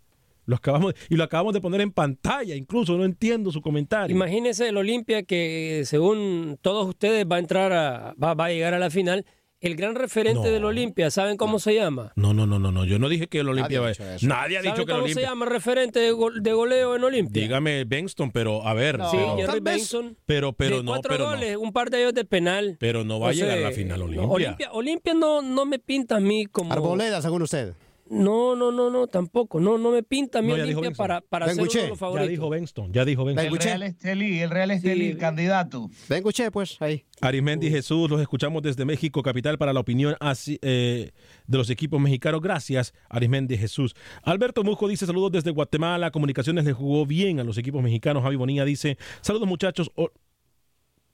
Lo 0.46 0.56
acabamos 0.56 0.94
y 1.08 1.16
lo 1.16 1.24
acabamos 1.24 1.54
de 1.54 1.60
poner 1.60 1.80
en 1.80 1.90
pantalla, 1.92 2.54
incluso 2.54 2.96
no 2.96 3.04
entiendo 3.04 3.50
su 3.50 3.60
comentario. 3.62 4.14
Imagínese 4.14 4.68
el 4.68 4.76
Olimpia 4.76 5.22
que 5.22 5.82
según 5.84 6.58
todos 6.60 6.86
ustedes 6.88 7.24
va 7.30 7.36
a 7.36 7.38
entrar 7.38 7.72
a, 7.72 8.14
va, 8.22 8.34
va 8.34 8.46
a 8.46 8.48
llegar 8.50 8.74
a 8.74 8.78
la 8.78 8.90
final. 8.90 9.24
El 9.60 9.76
gran 9.76 9.94
referente 9.94 10.42
No. 10.48 10.50
del 10.50 10.62
Olimpia, 10.66 11.10
¿saben 11.10 11.38
cómo 11.38 11.58
se 11.58 11.74
llama? 11.74 12.12
No, 12.16 12.34
no, 12.34 12.46
no, 12.46 12.58
no, 12.58 12.70
no. 12.70 12.84
Yo 12.84 12.98
no 12.98 13.08
dije 13.08 13.28
que 13.28 13.38
el 13.38 13.48
Olimpia 13.48 13.80
va 13.80 13.90
eso. 13.92 14.02
Nadie 14.20 14.58
ha 14.58 14.60
dicho 14.60 14.74
¿Saben 14.74 14.74
que 14.86 14.92
el 14.92 14.98
cómo 14.98 14.98
se 14.98 15.12
Olimpia. 15.14 15.28
llama 15.30 15.44
el 15.46 15.50
referente 15.52 16.00
de, 16.00 16.12
gol- 16.12 16.42
de 16.42 16.52
goleo 16.52 16.94
en 16.96 17.04
Olimpia? 17.04 17.42
Dígame 17.42 17.84
Benston, 17.84 18.30
pero 18.30 18.66
a 18.66 18.74
ver, 18.74 18.96
Sí, 19.10 19.16
pero, 19.16 19.36
Jerry 19.36 19.46
tal 19.46 19.60
vez- 19.62 19.74
Benson. 19.76 20.18
pero, 20.26 20.52
pero 20.52 20.76
de 20.78 20.82
no, 20.82 20.90
cuatro 20.90 21.12
pero 21.12 21.24
no. 21.24 21.30
goles, 21.30 21.56
un 21.56 21.72
par 21.72 21.88
de 21.88 22.00
ellos 22.00 22.12
de 22.12 22.26
penal. 22.26 22.76
Pero 22.78 23.04
no 23.04 23.18
va 23.20 23.28
a 23.28 23.30
O 23.30 23.32
sea, 23.32 23.42
llegar 23.46 23.58
a 23.64 23.68
la 23.70 23.74
final 23.74 24.00
no, 24.00 24.04
Olimpia. 24.04 24.28
Olimpia, 24.28 24.72
Olimpia 24.72 25.14
no, 25.14 25.40
no 25.40 25.64
me 25.64 25.78
pinta 25.78 26.16
a 26.16 26.20
mí 26.20 26.44
como... 26.44 26.70
Arboleda, 26.70 27.22
según 27.22 27.40
usted. 27.40 27.72
No, 28.10 28.54
no, 28.54 28.70
no, 28.70 28.90
no, 28.90 29.06
tampoco. 29.06 29.58
No, 29.60 29.78
no 29.78 29.90
me 29.90 30.02
pinta 30.02 30.40
a 30.40 30.42
mí 30.42 30.48
No, 30.48 30.56
ya 30.58 30.64
Olimpia 30.64 30.90
para, 30.90 31.20
para 31.22 31.46
ser 31.46 31.62
uno 31.62 31.70
de 31.72 31.80
los 31.80 31.88
Ya 31.90 31.96
favoritos. 31.96 32.28
dijo 32.30 32.50
Benston, 32.50 32.92
ya 32.92 33.04
dijo 33.04 33.28
El 33.28 33.34
Benston. 33.36 33.58
Real 33.58 33.82
Estelí, 33.82 34.40
el 34.40 34.50
Real 34.50 34.70
Estelí, 34.72 35.14
candidato. 35.16 35.88
Ven, 36.08 36.18
escuché, 36.18 36.50
pues, 36.50 36.76
ahí. 36.82 37.04
Arismendi 37.22 37.70
Jesús, 37.70 38.10
los 38.10 38.20
escuchamos 38.20 38.62
desde 38.62 38.84
México, 38.84 39.22
capital, 39.22 39.56
para 39.56 39.72
la 39.72 39.80
opinión 39.80 40.16
así, 40.20 40.58
eh, 40.60 41.12
de 41.46 41.58
los 41.58 41.70
equipos 41.70 41.98
mexicanos. 42.00 42.42
Gracias, 42.42 42.92
Arismendi 43.08 43.56
Jesús. 43.56 43.94
Alberto 44.22 44.62
Mujo 44.64 44.86
dice 44.86 45.06
saludos 45.06 45.32
desde 45.32 45.50
Guatemala. 45.50 46.10
Comunicaciones 46.10 46.64
le 46.66 46.72
jugó 46.74 47.06
bien 47.06 47.40
a 47.40 47.44
los 47.44 47.56
equipos 47.56 47.82
mexicanos. 47.82 48.22
Javi 48.22 48.36
Bonilla 48.36 48.64
dice 48.66 48.98
saludos 49.22 49.48
muchachos. 49.48 49.90
O- 49.94 50.10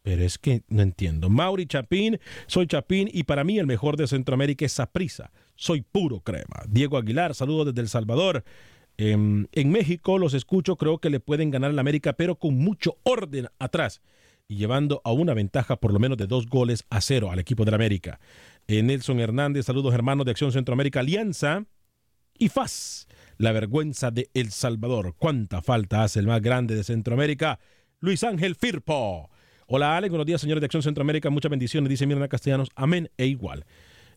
Pero 0.03 0.22
es 0.24 0.38
que 0.38 0.62
no 0.68 0.82
entiendo. 0.82 1.28
Mauri 1.28 1.66
Chapín, 1.66 2.18
soy 2.47 2.66
Chapín 2.66 3.09
y 3.12 3.24
para 3.24 3.45
mí 3.45 3.59
el 3.59 3.66
mejor 3.66 3.97
de 3.99 4.07
Centroamérica 4.07 4.64
es 4.64 4.72
Saprisa. 4.72 5.30
Soy 5.61 5.83
puro 5.83 6.21
crema. 6.21 6.63
Diego 6.71 6.97
Aguilar, 6.97 7.35
saludos 7.35 7.67
desde 7.67 7.83
El 7.83 7.91
Salvador. 7.91 8.45
Em, 8.97 9.47
en 9.53 9.71
México 9.71 10.17
los 10.17 10.33
escucho, 10.33 10.77
creo 10.77 10.97
que 11.01 11.11
le 11.11 11.21
pueden 11.21 11.51
ganar 11.51 11.69
al 11.69 11.79
América, 11.79 12.15
pero 12.15 12.37
con 12.37 12.57
mucho 12.57 12.97
orden 13.03 13.47
atrás 13.59 14.01
y 14.49 14.57
llevando 14.57 15.03
a 15.05 15.13
una 15.13 15.35
ventaja 15.35 15.77
por 15.77 15.93
lo 15.93 15.99
menos 15.99 16.17
de 16.17 16.27
dos 16.27 16.47
goles 16.47 16.87
a 16.89 17.03
cero 17.03 17.31
al 17.31 17.41
equipo 17.41 17.67
del 17.67 17.75
América. 17.75 18.21
Eh, 18.69 18.83
Nelson 18.83 19.21
Hernández, 19.21 19.67
saludos 19.67 19.93
hermanos 19.93 20.25
de 20.25 20.31
Acción 20.31 20.51
Centroamérica 20.51 21.01
Alianza 21.01 21.67
y 22.39 22.49
FAS, 22.49 23.07
la 23.37 23.53
vergüenza 23.53 24.11
de 24.11 24.31
El 24.33 24.53
Salvador. 24.53 25.15
¿Cuánta 25.19 25.61
falta 25.61 26.05
hace 26.05 26.21
el 26.21 26.27
más 26.27 26.41
grande 26.41 26.75
de 26.75 26.85
Centroamérica? 26.85 27.61
Luis 27.99 28.25
Ángel 28.25 28.55
Firpo. 28.55 29.29
Hola 29.67 29.99
Alex, 29.99 30.09
buenos 30.11 30.27
días 30.27 30.41
señores 30.41 30.63
de 30.63 30.65
Acción 30.65 30.83
Centroamérica, 30.83 31.29
muchas 31.29 31.51
bendiciones, 31.51 31.91
dice 31.91 32.07
Mirna 32.07 32.29
Castellanos, 32.29 32.71
amén 32.77 33.11
e 33.19 33.27
igual. 33.27 33.67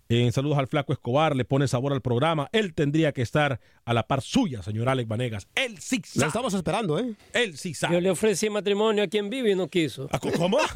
Eh, 0.10 0.32
saludos 0.32 0.58
al 0.58 0.68
flaco 0.68 0.94
Escobar, 0.94 1.36
le 1.36 1.46
pone 1.46 1.68
sabor 1.68 1.94
al 1.94 2.02
programa. 2.02 2.50
Él 2.52 2.74
tendría 2.74 3.14
que 3.14 3.22
estar 3.22 3.60
a 3.86 3.94
la 3.94 4.08
par 4.08 4.22
suya, 4.22 4.62
señor 4.62 4.90
Alex 4.90 5.08
Vanegas. 5.08 5.48
Él 5.56 5.78
sí 5.80 6.02
sabe. 6.06 6.26
Lo 6.26 6.28
estamos 6.28 6.54
esperando, 6.54 7.00
¿eh? 7.00 7.16
Él 7.34 7.58
sí 7.58 7.74
sabe. 7.74 7.96
Yo 7.96 8.02
le 8.02 8.10
ofrecí 8.10 8.50
matrimonio 8.50 9.04
a 9.04 9.08
quien 9.08 9.30
vive 9.30 9.52
y 9.52 9.56
no 9.56 9.68
quiso. 9.70 10.10
¿Cómo? 10.38 10.58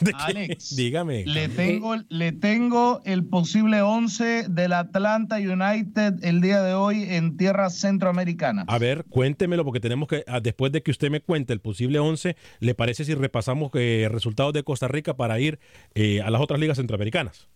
Alex, 0.14 0.76
Dígame. 0.76 1.24
le 1.26 1.48
tengo, 1.48 1.96
le 2.08 2.32
tengo 2.32 3.00
el 3.04 3.24
posible 3.24 3.82
11 3.82 4.46
del 4.48 4.72
Atlanta 4.72 5.36
United 5.36 6.22
el 6.22 6.40
día 6.40 6.62
de 6.62 6.74
hoy 6.74 7.02
en 7.02 7.36
tierras 7.36 7.78
centroamericanas. 7.80 8.66
A 8.68 8.78
ver, 8.78 9.04
cuéntemelo 9.08 9.64
porque 9.64 9.80
tenemos 9.80 10.08
que, 10.08 10.24
ah, 10.26 10.40
después 10.40 10.72
de 10.72 10.82
que 10.82 10.90
usted 10.90 11.10
me 11.10 11.20
cuente 11.20 11.52
el 11.52 11.60
posible 11.60 11.98
11, 11.98 12.36
¿le 12.60 12.74
parece 12.74 13.04
si 13.04 13.14
repasamos 13.14 13.70
eh, 13.74 14.08
resultados 14.10 14.52
de 14.52 14.62
Costa 14.62 14.88
Rica 14.88 15.16
para 15.16 15.40
ir 15.40 15.58
eh, 15.94 16.22
a 16.22 16.30
las 16.30 16.40
otras 16.40 16.60
ligas 16.60 16.76
centroamericanas? 16.76 17.48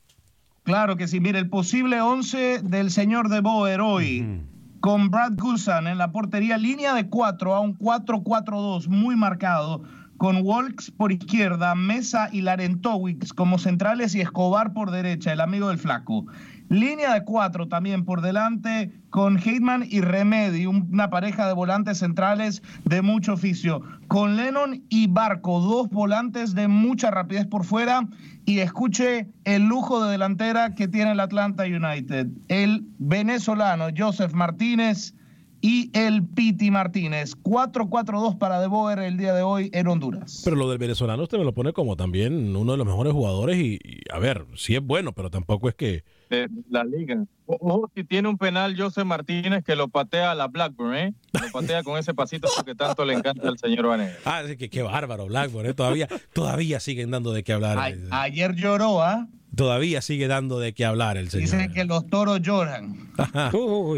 Claro 0.65 0.97
que 0.97 1.09
sí. 1.09 1.19
Mire, 1.19 1.41
el 1.41 1.49
posible 1.49 2.01
11 2.01 2.61
del 2.63 2.91
señor 2.91 3.29
de 3.29 3.41
Boer 3.41 3.81
hoy. 3.81 4.43
Con 4.81 5.11
Brad 5.11 5.33
Gulsan 5.37 5.87
en 5.87 5.99
la 5.99 6.13
portería, 6.13 6.57
línea 6.57 6.95
de 6.95 7.09
4 7.09 7.55
a 7.55 7.61
un 7.61 7.77
4-4-2 7.79 8.89
muy 8.89 9.17
marcado. 9.17 9.83
Con 10.17 10.43
Walks 10.43 10.93
por 10.93 11.11
izquierda, 11.11 11.75
Mesa 11.75 12.29
y 12.31 12.43
Larentowicz 12.43 13.33
como 13.33 13.59
centrales 13.59 14.15
y 14.15 14.21
Escobar 14.21 14.73
por 14.73 14.93
derecha, 14.93 15.33
el 15.33 15.41
amigo 15.41 15.69
del 15.69 15.79
flaco. 15.79 16.27
Línea 16.73 17.13
de 17.15 17.25
cuatro 17.25 17.69
también 17.69 18.05
por 18.05 18.23
delante 18.23 18.91
con 19.11 19.39
Heitman 19.39 19.85
y 19.91 20.01
Remedy, 20.01 20.65
un- 20.67 20.89
una 20.91 21.11
pareja 21.11 21.47
de 21.47 21.53
volantes 21.53 21.99
centrales 21.99 22.63
de 22.87 23.03
mucho 23.03 23.35
oficio. 23.35 23.83
Con 24.09 24.37
Lennon 24.37 24.83
y 24.89 25.07
Barco, 25.07 25.61
dos 25.61 25.91
volantes 25.91 26.55
de 26.55 26.69
mucha 26.69 27.11
rapidez 27.11 27.47
por 27.47 27.65
fuera. 27.65 28.09
Y 28.47 28.59
escuche 28.61 29.29
el 29.45 29.65
lujo 29.67 30.03
de 30.05 30.11
delantera 30.13 30.75
que 30.75 30.89
tiene 30.89 31.13
el 31.13 31.21
Atlanta 31.21 31.65
United. 31.65 32.29
El 32.49 32.85
venezolano 32.99 33.87
Joseph 33.97 34.33
Martínez 34.33 35.15
y 35.61 35.91
el 35.97 36.25
Piti 36.25 36.71
Martínez. 36.73 37.37
4-4-2 37.43 38.37
para 38.39 38.61
De 38.61 38.67
Boer 38.67 38.99
el 38.99 39.17
día 39.17 39.33
de 39.33 39.43
hoy 39.43 39.71
en 39.73 39.87
Honduras. 39.87 40.41
Pero 40.45 40.57
lo 40.57 40.69
del 40.69 40.79
venezolano 40.79 41.23
usted 41.23 41.39
me 41.39 41.45
lo 41.45 41.55
pone 41.55 41.73
como 41.73 41.97
también 41.97 42.57
uno 42.57 42.73
de 42.73 42.79
los 42.79 42.87
mejores 42.87 43.13
jugadores 43.13 43.59
y, 43.59 43.79
a 44.13 44.19
ver, 44.19 44.45
sí 44.57 44.75
es 44.75 44.83
bueno, 44.83 45.13
pero 45.13 45.31
tampoco 45.31 45.69
es 45.69 45.75
que... 45.77 46.03
de 46.37 46.49
la 46.71 46.85
liga. 46.85 47.25
O- 47.47 47.59
Ojo, 47.61 47.91
si 47.95 48.05
tiene 48.05 48.29
un 48.29 48.39
penal 48.39 48.75
José 48.77 49.05
Martínez 49.05 49.63
que 49.65 49.77
lo 49.77 49.89
patea 49.89 50.31
a 50.31 50.35
la 50.35 50.49
Blackburn, 50.49 50.95
¿eh? 50.97 51.15
Lo 51.33 51.53
patea 51.53 51.83
con 51.83 51.99
ese 51.99 52.15
pasito 52.15 52.49
que 52.65 52.75
tanto 52.75 53.05
le 53.05 53.15
encanta 53.15 53.49
al 53.49 53.59
señor 53.59 53.87
Vanegas. 53.87 54.19
Ah, 54.25 54.43
sí, 54.47 54.57
que 54.57 54.71
qué 54.71 54.83
bárbaro, 54.83 55.27
Blackburn, 55.27 55.67
¿eh? 55.69 55.75
Todavía, 55.75 56.09
todavía 56.33 56.81
siguen 56.81 57.11
dando 57.11 57.33
de 57.33 57.43
qué 57.45 57.53
hablar. 57.53 57.79
A- 58.11 58.23
ayer 58.23 58.55
lloró, 58.55 59.03
¿ah? 59.03 59.27
Todavía 59.55 60.01
sigue 60.01 60.29
dando 60.29 60.59
de 60.61 60.73
qué 60.73 60.87
hablar 60.87 61.19
el 61.19 61.29
señor. 61.29 61.45
Dicen 61.51 61.73
que 61.75 61.85
los 61.85 62.07
toros 62.07 62.41
lloran. 62.41 63.11
Ajá. 63.19 63.51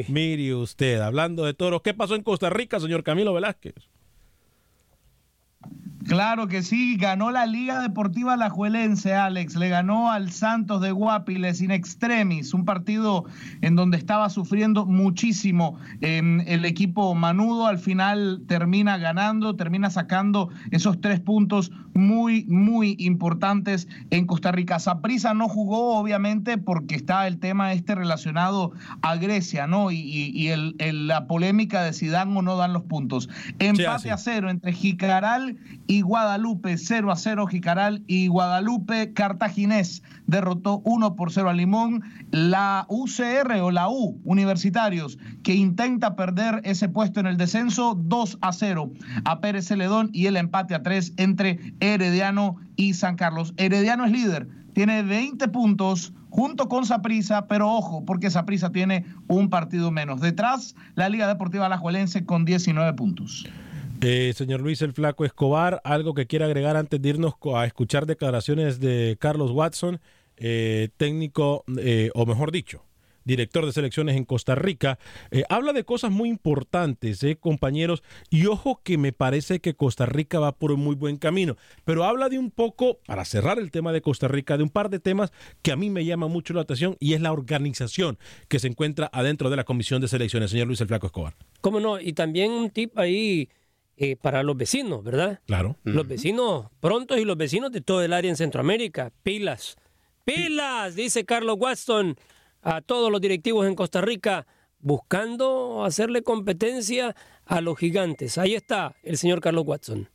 Mire 0.08 0.52
usted, 0.56 1.00
hablando 1.00 1.44
de 1.44 1.54
toros, 1.54 1.80
¿qué 1.82 1.94
pasó 1.94 2.16
en 2.16 2.22
Costa 2.24 2.50
Rica, 2.50 2.80
señor 2.80 3.04
Camilo 3.04 3.32
Velázquez? 3.32 3.74
Claro 6.06 6.48
que 6.48 6.62
sí, 6.62 6.96
ganó 6.96 7.30
la 7.30 7.46
Liga 7.46 7.80
Deportiva 7.80 8.34
Alajuelense, 8.34 9.14
Alex. 9.14 9.56
Le 9.56 9.68
ganó 9.68 10.10
al 10.10 10.30
Santos 10.30 10.80
de 10.82 10.90
Guapiles 10.92 11.60
in 11.62 11.70
extremis, 11.70 12.52
un 12.54 12.64
partido 12.64 13.24
en 13.62 13.74
donde 13.76 13.96
estaba 13.96 14.28
sufriendo 14.30 14.86
muchísimo 14.86 15.78
em, 16.00 16.40
el 16.46 16.64
equipo 16.64 17.14
Manudo. 17.14 17.66
Al 17.66 17.78
final 17.78 18.42
termina 18.46 18.98
ganando, 18.98 19.56
termina 19.56 19.88
sacando 19.90 20.50
esos 20.70 21.00
tres 21.00 21.20
puntos 21.20 21.70
muy, 21.94 22.44
muy 22.46 22.96
importantes 22.98 23.86
en 24.10 24.26
Costa 24.26 24.50
Rica. 24.52 24.78
Saprisa 24.80 25.32
no 25.32 25.48
jugó, 25.48 25.96
obviamente, 25.96 26.58
porque 26.58 26.96
está 26.96 27.26
el 27.26 27.38
tema 27.38 27.72
este 27.72 27.94
relacionado 27.94 28.72
a 29.02 29.16
Grecia, 29.16 29.66
¿no? 29.66 29.90
Y, 29.92 29.96
y- 29.98 30.48
el- 30.48 30.74
el- 30.78 31.06
la 31.06 31.26
polémica 31.26 31.82
de 31.82 31.92
si 31.92 32.08
dan 32.08 32.36
o 32.36 32.42
no 32.42 32.56
dan 32.56 32.72
los 32.72 32.82
puntos. 32.82 33.28
Empate 33.58 34.10
a 34.10 34.16
cero 34.18 34.50
entre 34.50 34.72
Jicaral 34.72 35.56
y 35.86 35.93
Guadalupe, 36.02 36.76
0 36.76 37.10
a 37.10 37.16
0 37.16 37.46
Jicaral 37.46 38.02
y 38.06 38.28
Guadalupe 38.28 39.12
Cartaginés 39.12 40.02
derrotó 40.26 40.80
1 40.84 41.16
por 41.16 41.32
0 41.32 41.50
a 41.50 41.52
Limón. 41.52 42.02
La 42.30 42.86
UCR 42.88 43.60
o 43.62 43.70
la 43.70 43.88
U, 43.88 44.20
Universitarios, 44.24 45.18
que 45.42 45.54
intenta 45.54 46.16
perder 46.16 46.60
ese 46.64 46.88
puesto 46.88 47.20
en 47.20 47.26
el 47.26 47.36
descenso, 47.36 47.94
2 47.98 48.38
a 48.40 48.52
0 48.52 48.90
a 49.24 49.40
Pérez 49.40 49.66
Celedón 49.68 50.10
y 50.12 50.26
el 50.26 50.36
empate 50.36 50.74
a 50.74 50.82
3 50.82 51.14
entre 51.16 51.74
Herediano 51.80 52.56
y 52.76 52.94
San 52.94 53.16
Carlos. 53.16 53.54
Herediano 53.56 54.04
es 54.04 54.12
líder, 54.12 54.48
tiene 54.74 55.02
20 55.02 55.48
puntos 55.48 56.12
junto 56.30 56.68
con 56.68 56.84
Saprisa, 56.84 57.46
pero 57.46 57.70
ojo, 57.70 58.04
porque 58.04 58.28
Saprisa 58.28 58.70
tiene 58.70 59.06
un 59.28 59.50
partido 59.50 59.92
menos. 59.92 60.20
Detrás, 60.20 60.74
la 60.96 61.08
Liga 61.08 61.28
Deportiva 61.28 61.66
Alajuelense 61.66 62.24
con 62.24 62.44
19 62.44 62.92
puntos. 62.94 63.46
Eh, 64.00 64.32
señor 64.34 64.60
Luis 64.60 64.82
el 64.82 64.92
Flaco 64.92 65.24
Escobar, 65.24 65.80
algo 65.84 66.14
que 66.14 66.26
quiera 66.26 66.46
agregar 66.46 66.76
antes 66.76 67.00
de 67.00 67.08
irnos 67.08 67.34
a 67.54 67.64
escuchar 67.64 68.06
declaraciones 68.06 68.80
de 68.80 69.16
Carlos 69.20 69.50
Watson, 69.50 70.00
eh, 70.36 70.88
técnico, 70.96 71.64
eh, 71.78 72.10
o 72.14 72.26
mejor 72.26 72.50
dicho, 72.50 72.82
director 73.24 73.64
de 73.64 73.72
selecciones 73.72 74.16
en 74.16 74.24
Costa 74.24 74.54
Rica. 74.54 74.98
Habla 75.48 75.72
de 75.72 75.84
cosas 75.84 76.10
muy 76.10 76.28
importantes, 76.28 77.24
compañeros, 77.40 78.02
y 78.28 78.46
ojo 78.46 78.80
que 78.82 78.98
me 78.98 79.12
parece 79.12 79.60
que 79.60 79.74
Costa 79.74 80.04
Rica 80.04 80.38
va 80.38 80.52
por 80.52 80.72
un 80.72 80.80
muy 80.80 80.94
buen 80.94 81.16
camino, 81.16 81.56
pero 81.84 82.04
habla 82.04 82.28
de 82.28 82.38
un 82.38 82.50
poco, 82.50 82.98
para 83.06 83.24
cerrar 83.24 83.58
el 83.58 83.70
tema 83.70 83.92
de 83.92 84.02
Costa 84.02 84.28
Rica, 84.28 84.58
de 84.58 84.64
un 84.64 84.68
par 84.68 84.90
de 84.90 84.98
temas 84.98 85.32
que 85.62 85.72
a 85.72 85.76
mí 85.76 85.88
me 85.88 86.04
llama 86.04 86.26
mucho 86.26 86.52
la 86.52 86.62
atención 86.62 86.96
y 87.00 87.14
es 87.14 87.22
la 87.22 87.32
organización 87.32 88.18
que 88.48 88.58
se 88.58 88.68
encuentra 88.68 89.08
adentro 89.12 89.48
de 89.48 89.56
la 89.56 89.64
Comisión 89.64 90.02
de 90.02 90.08
Selecciones. 90.08 90.50
Señor 90.50 90.66
Luis 90.66 90.82
el 90.82 90.88
Flaco 90.88 91.06
Escobar. 91.06 91.34
¿Cómo 91.62 91.80
no? 91.80 91.98
Y 91.98 92.12
también 92.12 92.50
un 92.50 92.68
tip 92.68 92.98
ahí 92.98 93.48
eh, 93.96 94.16
para 94.16 94.42
los 94.42 94.56
vecinos, 94.56 95.04
¿verdad? 95.04 95.40
Claro. 95.46 95.76
Los 95.84 96.06
vecinos 96.08 96.66
prontos 96.80 97.18
y 97.18 97.24
los 97.24 97.36
vecinos 97.36 97.70
de 97.70 97.80
todo 97.80 98.02
el 98.02 98.12
área 98.12 98.30
en 98.30 98.36
Centroamérica. 98.36 99.12
Pilas. 99.22 99.76
Pilas, 100.24 100.94
dice 100.96 101.24
Carlos 101.24 101.56
Watson 101.58 102.16
a 102.62 102.80
todos 102.80 103.12
los 103.12 103.20
directivos 103.20 103.66
en 103.66 103.74
Costa 103.74 104.00
Rica, 104.00 104.46
buscando 104.80 105.84
hacerle 105.84 106.22
competencia 106.22 107.14
a 107.44 107.60
los 107.60 107.78
gigantes. 107.78 108.38
Ahí 108.38 108.54
está 108.54 108.96
el 109.02 109.18
señor 109.18 109.40
Carlos 109.40 109.64
Watson. 109.66 110.08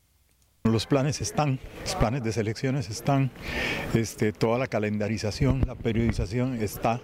Los 0.64 0.86
planes 0.86 1.22
están, 1.22 1.60
los 1.84 1.96
planes 1.96 2.24
de 2.24 2.34
selecciones 2.34 2.90
están, 2.90 3.32
este, 3.94 4.34
toda 4.34 4.60
la 4.60 4.68
calendarización, 4.68 5.64
la 5.66 5.76
periodización 5.76 6.62
está. 6.62 7.00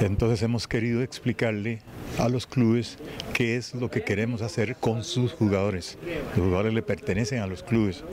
Entonces 0.00 0.42
hemos 0.42 0.68
querido 0.68 1.02
explicarle 1.02 1.80
a 2.18 2.28
los 2.28 2.46
clubes 2.46 2.98
qué 3.32 3.56
es 3.56 3.74
lo 3.74 3.90
que 3.90 4.02
queremos 4.02 4.42
hacer 4.42 4.76
con 4.76 5.04
sus 5.04 5.32
jugadores. 5.32 5.98
Los 6.36 6.46
jugadores 6.46 6.74
le 6.74 6.82
pertenecen 6.82 7.40
a 7.40 7.46
los 7.46 7.62
clubes. 7.62 8.04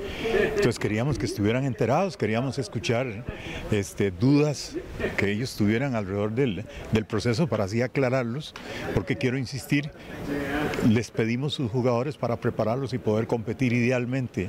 Entonces 0.45 0.79
queríamos 0.79 1.17
que 1.17 1.25
estuvieran 1.25 1.65
enterados, 1.65 2.15
queríamos 2.15 2.57
escuchar 2.57 3.25
este, 3.71 4.11
dudas 4.11 4.75
que 5.17 5.31
ellos 5.31 5.55
tuvieran 5.55 5.95
alrededor 5.95 6.31
del, 6.31 6.65
del 6.91 7.05
proceso 7.05 7.47
para 7.47 7.65
así 7.65 7.81
aclararlos, 7.81 8.53
porque 8.93 9.17
quiero 9.17 9.37
insistir, 9.37 9.91
les 10.89 11.11
pedimos 11.11 11.53
sus 11.53 11.69
jugadores 11.69 12.17
para 12.17 12.37
prepararlos 12.37 12.93
y 12.93 12.97
poder 12.97 13.27
competir 13.27 13.73
idealmente. 13.73 14.47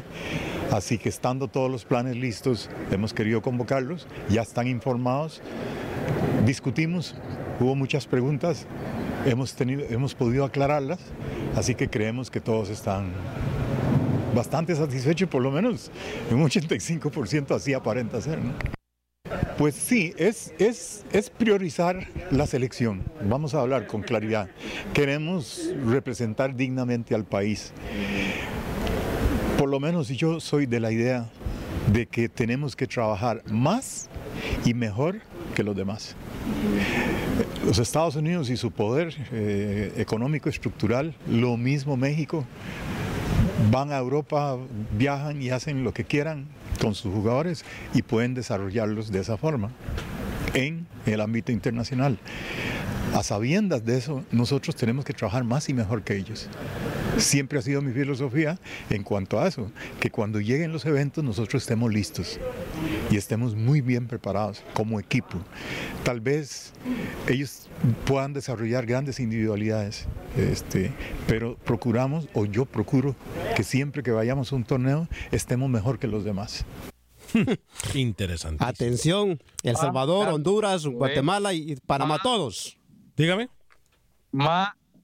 Así 0.71 0.99
que 0.99 1.09
estando 1.09 1.49
todos 1.49 1.71
los 1.71 1.85
planes 1.85 2.17
listos, 2.17 2.69
hemos 2.91 3.13
querido 3.13 3.43
convocarlos, 3.43 4.07
ya 4.29 4.43
están 4.43 4.67
informados, 4.67 5.43
discutimos 6.45 7.15
hubo 7.61 7.75
muchas 7.75 8.07
preguntas, 8.07 8.67
hemos, 9.27 9.55
tenido, 9.55 9.85
hemos 9.89 10.15
podido 10.15 10.45
aclararlas, 10.45 10.99
así 11.57 11.75
que 11.75 11.89
creemos 11.89 12.31
que 12.31 12.41
todos 12.41 12.71
están 12.71 13.13
bastante 14.35 14.75
satisfechos, 14.75 15.29
por 15.29 15.43
lo 15.43 15.51
menos 15.51 15.91
en 16.31 16.39
un 16.39 16.49
85% 16.49 17.55
así 17.55 17.73
aparenta 17.73 18.21
ser. 18.21 18.39
Pues 19.57 19.77
sí, 19.77 20.13
es, 20.17 20.53
es, 20.59 21.05
es 21.13 21.31
priorizar 21.31 22.09
la 22.33 22.47
selección. 22.47 23.03
Vamos 23.23 23.55
a 23.55 23.61
hablar 23.61 23.87
con 23.87 24.03
claridad. 24.03 24.49
Queremos 24.93 25.73
representar 25.87 26.57
dignamente 26.57 27.15
al 27.15 27.25
país. 27.25 27.73
Por 29.57 29.69
lo 29.69 29.79
menos 29.79 30.09
yo 30.09 30.41
soy 30.41 30.67
de 30.67 30.81
la 30.81 30.91
idea 30.91 31.31
de 31.93 32.07
que 32.07 32.29
tenemos 32.29 32.75
que 32.75 32.89
trabajar 32.89 33.43
más 33.47 34.09
y 34.65 34.75
mejor 34.75 35.21
que 35.55 35.63
los 35.63 35.75
demás. 35.75 36.15
Los 37.65 37.79
Estados 37.79 38.17
Unidos 38.17 38.51
y 38.51 38.57
su 38.57 38.71
poder 38.71 39.15
eh, 39.33 39.93
económico 39.97 40.49
estructural, 40.49 41.15
lo 41.29 41.57
mismo 41.57 41.97
México, 41.97 42.45
van 43.71 43.93
a 43.93 43.99
Europa, 43.99 44.59
viajan 44.99 45.41
y 45.41 45.51
hacen 45.51 45.85
lo 45.85 45.95
que 45.95 46.05
quieran 46.05 46.47
con 46.81 46.95
sus 46.95 47.13
jugadores 47.13 47.65
y 47.95 48.03
pueden 48.03 48.35
desarrollarlos 48.35 49.11
de 49.11 49.21
esa 49.21 49.37
forma 49.37 49.71
en 50.53 50.87
el 51.07 51.21
ámbito 51.21 51.53
internacional. 51.53 52.19
A 53.15 53.23
sabiendas 53.23 53.85
de 53.85 53.97
eso, 53.97 54.25
nosotros 54.33 54.75
tenemos 54.75 55.05
que 55.05 55.13
trabajar 55.13 55.45
más 55.45 55.69
y 55.69 55.75
mejor 55.75 56.03
que 56.03 56.17
ellos. 56.17 56.49
Siempre 57.17 57.61
ha 57.61 57.63
sido 57.63 57.81
mi 57.81 57.93
filosofía 57.93 58.59
en 58.91 59.05
cuanto 59.05 59.41
a 59.41 59.47
eso, 59.47 59.71
que 60.01 60.11
cuando 60.11 60.41
lleguen 60.41 60.73
los 60.73 60.85
eventos 60.85 61.23
nosotros 61.23 61.63
estemos 61.63 61.93
listos 61.93 62.41
y 63.15 63.17
estemos 63.17 63.55
muy 63.55 63.81
bien 63.81 64.09
preparados 64.09 64.65
como 64.75 64.99
equipo. 64.99 65.39
Tal 66.03 66.21
vez 66.21 66.73
ellos 67.29 67.69
puedan 68.07 68.33
desarrollar 68.33 68.87
grandes 68.87 69.21
individualidades, 69.21 70.07
este, 70.37 70.93
pero 71.29 71.57
procuramos, 71.59 72.27
o 72.35 72.45
yo 72.45 72.65
procuro, 72.65 73.15
que 73.55 73.63
siempre 73.63 74.03
que 74.03 74.11
vayamos 74.11 74.51
a 74.53 74.57
un 74.57 74.65
torneo 74.65 75.07
estemos 75.31 75.71
mejor 75.71 76.01
que 76.01 76.09
los 76.09 76.25
demás. 76.25 76.65
Interesante. 77.95 78.65
Atención, 78.65 79.41
El 79.63 79.77
Salvador, 79.77 80.31
Honduras, 80.31 80.85
Guatemala 80.85 81.55
y 81.55 81.77
Panamá, 81.87 82.19
todos. 82.21 82.77
Dígame. 83.17 83.49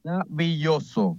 Maravilloso, 0.03 1.19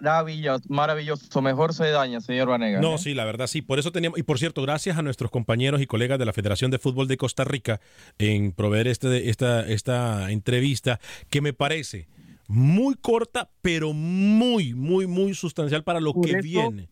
maravilloso, 0.00 0.64
maravilloso. 0.68 1.42
Mejor 1.42 1.72
se 1.72 1.88
daña, 1.90 2.20
señor 2.20 2.48
Vanega. 2.48 2.80
No, 2.80 2.94
¿eh? 2.94 2.98
sí, 2.98 3.14
la 3.14 3.24
verdad 3.24 3.46
sí. 3.46 3.62
Por 3.62 3.78
eso 3.78 3.90
teníamos, 3.92 4.18
y 4.18 4.22
por 4.22 4.38
cierto, 4.38 4.62
gracias 4.62 4.98
a 4.98 5.02
nuestros 5.02 5.30
compañeros 5.30 5.80
y 5.80 5.86
colegas 5.86 6.18
de 6.18 6.26
la 6.26 6.32
Federación 6.32 6.70
de 6.70 6.78
Fútbol 6.78 7.08
de 7.08 7.16
Costa 7.16 7.44
Rica 7.44 7.80
en 8.18 8.52
proveer 8.52 8.88
este, 8.88 9.30
esta, 9.30 9.66
esta 9.66 10.30
entrevista 10.30 11.00
que 11.30 11.40
me 11.40 11.52
parece 11.52 12.06
muy 12.48 12.96
corta, 12.96 13.48
pero 13.62 13.92
muy, 13.94 14.74
muy, 14.74 15.06
muy 15.06 15.34
sustancial 15.34 15.82
para 15.84 16.00
lo 16.00 16.12
Por 16.12 16.26
que 16.26 16.32
eso- 16.32 16.42
viene. 16.42 16.88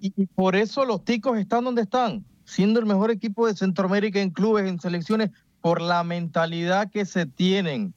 Y, 0.00 0.12
y 0.16 0.26
por 0.26 0.56
eso 0.56 0.84
los 0.84 1.04
ticos 1.04 1.38
están 1.38 1.62
donde 1.64 1.82
están, 1.82 2.24
siendo 2.44 2.80
el 2.80 2.86
mejor 2.86 3.10
equipo 3.10 3.46
de 3.46 3.54
Centroamérica 3.54 4.20
en 4.20 4.30
clubes, 4.30 4.66
en 4.66 4.80
selecciones, 4.80 5.30
por 5.60 5.80
la 5.82 6.02
mentalidad 6.04 6.90
que 6.90 7.04
se 7.04 7.26
tienen. 7.26 7.92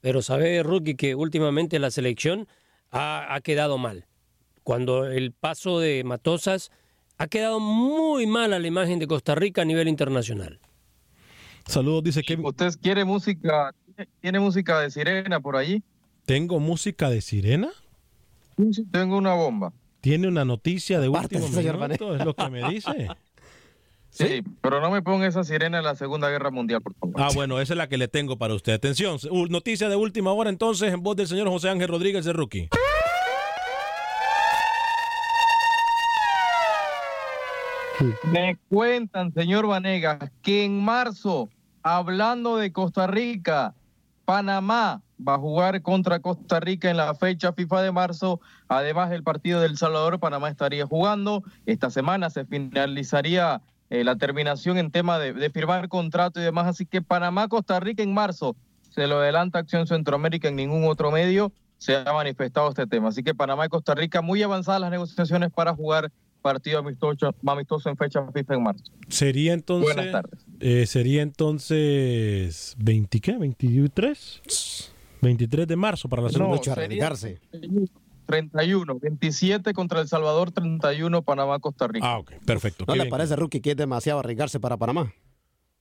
Pero 0.00 0.22
sabe, 0.22 0.62
Rookie, 0.62 0.94
que 0.94 1.14
últimamente 1.14 1.78
la 1.78 1.90
selección 1.90 2.48
ha, 2.90 3.34
ha 3.34 3.40
quedado 3.40 3.78
mal. 3.78 4.06
Cuando 4.62 5.06
el 5.06 5.32
paso 5.32 5.80
de 5.80 6.04
Matosas 6.04 6.70
ha 7.18 7.26
quedado 7.26 7.60
muy 7.60 8.26
mal 8.26 8.52
a 8.52 8.58
la 8.58 8.66
imagen 8.66 8.98
de 8.98 9.06
Costa 9.06 9.34
Rica 9.34 9.62
a 9.62 9.64
nivel 9.64 9.88
internacional. 9.88 10.58
Saludos, 11.66 12.04
dice 12.04 12.22
que. 12.22 12.34
¿Usted 12.36 12.72
quiere 12.80 13.04
música? 13.04 13.74
¿Tiene 14.20 14.40
música 14.40 14.80
de 14.80 14.90
sirena 14.90 15.40
por 15.40 15.56
allí? 15.56 15.82
¿Tengo 16.24 16.60
música 16.60 17.10
de 17.10 17.20
sirena? 17.20 17.70
Tengo 18.90 19.16
una 19.16 19.34
bomba. 19.34 19.72
¿Tiene 20.00 20.28
una 20.28 20.44
noticia 20.44 20.98
de 21.00 21.08
último 21.08 21.46
señor 21.48 21.78
minuto? 21.78 22.16
Es 22.16 22.24
lo 22.24 22.34
que 22.34 22.48
me 22.48 22.68
dice. 22.70 23.08
Sí, 24.10 24.42
pero 24.60 24.80
no 24.80 24.90
me 24.90 25.02
ponga 25.02 25.26
esa 25.26 25.44
sirena 25.44 25.78
de 25.78 25.84
la 25.84 25.94
Segunda 25.94 26.28
Guerra 26.28 26.50
Mundial, 26.50 26.82
por 26.82 26.94
favor. 26.94 27.14
Ah, 27.18 27.28
bueno, 27.34 27.60
esa 27.60 27.74
es 27.74 27.78
la 27.78 27.88
que 27.88 27.96
le 27.96 28.08
tengo 28.08 28.36
para 28.36 28.54
usted. 28.54 28.72
Atención, 28.72 29.18
noticia 29.48 29.88
de 29.88 29.96
última 29.96 30.32
hora 30.32 30.50
entonces 30.50 30.92
en 30.92 31.02
voz 31.02 31.16
del 31.16 31.28
señor 31.28 31.48
José 31.48 31.68
Ángel 31.68 31.88
Rodríguez 31.88 32.24
de 32.24 32.32
Rookie. 32.32 32.68
Me 38.24 38.56
cuentan, 38.68 39.32
señor 39.32 39.66
Vanegas, 39.66 40.30
que 40.42 40.64
en 40.64 40.82
marzo, 40.82 41.50
hablando 41.82 42.56
de 42.56 42.72
Costa 42.72 43.06
Rica, 43.06 43.74
Panamá 44.24 45.02
va 45.26 45.34
a 45.34 45.38
jugar 45.38 45.82
contra 45.82 46.20
Costa 46.20 46.60
Rica 46.60 46.88
en 46.90 46.96
la 46.96 47.14
fecha 47.14 47.52
FIFA 47.52 47.82
de 47.82 47.92
marzo. 47.92 48.40
Además, 48.68 49.12
el 49.12 49.22
partido 49.22 49.60
del 49.60 49.76
Salvador, 49.76 50.18
Panamá 50.18 50.48
estaría 50.48 50.86
jugando. 50.86 51.44
Esta 51.66 51.90
semana 51.90 52.30
se 52.30 52.46
finalizaría 52.46 53.60
eh, 53.90 54.04
la 54.04 54.16
terminación 54.16 54.78
en 54.78 54.90
tema 54.90 55.18
de, 55.18 55.32
de 55.32 55.50
firmar 55.50 55.88
contrato 55.88 56.40
y 56.40 56.44
demás. 56.44 56.66
Así 56.66 56.86
que 56.86 57.02
Panamá, 57.02 57.48
Costa 57.48 57.78
Rica 57.80 58.02
en 58.02 58.14
marzo. 58.14 58.56
Se 58.90 59.06
lo 59.06 59.18
adelanta 59.18 59.58
Acción 59.58 59.86
Centroamérica 59.86 60.48
en 60.48 60.56
ningún 60.56 60.84
otro 60.84 61.10
medio. 61.10 61.52
Se 61.78 61.96
ha 61.96 62.12
manifestado 62.12 62.68
este 62.68 62.86
tema. 62.86 63.08
Así 63.08 63.22
que 63.22 63.34
Panamá 63.34 63.66
y 63.66 63.68
Costa 63.68 63.94
Rica 63.94 64.20
muy 64.22 64.42
avanzadas 64.42 64.80
las 64.80 64.90
negociaciones 64.90 65.50
para 65.52 65.74
jugar 65.74 66.10
partido 66.42 66.78
amistoso, 66.78 67.34
amistoso 67.46 67.88
en 67.90 67.96
fecha 67.96 68.24
FIFA 68.32 68.54
en 68.54 68.62
marzo. 68.62 68.84
Sería 69.08 69.52
entonces. 69.52 69.94
Buenas 69.94 70.12
tardes. 70.12 70.40
eh, 70.60 70.86
sería 70.86 71.22
entonces. 71.22 72.76
¿20 72.78 73.20
qué? 73.20 73.38
¿23? 73.38 74.90
23 75.22 75.66
de 75.68 75.76
marzo 75.76 76.08
para 76.08 76.22
la 76.22 76.30
segunda. 76.30 76.56
No, 76.56 76.62
sería 76.74 77.10
31, 78.30 78.98
27 79.00 79.72
contra 79.72 80.00
El 80.00 80.08
Salvador, 80.08 80.52
31 80.52 81.22
Panamá, 81.22 81.58
Costa 81.58 81.88
Rica. 81.88 82.06
Ah, 82.06 82.18
ok, 82.18 82.32
perfecto. 82.46 82.84
¿No 82.86 82.92
qué 82.92 82.98
le 82.98 83.04
bien. 83.04 83.10
parece, 83.10 83.34
Rookie, 83.36 83.60
que 83.60 83.72
es 83.72 83.76
demasiado 83.76 84.20
arriesgarse 84.20 84.60
para 84.60 84.76
Panamá? 84.76 85.12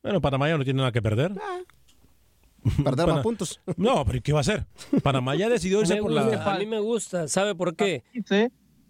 Bueno, 0.02 0.20
Panamá 0.22 0.50
ya 0.50 0.58
no 0.58 0.64
tiene 0.64 0.78
nada 0.78 0.92
que 0.92 1.02
perder. 1.02 1.34
Perder 2.84 3.06
Pana- 3.06 3.14
más 3.16 3.24
puntos. 3.24 3.62
No, 3.78 4.04
pero 4.06 4.20
¿qué 4.22 4.34
va 4.34 4.40
a 4.40 4.42
hacer? 4.42 4.66
Panamá 5.04 5.36
ya 5.36 5.48
decidió 5.48 5.80
irse 5.82 5.96
por 5.98 6.12
gusta, 6.12 6.26
la. 6.26 6.56
A 6.56 6.58
mí 6.60 6.66
me 6.66 6.80
gusta. 6.80 7.28
¿Sabe 7.28 7.56
por 7.56 7.76
qué? 7.76 8.04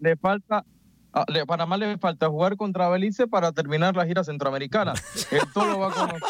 Le 0.00 0.16
falta 0.16 0.64
a 1.12 1.24
le- 1.30 1.44
Panamá 1.46 1.76
le 1.76 1.98
falta 1.98 2.28
jugar 2.28 2.56
contra 2.56 2.88
Belice 2.88 3.26
para 3.26 3.52
terminar 3.52 3.96
la 3.96 4.06
gira 4.06 4.22
centroamericana. 4.24 4.92
Esto 5.30 5.64
lo 5.64 5.78
va 5.80 5.88
a 5.88 5.90
conocer 5.90 6.22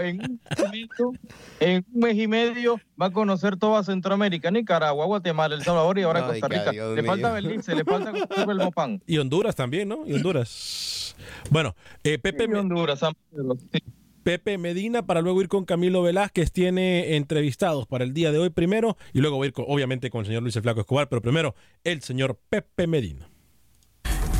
en, 0.00 0.20
en 0.20 0.30
un 0.30 0.40
momento, 0.64 1.12
en 1.60 1.84
un 1.92 2.00
mes 2.00 2.16
y 2.16 2.26
medio 2.28 2.80
va 3.00 3.06
a 3.06 3.10
conocer 3.10 3.56
toda 3.56 3.82
Centroamérica, 3.82 4.50
Nicaragua, 4.50 5.06
Guatemala, 5.06 5.54
El 5.54 5.62
Salvador 5.62 5.98
y 5.98 6.02
ahora 6.02 6.20
Ay, 6.26 6.40
Costa 6.40 6.48
Rica. 6.48 6.70
Dios 6.70 6.94
le 6.94 7.02
mío. 7.02 7.10
falta 7.10 7.32
Belice, 7.32 7.74
le 7.74 7.84
falta 7.84 8.12
conocer 8.12 8.46
Belmopán. 8.46 9.02
Y 9.06 9.18
Honduras 9.18 9.54
también, 9.56 9.88
¿no? 9.88 10.06
Y 10.06 10.14
Honduras. 10.14 11.16
Bueno, 11.50 11.74
eh, 12.02 12.18
Pepe, 12.18 12.46
Y 12.50 12.54
Honduras, 12.54 12.98
San 13.00 13.12
Pedro, 13.30 13.56
sí. 13.72 13.82
Pepe 14.22 14.56
Medina 14.56 15.04
para 15.04 15.20
luego 15.20 15.42
ir 15.42 15.48
con 15.48 15.66
Camilo 15.66 16.00
Velázquez. 16.02 16.50
Tiene 16.50 17.16
entrevistados 17.16 17.86
para 17.86 18.04
el 18.04 18.14
día 18.14 18.32
de 18.32 18.38
hoy 18.38 18.48
primero 18.48 18.96
y 19.12 19.20
luego 19.20 19.38
va 19.38 19.44
a 19.44 19.48
ir 19.48 19.52
con- 19.52 19.66
obviamente 19.68 20.08
con 20.08 20.20
el 20.20 20.26
señor 20.26 20.42
Luis 20.42 20.56
el 20.56 20.62
Flaco 20.62 20.80
Escobar, 20.80 21.08
pero 21.10 21.20
primero 21.20 21.54
el 21.84 22.00
señor 22.00 22.38
Pepe 22.48 22.86
Medina. 22.86 23.28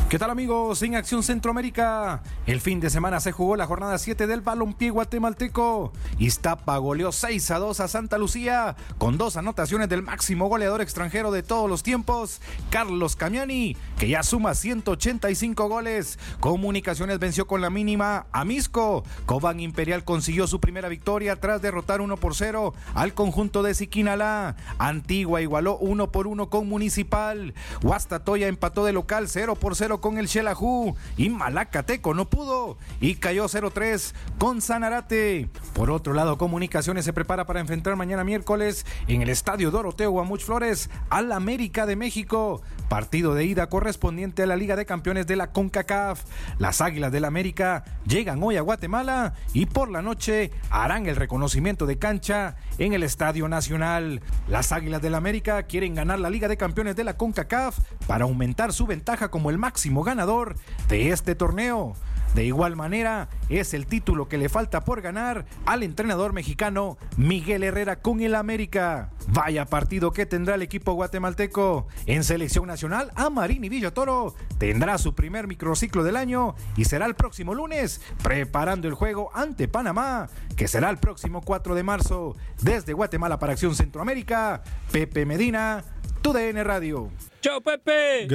¿Qué 0.07 0.19
tal 0.19 0.29
amigos? 0.29 0.83
En 0.83 0.93
Acción 0.93 1.23
Centroamérica, 1.23 2.21
el 2.45 2.61
fin 2.61 2.79
de 2.79 2.91
semana 2.91 3.19
se 3.19 3.31
jugó 3.31 3.55
la 3.55 3.65
jornada 3.65 3.97
7 3.97 4.27
del 4.27 4.41
balompié 4.41 4.91
guatemalteco. 4.91 5.93
Iztapa 6.19 6.77
goleó 6.77 7.11
6 7.11 7.49
a 7.49 7.57
2 7.57 7.79
a 7.79 7.87
Santa 7.87 8.19
Lucía 8.19 8.75
con 8.99 9.17
dos 9.17 9.35
anotaciones 9.35 9.89
del 9.89 10.03
máximo 10.03 10.47
goleador 10.47 10.81
extranjero 10.81 11.31
de 11.31 11.41
todos 11.41 11.67
los 11.67 11.81
tiempos, 11.81 12.39
Carlos 12.69 13.15
Camiani, 13.15 13.75
que 13.97 14.07
ya 14.07 14.21
suma 14.21 14.53
185 14.53 15.67
goles. 15.67 16.19
Comunicaciones 16.39 17.17
venció 17.17 17.47
con 17.47 17.61
la 17.61 17.71
mínima 17.71 18.27
a 18.31 18.45
Misco. 18.45 19.03
Cobán 19.25 19.59
Imperial 19.59 20.03
consiguió 20.03 20.45
su 20.45 20.59
primera 20.59 20.87
victoria 20.87 21.35
tras 21.37 21.63
derrotar 21.63 21.99
1 21.99 22.15
por 22.17 22.35
0 22.35 22.75
al 22.93 23.15
conjunto 23.15 23.63
de 23.63 23.73
Siquinalá. 23.73 24.55
Antigua 24.77 25.41
igualó 25.41 25.77
1 25.79 26.11
por 26.11 26.27
1 26.27 26.47
con 26.51 26.69
Municipal. 26.69 27.55
Guastatoya 27.81 28.47
empató 28.47 28.85
de 28.85 28.93
local 28.93 29.27
0 29.27 29.55
por 29.55 29.75
0 29.75 29.94
con 30.01 30.17
el 30.17 30.27
Xelajú. 30.27 30.95
Y 31.17 31.29
Malacateco 31.29 32.13
no 32.13 32.29
pudo 32.29 32.77
y 32.99 33.15
cayó 33.15 33.45
0-3 33.45 34.13
con 34.37 34.61
Sanarate. 34.61 35.49
Por 35.73 35.91
otro 35.91 36.13
lado, 36.13 36.37
Comunicaciones 36.37 37.05
se 37.05 37.13
prepara 37.13 37.45
para 37.45 37.59
enfrentar 37.59 37.95
mañana 37.95 38.23
miércoles 38.23 38.85
en 39.07 39.21
el 39.21 39.29
Estadio 39.29 39.71
Doroteo 39.71 40.11
Guamuch 40.11 40.43
Flores 40.43 40.89
al 41.09 41.31
América 41.31 41.85
de 41.85 41.95
México. 41.95 42.61
Partido 42.89 43.33
de 43.33 43.45
ida 43.45 43.67
correspondiente 43.67 44.43
a 44.43 44.45
la 44.45 44.55
Liga 44.55 44.75
de 44.75 44.85
Campeones 44.85 45.27
de 45.27 45.35
la 45.35 45.51
CONCACAF. 45.51 46.23
Las 46.59 46.81
Águilas 46.81 47.11
del 47.11 47.25
América 47.25 47.83
llegan 48.07 48.41
hoy 48.43 48.57
a 48.57 48.61
Guatemala 48.61 49.33
y 49.53 49.65
por 49.65 49.89
la 49.89 50.01
noche 50.01 50.51
harán 50.69 51.07
el 51.07 51.15
reconocimiento 51.15 51.85
de 51.85 51.97
cancha 51.97 52.55
en 52.77 52.93
el 52.93 53.03
Estadio 53.03 53.47
Nacional. 53.47 54.21
Las 54.47 54.71
Águilas 54.71 55.01
del 55.01 55.15
América 55.15 55.63
quieren 55.63 55.95
ganar 55.95 56.19
la 56.19 56.29
Liga 56.29 56.47
de 56.47 56.57
Campeones 56.57 56.95
de 56.95 57.03
la 57.03 57.17
CONCACAF 57.17 57.79
para 58.07 58.25
aumentar 58.25 58.71
su 58.71 58.85
ventaja 58.85 59.29
como 59.29 59.49
el 59.49 59.57
máximo 59.57 60.03
ganador 60.03 60.55
de 60.87 61.09
este 61.09 61.35
torneo. 61.35 61.95
De 62.35 62.43
igual 62.43 62.75
manera, 62.75 63.29
es 63.47 63.73
el 63.73 63.85
título 63.85 64.27
que 64.27 64.37
le 64.37 64.49
falta 64.49 64.83
por 64.83 65.01
ganar 65.01 65.45
al 65.65 65.83
entrenador 65.83 66.33
mexicano 66.33 66.97
Miguel 67.15 67.63
Herrera 67.63 68.01
con 68.01 68.19
el 68.19 68.35
América. 68.35 69.09
Vaya 69.29 69.65
partido 69.65 70.11
que 70.11 70.25
tendrá 70.25 70.55
el 70.55 70.61
equipo 70.61 70.91
guatemalteco. 70.91 71.87
En 72.05 72.25
selección 72.25 72.67
nacional, 72.67 73.09
Amarini 73.15 73.69
Villatoro 73.69 74.35
tendrá 74.57 74.97
su 74.97 75.15
primer 75.15 75.47
microciclo 75.47 76.03
del 76.03 76.17
año 76.17 76.55
y 76.75 76.83
será 76.83 77.05
el 77.05 77.15
próximo 77.15 77.53
lunes, 77.53 78.01
preparando 78.21 78.89
el 78.89 78.95
juego 78.95 79.31
ante 79.33 79.69
Panamá, 79.69 80.27
que 80.57 80.67
será 80.67 80.89
el 80.89 80.97
próximo 80.97 81.41
4 81.41 81.73
de 81.73 81.83
marzo. 81.83 82.35
Desde 82.61 82.91
Guatemala 82.91 83.39
para 83.39 83.53
Acción 83.53 83.75
Centroamérica, 83.75 84.61
Pepe 84.91 85.25
Medina, 85.25 85.85
tu 86.25 86.33
DN 86.33 86.63
Radio. 86.63 87.11
¡Chao, 87.39 87.61
Pepe! 87.61 88.27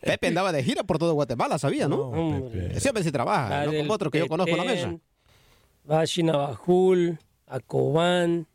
Pepe 0.00 0.28
andaba 0.28 0.50
de 0.50 0.64
gira 0.64 0.82
por 0.82 0.98
todo 0.98 1.12
Guatemala, 1.12 1.58
sabía, 1.58 1.88
¿no? 1.88 2.08
hombre. 2.08 2.80
Siempre 2.80 3.02
se 3.02 3.12
trabaja, 3.12 3.66
no 3.66 3.72
como 3.76 3.92
otro 3.92 4.10
que 4.10 4.20
yo 4.20 4.28
conozco 4.28 4.52
en 4.52 4.56
la 4.56 4.64
mesa. 4.64 4.96
Va 5.90 6.00
a 6.00 6.06
Chinabajul, 6.06 7.18
a 7.46 7.60
Cobán, 7.60 8.46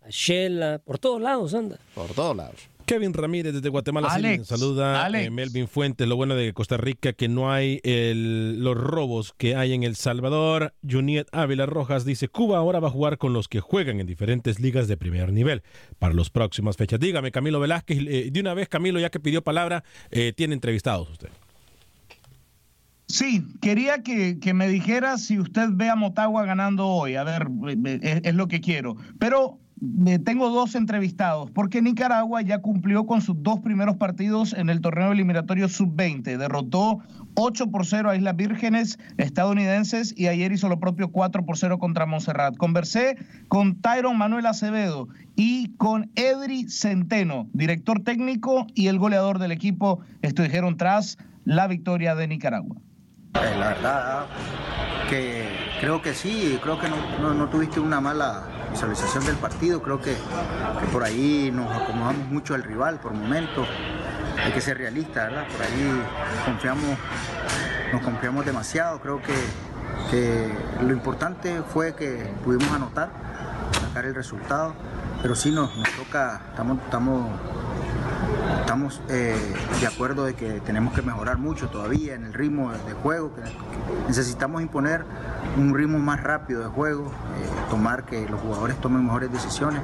a 0.00 0.06
Shela, 0.08 0.78
por 0.78 0.98
todos 0.98 1.20
lados 1.20 1.52
anda. 1.52 1.78
Por 1.94 2.14
todos 2.14 2.34
lados. 2.34 2.70
Kevin 2.88 3.12
Ramírez 3.14 3.52
desde 3.54 3.68
Guatemala 3.68 4.08
Alex, 4.10 4.48
saluda 4.48 5.04
Alex. 5.04 5.26
eh, 5.26 5.30
Melvin 5.30 5.68
Fuentes. 5.68 6.08
Lo 6.08 6.16
bueno 6.16 6.34
de 6.34 6.52
Costa 6.52 6.76
Rica 6.76 7.12
que 7.12 7.28
no 7.28 7.52
hay 7.52 7.80
el- 7.84 8.62
los 8.64 8.76
robos 8.76 9.32
que 9.36 9.54
hay 9.54 9.74
en 9.74 9.82
El 9.82 9.94
Salvador. 9.94 10.74
Juniet 10.88 11.28
Ávila 11.32 11.66
Rojas 11.66 12.04
dice 12.04 12.28
Cuba 12.28 12.58
ahora 12.58 12.80
va 12.80 12.88
a 12.88 12.90
jugar 12.90 13.18
con 13.18 13.32
los 13.32 13.46
que 13.48 13.60
juegan 13.60 14.00
en 14.00 14.06
diferentes 14.06 14.58
ligas 14.58 14.88
de 14.88 14.96
primer 14.96 15.32
nivel 15.32 15.62
para 15.98 16.14
las 16.14 16.30
próximas 16.30 16.76
fechas. 16.76 16.98
Dígame, 16.98 17.30
Camilo 17.30 17.60
Velázquez, 17.60 17.98
eh, 18.00 18.30
de 18.32 18.40
una 18.40 18.54
vez 18.54 18.68
Camilo, 18.68 18.98
ya 18.98 19.10
que 19.10 19.20
pidió 19.20 19.42
palabra, 19.42 19.84
eh, 20.10 20.32
tiene 20.34 20.54
entrevistados 20.54 21.10
usted. 21.10 21.28
Sí, 23.06 23.42
quería 23.62 24.02
que, 24.02 24.38
que 24.38 24.52
me 24.52 24.68
dijera 24.68 25.16
si 25.16 25.38
usted 25.38 25.68
ve 25.72 25.88
a 25.88 25.96
Motagua 25.96 26.44
ganando 26.44 26.86
hoy. 26.86 27.14
A 27.16 27.24
ver, 27.24 27.46
es, 28.02 28.20
es 28.22 28.34
lo 28.34 28.48
que 28.48 28.60
quiero. 28.60 28.96
Pero 29.18 29.58
tengo 30.24 30.50
dos 30.50 30.74
entrevistados, 30.74 31.50
porque 31.50 31.82
Nicaragua 31.82 32.42
ya 32.42 32.58
cumplió 32.58 33.06
con 33.06 33.20
sus 33.20 33.42
dos 33.42 33.60
primeros 33.60 33.96
partidos 33.96 34.52
en 34.52 34.70
el 34.70 34.80
torneo 34.80 35.12
eliminatorio 35.12 35.68
sub-20. 35.68 36.36
Derrotó 36.36 37.00
8 37.34 37.70
por 37.70 37.86
0 37.86 38.10
a 38.10 38.16
Islas 38.16 38.36
Vírgenes 38.36 38.98
estadounidenses 39.16 40.12
y 40.16 40.26
ayer 40.26 40.52
hizo 40.52 40.68
lo 40.68 40.80
propio 40.80 41.08
4 41.12 41.44
por 41.44 41.56
0 41.56 41.78
contra 41.78 42.06
Montserrat. 42.06 42.56
Conversé 42.56 43.16
con 43.48 43.80
Tyron 43.80 44.18
Manuel 44.18 44.46
Acevedo 44.46 45.08
y 45.36 45.74
con 45.76 46.10
Edri 46.16 46.68
Centeno, 46.68 47.48
director 47.52 48.00
técnico 48.02 48.66
y 48.74 48.88
el 48.88 48.98
goleador 48.98 49.38
del 49.38 49.52
equipo. 49.52 50.00
Esto 50.22 50.42
dijeron 50.42 50.76
tras 50.76 51.18
la 51.44 51.66
victoria 51.66 52.14
de 52.14 52.26
Nicaragua. 52.26 52.76
Eh, 53.34 53.56
la 53.58 53.68
verdad 53.68 54.26
que 55.08 55.44
creo 55.80 56.02
que 56.02 56.12
sí, 56.12 56.58
creo 56.62 56.78
que 56.78 56.88
no, 56.88 57.48
tuviste 57.48 57.80
una 57.80 58.00
mala 58.00 58.44
visualización 58.70 59.24
del 59.24 59.36
partido, 59.36 59.82
creo 59.82 60.00
que, 60.00 60.16
por 60.92 61.04
ahí 61.04 61.50
nos 61.52 61.70
acomodamos 61.70 62.28
mucho 62.28 62.54
al 62.54 62.62
rival 62.62 63.00
por 63.00 63.12
momentos, 63.12 63.66
hay 64.42 64.52
que 64.52 64.60
ser 64.60 64.78
realista, 64.78 65.24
¿verdad? 65.24 65.46
Por 65.48 65.62
ahí 65.62 66.02
confiamos, 66.44 66.98
nos 67.92 68.02
confiamos 68.02 68.44
demasiado, 68.44 69.00
creo 69.00 69.20
que, 69.22 69.34
lo 70.82 70.92
importante 70.92 71.62
fue 71.62 71.94
que 71.94 72.32
pudimos 72.44 72.70
anotar, 72.72 73.10
sacar 73.80 74.06
el 74.06 74.14
resultado, 74.14 74.74
pero 75.20 75.34
sí 75.34 75.50
nos, 75.50 75.70
toca, 75.96 76.40
estamos, 76.50 76.78
estamos 76.84 77.26
Estamos 78.60 79.00
eh, 79.08 79.34
de 79.80 79.86
acuerdo 79.86 80.24
de 80.26 80.34
que 80.34 80.60
tenemos 80.60 80.92
que 80.92 81.00
mejorar 81.00 81.38
mucho 81.38 81.68
todavía 81.68 82.14
en 82.14 82.24
el 82.24 82.34
ritmo 82.34 82.70
de, 82.70 82.78
de 82.84 82.92
juego, 82.92 83.34
que 83.34 83.40
necesitamos 84.06 84.60
imponer 84.60 85.04
un 85.56 85.74
ritmo 85.74 85.98
más 85.98 86.22
rápido 86.22 86.62
de 86.62 86.68
juego, 86.68 87.06
eh, 87.06 87.70
tomar 87.70 88.04
que 88.04 88.28
los 88.28 88.40
jugadores 88.40 88.76
tomen 88.80 89.04
mejores 89.04 89.32
decisiones. 89.32 89.82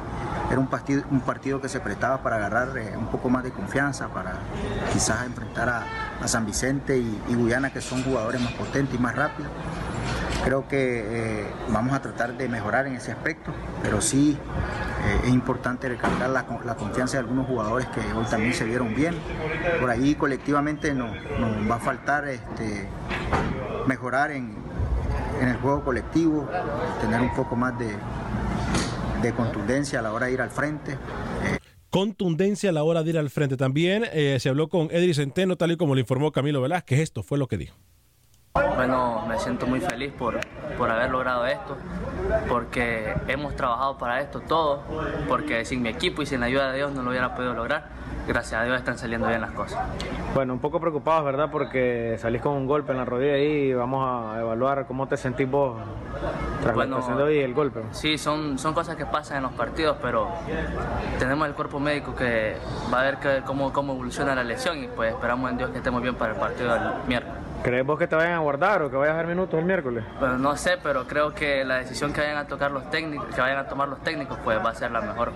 Era 0.51 0.61
un 0.61 0.67
partido, 0.67 1.03
un 1.11 1.21
partido 1.21 1.61
que 1.61 1.69
se 1.69 1.81
prestaba 1.81 2.19
para 2.19 2.37
agarrar 2.37 2.77
eh, 2.77 2.97
un 2.97 3.07
poco 3.07 3.31
más 3.31 3.43
de 3.45 3.51
confianza, 3.51 4.09
para 4.09 4.35
quizás 4.93 5.25
enfrentar 5.25 5.69
a, 5.69 5.85
a 6.23 6.29
San 6.29 6.45
Vicente 6.45 6.99
y, 6.99 7.35
Guyana, 7.35 7.73
que 7.73 7.81
son 7.81 8.03
jugadores 8.03 8.41
más 8.41 8.53
potentes 8.53 8.95
y 8.95 8.99
más 8.99 9.17
rápidos. 9.17 9.51
Creo 10.45 10.69
que 10.69 11.41
eh, 11.43 11.47
vamos 11.71 11.95
a 11.95 12.03
tratar 12.03 12.37
de 12.37 12.49
mejorar 12.49 12.87
en 12.87 12.97
ese 12.97 13.13
aspecto, 13.13 13.51
pero 13.83 14.01
sí 14.03 14.39
es 15.23 15.31
importante 15.31 15.87
recalcar 15.89 16.31
la, 16.31 16.47
la 16.65 16.75
confianza 16.77 17.15
de 17.15 17.19
algunos 17.21 17.47
jugadores 17.47 17.87
que 17.89 18.01
hoy 18.15 18.25
también 18.25 18.55
se 18.55 18.65
vieron 18.65 18.95
bien. 18.95 19.15
Por 19.81 19.91
ahí 19.91 20.15
colectivamente 20.15 20.95
nos, 20.95 21.11
nos 21.39 21.71
va 21.71 21.77
a 21.77 21.79
faltar 21.79 22.27
este, 22.27 22.89
mejorar 23.87 24.31
en, 24.33 24.55
en 25.41 25.49
el 25.49 25.57
juego 25.57 25.85
colectivo, 25.85 26.49
tener 27.01 27.21
un 27.21 27.35
poco 27.35 27.57
más 27.57 27.79
de, 27.79 27.97
de 29.23 29.33
contundencia 29.35 29.99
a 29.99 30.03
la 30.03 30.13
hora 30.13 30.27
de 30.27 30.33
ir 30.33 30.41
al 30.41 30.51
frente. 30.51 30.99
Contundencia 31.91 32.71
a 32.71 32.73
la 32.73 32.83
hora 32.83 33.03
de 33.03 33.11
ir 33.11 33.19
al 33.19 33.31
frente. 33.31 33.57
También 33.57 34.05
eh, 34.13 34.39
se 34.41 34.49
habló 34.49 34.69
con 34.69 34.89
Edri 34.91 35.15
Centeno, 35.15 35.57
tal 35.57 35.73
y 35.73 35.77
como 35.77 35.95
le 35.95 36.01
informó 36.01 36.33
Camilo 36.33 36.61
Velázquez. 36.61 36.99
Esto 36.99 37.23
fue 37.23 37.39
lo 37.39 37.47
que 37.47 37.57
dijo. 37.57 37.77
Bueno, 38.77 39.25
me 39.29 39.39
siento 39.39 39.67
muy 39.67 39.81
feliz 39.81 40.13
por, 40.13 40.39
por 40.77 40.91
haber 40.91 41.11
logrado 41.11 41.47
esto, 41.47 41.77
porque 42.49 43.15
hemos 43.29 43.57
trabajado 43.57 43.99
para 43.99 44.21
esto 44.21 44.41
todo, 44.41 44.83
porque 45.29 45.65
sin 45.65 45.83
mi 45.83 45.89
equipo 45.89 46.23
y 46.23 46.27
sin 46.27 46.41
la 46.41 46.47
ayuda 46.47 46.71
de 46.71 46.79
Dios 46.79 46.93
no 46.93 47.03
lo 47.03 47.11
hubiera 47.11 47.35
podido 47.35 47.55
lograr. 47.55 47.89
Gracias 48.27 48.61
a 48.61 48.65
Dios 48.65 48.79
están 48.79 48.97
saliendo 48.97 49.29
bien 49.29 49.41
las 49.43 49.51
cosas. 49.53 49.79
Bueno, 50.35 50.55
un 50.55 50.59
poco 50.59 50.81
preocupados, 50.81 51.25
¿verdad? 51.25 51.51
Porque 51.51 52.17
salís 52.19 52.41
con 52.41 52.53
un 52.55 52.67
golpe 52.67 52.93
en 52.93 52.99
la 52.99 53.05
rodilla 53.05 53.37
y 53.39 53.75
vamos 53.75 54.03
a 54.35 54.41
evaluar 54.41 54.87
cómo 54.87 55.07
te 55.07 55.17
sentís 55.17 55.51
vos 55.51 55.77
tras 56.63 56.75
Bueno, 56.75 57.05
la 57.07 57.17
de 57.17 57.23
hoy 57.23 57.35
y 57.37 57.41
el 57.41 57.53
golpe. 57.53 57.83
Sí, 57.91 58.17
son, 58.17 58.59
son 58.59 58.73
cosas 58.73 58.97
que 58.97 59.05
pasan 59.05 59.39
en 59.39 59.43
los 59.43 59.53
partidos, 59.53 59.99
pero 60.01 60.29
tenemos 61.19 61.47
el 61.49 61.55
cuerpo 61.55 61.79
médico 61.79 62.15
que 62.15 62.57
va 62.93 63.01
a 63.01 63.05
ver 63.05 63.17
que- 63.19 63.43
cómo, 63.45 63.73
cómo 63.73 63.93
evoluciona 63.93 64.35
la 64.35 64.43
lesión 64.45 64.83
y 64.83 64.87
pues 64.89 65.13
esperamos 65.13 65.51
en 65.51 65.59
Dios 65.59 65.71
que 65.71 65.79
estemos 65.79 66.01
bien 66.01 66.15
para 66.15 66.33
el 66.33 66.39
partido 66.39 66.73
del 66.73 66.83
miércoles. 67.07 67.44
¿Crees 67.65 67.87
vos 67.87 67.99
que 67.99 68.07
te 68.07 68.15
vayan 68.15 68.35
a 68.35 68.41
guardar 68.41 68.83
o 68.83 68.91
que 68.91 68.97
vayas 68.97 69.15
a 69.15 69.17
dar 69.17 69.27
minutos 69.27 69.59
el 69.59 69.65
miércoles? 69.65 70.05
Bueno, 70.21 70.37
no 70.37 70.55
sé, 70.55 70.73
pero 70.83 71.07
creo 71.07 71.35
que 71.35 71.65
la 71.65 71.79
decisión 71.79 72.13
que 72.13 72.21
vayan 72.21 72.37
a 72.37 72.47
tocar 72.47 72.71
los 72.71 72.91
técnicos, 72.91 73.35
que 73.35 73.41
vayan 73.41 73.57
a 73.57 73.67
tomar 73.67 73.89
los 73.89 74.05
técnicos, 74.05 74.37
pues 74.45 74.59
va 74.59 74.69
a 74.69 74.75
ser 74.75 74.91
la 74.91 75.01
mejor. 75.01 75.33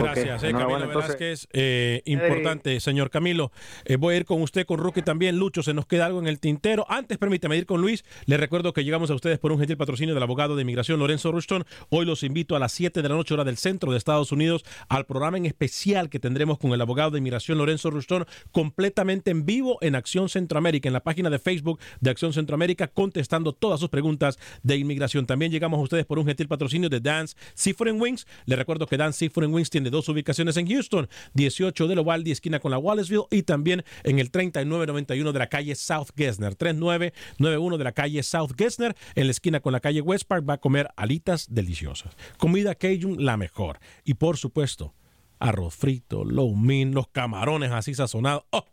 Gracias, 0.00 0.42
eh, 0.42 0.50
Camilo 0.50 0.82
entonces- 0.82 1.16
Velázquez. 1.16 1.48
Eh, 1.52 2.02
importante, 2.06 2.80
señor 2.80 3.08
Camilo. 3.10 3.52
Eh, 3.84 3.94
voy 3.96 4.14
a 4.14 4.16
ir 4.16 4.24
con 4.24 4.42
usted, 4.42 4.66
con 4.66 4.80
Rookie 4.80 5.02
también. 5.02 5.38
Lucho, 5.38 5.62
se 5.62 5.74
nos 5.74 5.86
queda 5.86 6.06
algo 6.06 6.18
en 6.18 6.26
el 6.26 6.40
tintero. 6.40 6.84
Antes, 6.88 7.18
permítame 7.18 7.56
ir 7.56 7.66
con 7.66 7.80
Luis. 7.80 8.04
Les 8.26 8.40
recuerdo 8.40 8.72
que 8.72 8.82
llegamos 8.82 9.12
a 9.12 9.14
ustedes 9.14 9.38
por 9.38 9.52
un 9.52 9.60
gentil 9.60 9.76
patrocinio 9.76 10.14
del 10.14 10.22
abogado 10.24 10.56
de 10.56 10.62
inmigración 10.62 10.98
Lorenzo 10.98 11.30
Rushton. 11.30 11.66
Hoy 11.90 12.04
los 12.04 12.24
invito 12.24 12.56
a 12.56 12.58
las 12.58 12.72
7 12.72 13.00
de 13.00 13.08
la 13.08 13.14
noche, 13.14 13.34
hora 13.34 13.44
del 13.44 13.58
centro 13.58 13.92
de 13.92 13.98
Estados 13.98 14.32
Unidos, 14.32 14.64
al 14.88 15.06
programa 15.06 15.36
en 15.36 15.46
especial 15.46 16.10
que 16.10 16.18
tendremos 16.18 16.58
con 16.58 16.72
el 16.72 16.80
abogado 16.80 17.12
de 17.12 17.18
inmigración 17.18 17.58
Lorenzo 17.58 17.90
Rushton, 17.92 18.26
completamente 18.50 19.30
en 19.30 19.46
vivo 19.46 19.78
en 19.82 19.94
Acción 19.94 20.28
Centroamérica, 20.28 20.79
en 20.88 20.94
la 20.94 21.02
página 21.02 21.30
de 21.30 21.38
Facebook 21.38 21.80
de 22.00 22.10
Acción 22.10 22.32
Centroamérica, 22.32 22.88
contestando 22.88 23.52
todas 23.52 23.80
sus 23.80 23.88
preguntas 23.88 24.38
de 24.62 24.76
inmigración. 24.76 25.26
También 25.26 25.52
llegamos 25.52 25.78
a 25.78 25.82
ustedes 25.82 26.06
por 26.06 26.18
un 26.18 26.26
gentil 26.26 26.48
patrocinio 26.48 26.88
de 26.88 27.00
Dance 27.00 27.36
Seafood 27.54 28.00
Wings. 28.00 28.26
Les 28.46 28.58
recuerdo 28.58 28.86
que 28.86 28.96
Dance 28.96 29.18
Seafood 29.18 29.46
Wings 29.46 29.70
tiene 29.70 29.90
dos 29.90 30.08
ubicaciones 30.08 30.56
en 30.56 30.66
Houston, 30.68 31.08
18 31.34 31.88
de 31.88 31.94
Lovaldi, 31.94 32.30
esquina 32.30 32.60
con 32.60 32.70
la 32.70 32.78
Wallaceville, 32.78 33.26
y 33.30 33.42
también 33.42 33.84
en 34.04 34.18
el 34.18 34.30
3991 34.30 35.32
de 35.32 35.38
la 35.38 35.48
calle 35.48 35.74
South 35.74 36.08
Gessner, 36.16 36.54
3991 36.54 37.78
de 37.78 37.84
la 37.84 37.92
calle 37.92 38.22
South 38.22 38.52
Gessner, 38.56 38.96
en 39.14 39.26
la 39.26 39.30
esquina 39.30 39.60
con 39.60 39.72
la 39.72 39.80
calle 39.80 40.00
West 40.00 40.24
Park, 40.26 40.44
va 40.48 40.54
a 40.54 40.58
comer 40.58 40.88
alitas 40.96 41.46
deliciosas. 41.50 42.16
Comida 42.38 42.74
Cajun, 42.74 43.24
la 43.24 43.36
mejor. 43.36 43.78
Y 44.04 44.14
por 44.14 44.36
supuesto, 44.36 44.94
arroz 45.38 45.74
frito, 45.74 46.24
low 46.24 46.54
mein, 46.54 46.94
los 46.94 47.08
camarones 47.08 47.72
así 47.72 47.94
sazonados. 47.94 48.44
¡Oh! 48.50 48.64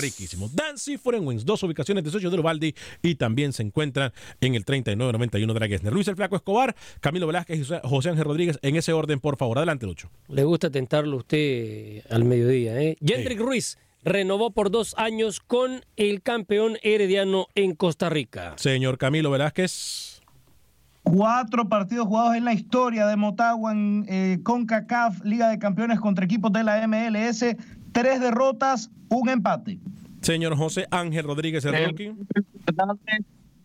Riquísimo. 0.00 0.48
Dancy 0.52 0.96
Foreign 0.96 1.26
Wings, 1.26 1.44
dos 1.44 1.62
ubicaciones 1.62 2.02
de 2.04 2.10
Socio 2.10 2.30
de 2.30 2.38
Ubaldi 2.40 2.74
y 3.02 3.14
también 3.16 3.52
se 3.52 3.62
encuentran 3.62 4.12
en 4.40 4.54
el 4.54 4.64
3991 4.64 5.54
de 5.54 5.60
la 5.60 5.68
Gessner. 5.68 5.92
Luis 5.92 6.08
el 6.08 6.16
Flaco 6.16 6.36
Escobar, 6.36 6.74
Camilo 7.00 7.26
Velázquez 7.26 7.58
y 7.60 7.64
José- 7.88 8.10
Ángel 8.10 8.24
Rodríguez, 8.24 8.58
en 8.62 8.76
ese 8.76 8.92
orden, 8.92 9.20
por 9.20 9.36
favor. 9.36 9.58
Adelante, 9.58 9.86
Lucho. 9.86 10.10
Le 10.28 10.44
gusta 10.44 10.70
tentarlo 10.70 11.14
a 11.16 11.18
usted 11.20 12.02
al 12.10 12.24
mediodía, 12.24 12.80
¿eh? 12.80 12.96
Jendrik 13.04 13.38
Ruiz 13.40 13.78
renovó 14.02 14.50
por 14.50 14.70
dos 14.70 14.94
años 14.96 15.40
con 15.40 15.84
el 15.96 16.22
campeón 16.22 16.78
herediano 16.82 17.46
en 17.54 17.74
Costa 17.74 18.08
Rica. 18.08 18.54
Señor 18.56 18.96
Camilo 18.98 19.30
Velázquez. 19.30 20.22
Cuatro 21.02 21.68
partidos 21.68 22.06
jugados 22.06 22.36
en 22.36 22.44
la 22.44 22.52
historia 22.52 23.06
de 23.06 23.16
Motagua 23.16 23.72
en 23.72 24.04
eh, 24.08 24.38
CONCACAF, 24.42 25.24
Liga 25.24 25.48
de 25.48 25.58
Campeones 25.58 25.98
contra 25.98 26.24
equipos 26.24 26.52
de 26.52 26.62
la 26.62 26.86
MLS. 26.86 27.56
Tres 28.00 28.18
derrotas, 28.20 28.90
un 29.10 29.28
empate. 29.28 29.78
Señor 30.22 30.56
José 30.56 30.86
Ángel 30.90 31.24
Rodríguez, 31.26 31.64
el 31.66 31.74
El- 31.74 31.84
rookie. 31.90 32.14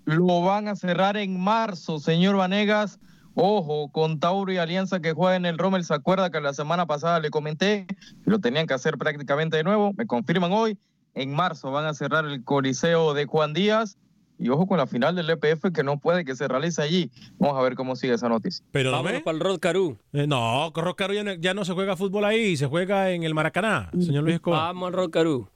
Lo 0.04 0.42
van 0.42 0.68
a 0.68 0.76
cerrar 0.76 1.16
en 1.18 1.40
marzo, 1.40 2.00
señor 2.00 2.36
Vanegas. 2.36 3.00
Ojo, 3.34 3.90
con 3.92 4.20
Tauro 4.20 4.52
y 4.52 4.58
Alianza 4.58 5.00
que 5.00 5.14
juega 5.14 5.36
en 5.36 5.46
el 5.46 5.58
Rommel. 5.58 5.84
¿Se 5.84 5.94
acuerda 5.94 6.30
que 6.32 6.40
la 6.42 6.54
semana 6.54 6.86
pasada 6.86 7.20
le 7.20 7.30
comenté 7.30 7.86
que 7.88 8.30
lo 8.30 8.40
tenían 8.40 8.68
que 8.68 8.74
hacer 8.74 8.98
prácticamente 8.98 9.58
de 9.58 9.64
nuevo? 9.64 9.94
Me 9.98 10.06
confirman 10.06 10.52
hoy. 10.52 10.78
En 11.14 11.34
marzo 11.34 11.72
van 11.72 11.86
a 11.86 11.94
cerrar 11.94 12.26
el 12.26 12.44
Coliseo 12.44 13.14
de 13.14 13.26
Juan 13.26 13.54
Díaz. 13.54 13.98
Y 14.38 14.50
ojo 14.50 14.68
con 14.68 14.78
la 14.78 14.86
final 14.88 15.16
del 15.16 15.30
EPF 15.30 15.72
que 15.74 15.84
no 15.84 15.98
puede 16.00 16.26
que 16.26 16.36
se 16.36 16.48
realice 16.48 16.82
allí. 16.82 17.10
Vamos 17.38 17.58
a 17.58 17.62
ver 17.62 17.76
cómo 17.76 17.96
sigue 17.96 18.14
esa 18.16 18.28
noticia. 18.28 18.66
Pero 18.72 18.92
no 18.92 18.98
Vámonos 18.98 19.22
para 19.22 19.36
el 19.36 19.42
Rod 19.42 19.60
Caru. 19.60 19.98
Eh, 20.12 20.28
no, 20.28 20.72
con 20.74 20.84
Rod 20.84 20.96
Caru 20.96 21.14
ya, 21.14 21.24
no- 21.24 21.34
ya 21.36 21.54
no 21.54 21.64
se 21.64 21.74
juega 21.74 21.96
fútbol 21.96 22.26
ahí, 22.26 22.58
se 22.58 22.68
juega 22.68 23.12
en 23.12 23.24
el 23.24 23.34
Maracaná, 23.34 23.90
señor 23.94 24.24
Luis 24.24 24.36
Escobar. 24.36 24.60
Vamos 24.60 24.88
al 24.88 24.94
Rod 24.94 25.10
Caru. 25.10 25.48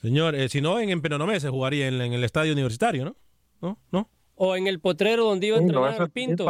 Señor, 0.00 0.34
eh, 0.36 0.48
si 0.48 0.60
no, 0.60 0.78
en, 0.80 0.90
en 0.90 1.02
Penonomé 1.02 1.40
se 1.40 1.48
jugaría 1.50 1.88
en, 1.88 2.00
en 2.00 2.12
el 2.12 2.22
estadio 2.24 2.52
universitario, 2.52 3.04
¿no? 3.04 3.16
¿No? 3.60 3.78
¿No? 3.90 4.08
O 4.36 4.56
en 4.56 4.66
el 4.68 4.80
potrero 4.80 5.24
donde 5.24 5.48
iba 5.48 5.56
a 5.56 5.60
Sí, 5.60 5.64
no, 5.66 5.70
entrenar 5.72 5.94
eso 5.94 6.04
es 6.04 6.10
Pinto. 6.10 6.46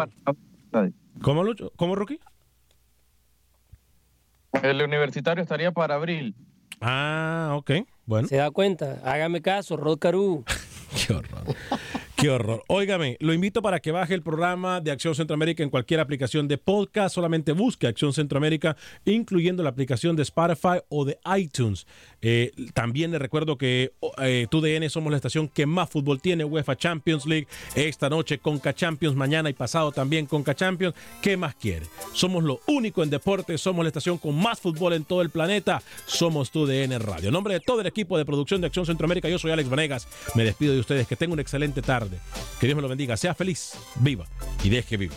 ¿Cómo, 1.23 1.43
Lucho? 1.43 1.73
¿Cómo, 1.77 1.97
Rookie? 1.97 2.21
El 4.63 4.83
universitario 4.83 5.43
estaría 5.43 5.73
para 5.73 5.95
abril. 5.97 6.35
Ah, 6.81 7.55
ok. 7.57 7.71
Bueno. 8.07 8.29
Se 8.29 8.37
da 8.37 8.51
cuenta. 8.51 9.01
Hágame 9.05 9.41
caso, 9.43 9.77
Rod 9.77 9.99
Caru. 9.99 10.45
Qué 10.97 11.13
horror. 11.13 11.57
Qué 12.21 12.29
horror. 12.29 12.63
Óigame, 12.69 13.17
lo 13.21 13.33
invito 13.33 13.63
para 13.63 13.81
que 13.81 13.93
baje 13.93 14.13
el 14.13 14.21
programa 14.21 14.83
de 14.83 14.91
Acción 14.91 15.15
Centroamérica 15.15 15.63
en 15.63 15.71
cualquier 15.71 16.01
aplicación 16.01 16.49
de 16.49 16.59
podcast. 16.59 17.15
Solamente 17.15 17.53
busque 17.53 17.87
Acción 17.87 18.13
Centroamérica, 18.13 18.77
incluyendo 19.07 19.63
la 19.63 19.71
aplicación 19.71 20.17
de 20.17 20.23
Spotify 20.23 20.81
o 20.91 21.07
de 21.07 21.19
iTunes. 21.39 21.87
Eh, 22.21 22.53
también 22.75 23.11
le 23.11 23.19
recuerdo 23.19 23.57
que 23.57 23.93
eh, 24.19 24.47
TUDN 24.51 24.91
somos 24.91 25.11
la 25.11 25.17
estación 25.17 25.49
que 25.49 25.65
más 25.65 25.89
fútbol 25.89 26.21
tiene, 26.21 26.45
UEFA 26.45 26.77
Champions 26.77 27.25
League. 27.25 27.47
Esta 27.75 28.11
noche 28.11 28.37
Conca 28.37 28.75
Champions, 28.75 29.17
mañana 29.17 29.49
y 29.49 29.55
pasado 29.55 29.91
también 29.91 30.27
Conca 30.27 30.55
Champions. 30.55 30.95
¿Qué 31.23 31.39
más 31.39 31.55
quiere? 31.55 31.87
Somos 32.13 32.45
lo 32.45 32.61
único 32.67 33.03
en 33.03 33.09
deportes, 33.09 33.63
somos 33.63 33.83
la 33.83 33.89
estación 33.89 34.19
con 34.19 34.37
más 34.37 34.61
fútbol 34.61 34.93
en 34.93 35.05
todo 35.05 35.23
el 35.23 35.31
planeta. 35.31 35.83
Somos 36.05 36.51
TUDN 36.51 37.01
Radio. 37.01 37.29
En 37.29 37.33
nombre 37.33 37.55
de 37.55 37.61
todo 37.61 37.81
el 37.81 37.87
equipo 37.87 38.19
de 38.19 38.27
producción 38.27 38.61
de 38.61 38.67
Acción 38.67 38.85
Centroamérica, 38.85 39.27
yo 39.31 39.39
soy 39.39 39.53
Alex 39.53 39.71
Vanegas. 39.71 40.07
Me 40.35 40.45
despido 40.45 40.75
de 40.75 40.81
ustedes. 40.81 41.07
Que 41.07 41.17
tengan 41.17 41.33
una 41.33 41.43
excelente 41.43 41.81
tarde. 41.81 42.10
Que 42.59 42.67
Dios 42.67 42.77
me 42.77 42.83
lo 42.83 42.89
bendiga. 42.89 43.17
Sea 43.17 43.35
feliz, 43.35 43.73
viva 43.97 44.27
y 44.63 44.71
deje 44.71 44.97
vivir. 44.97 45.17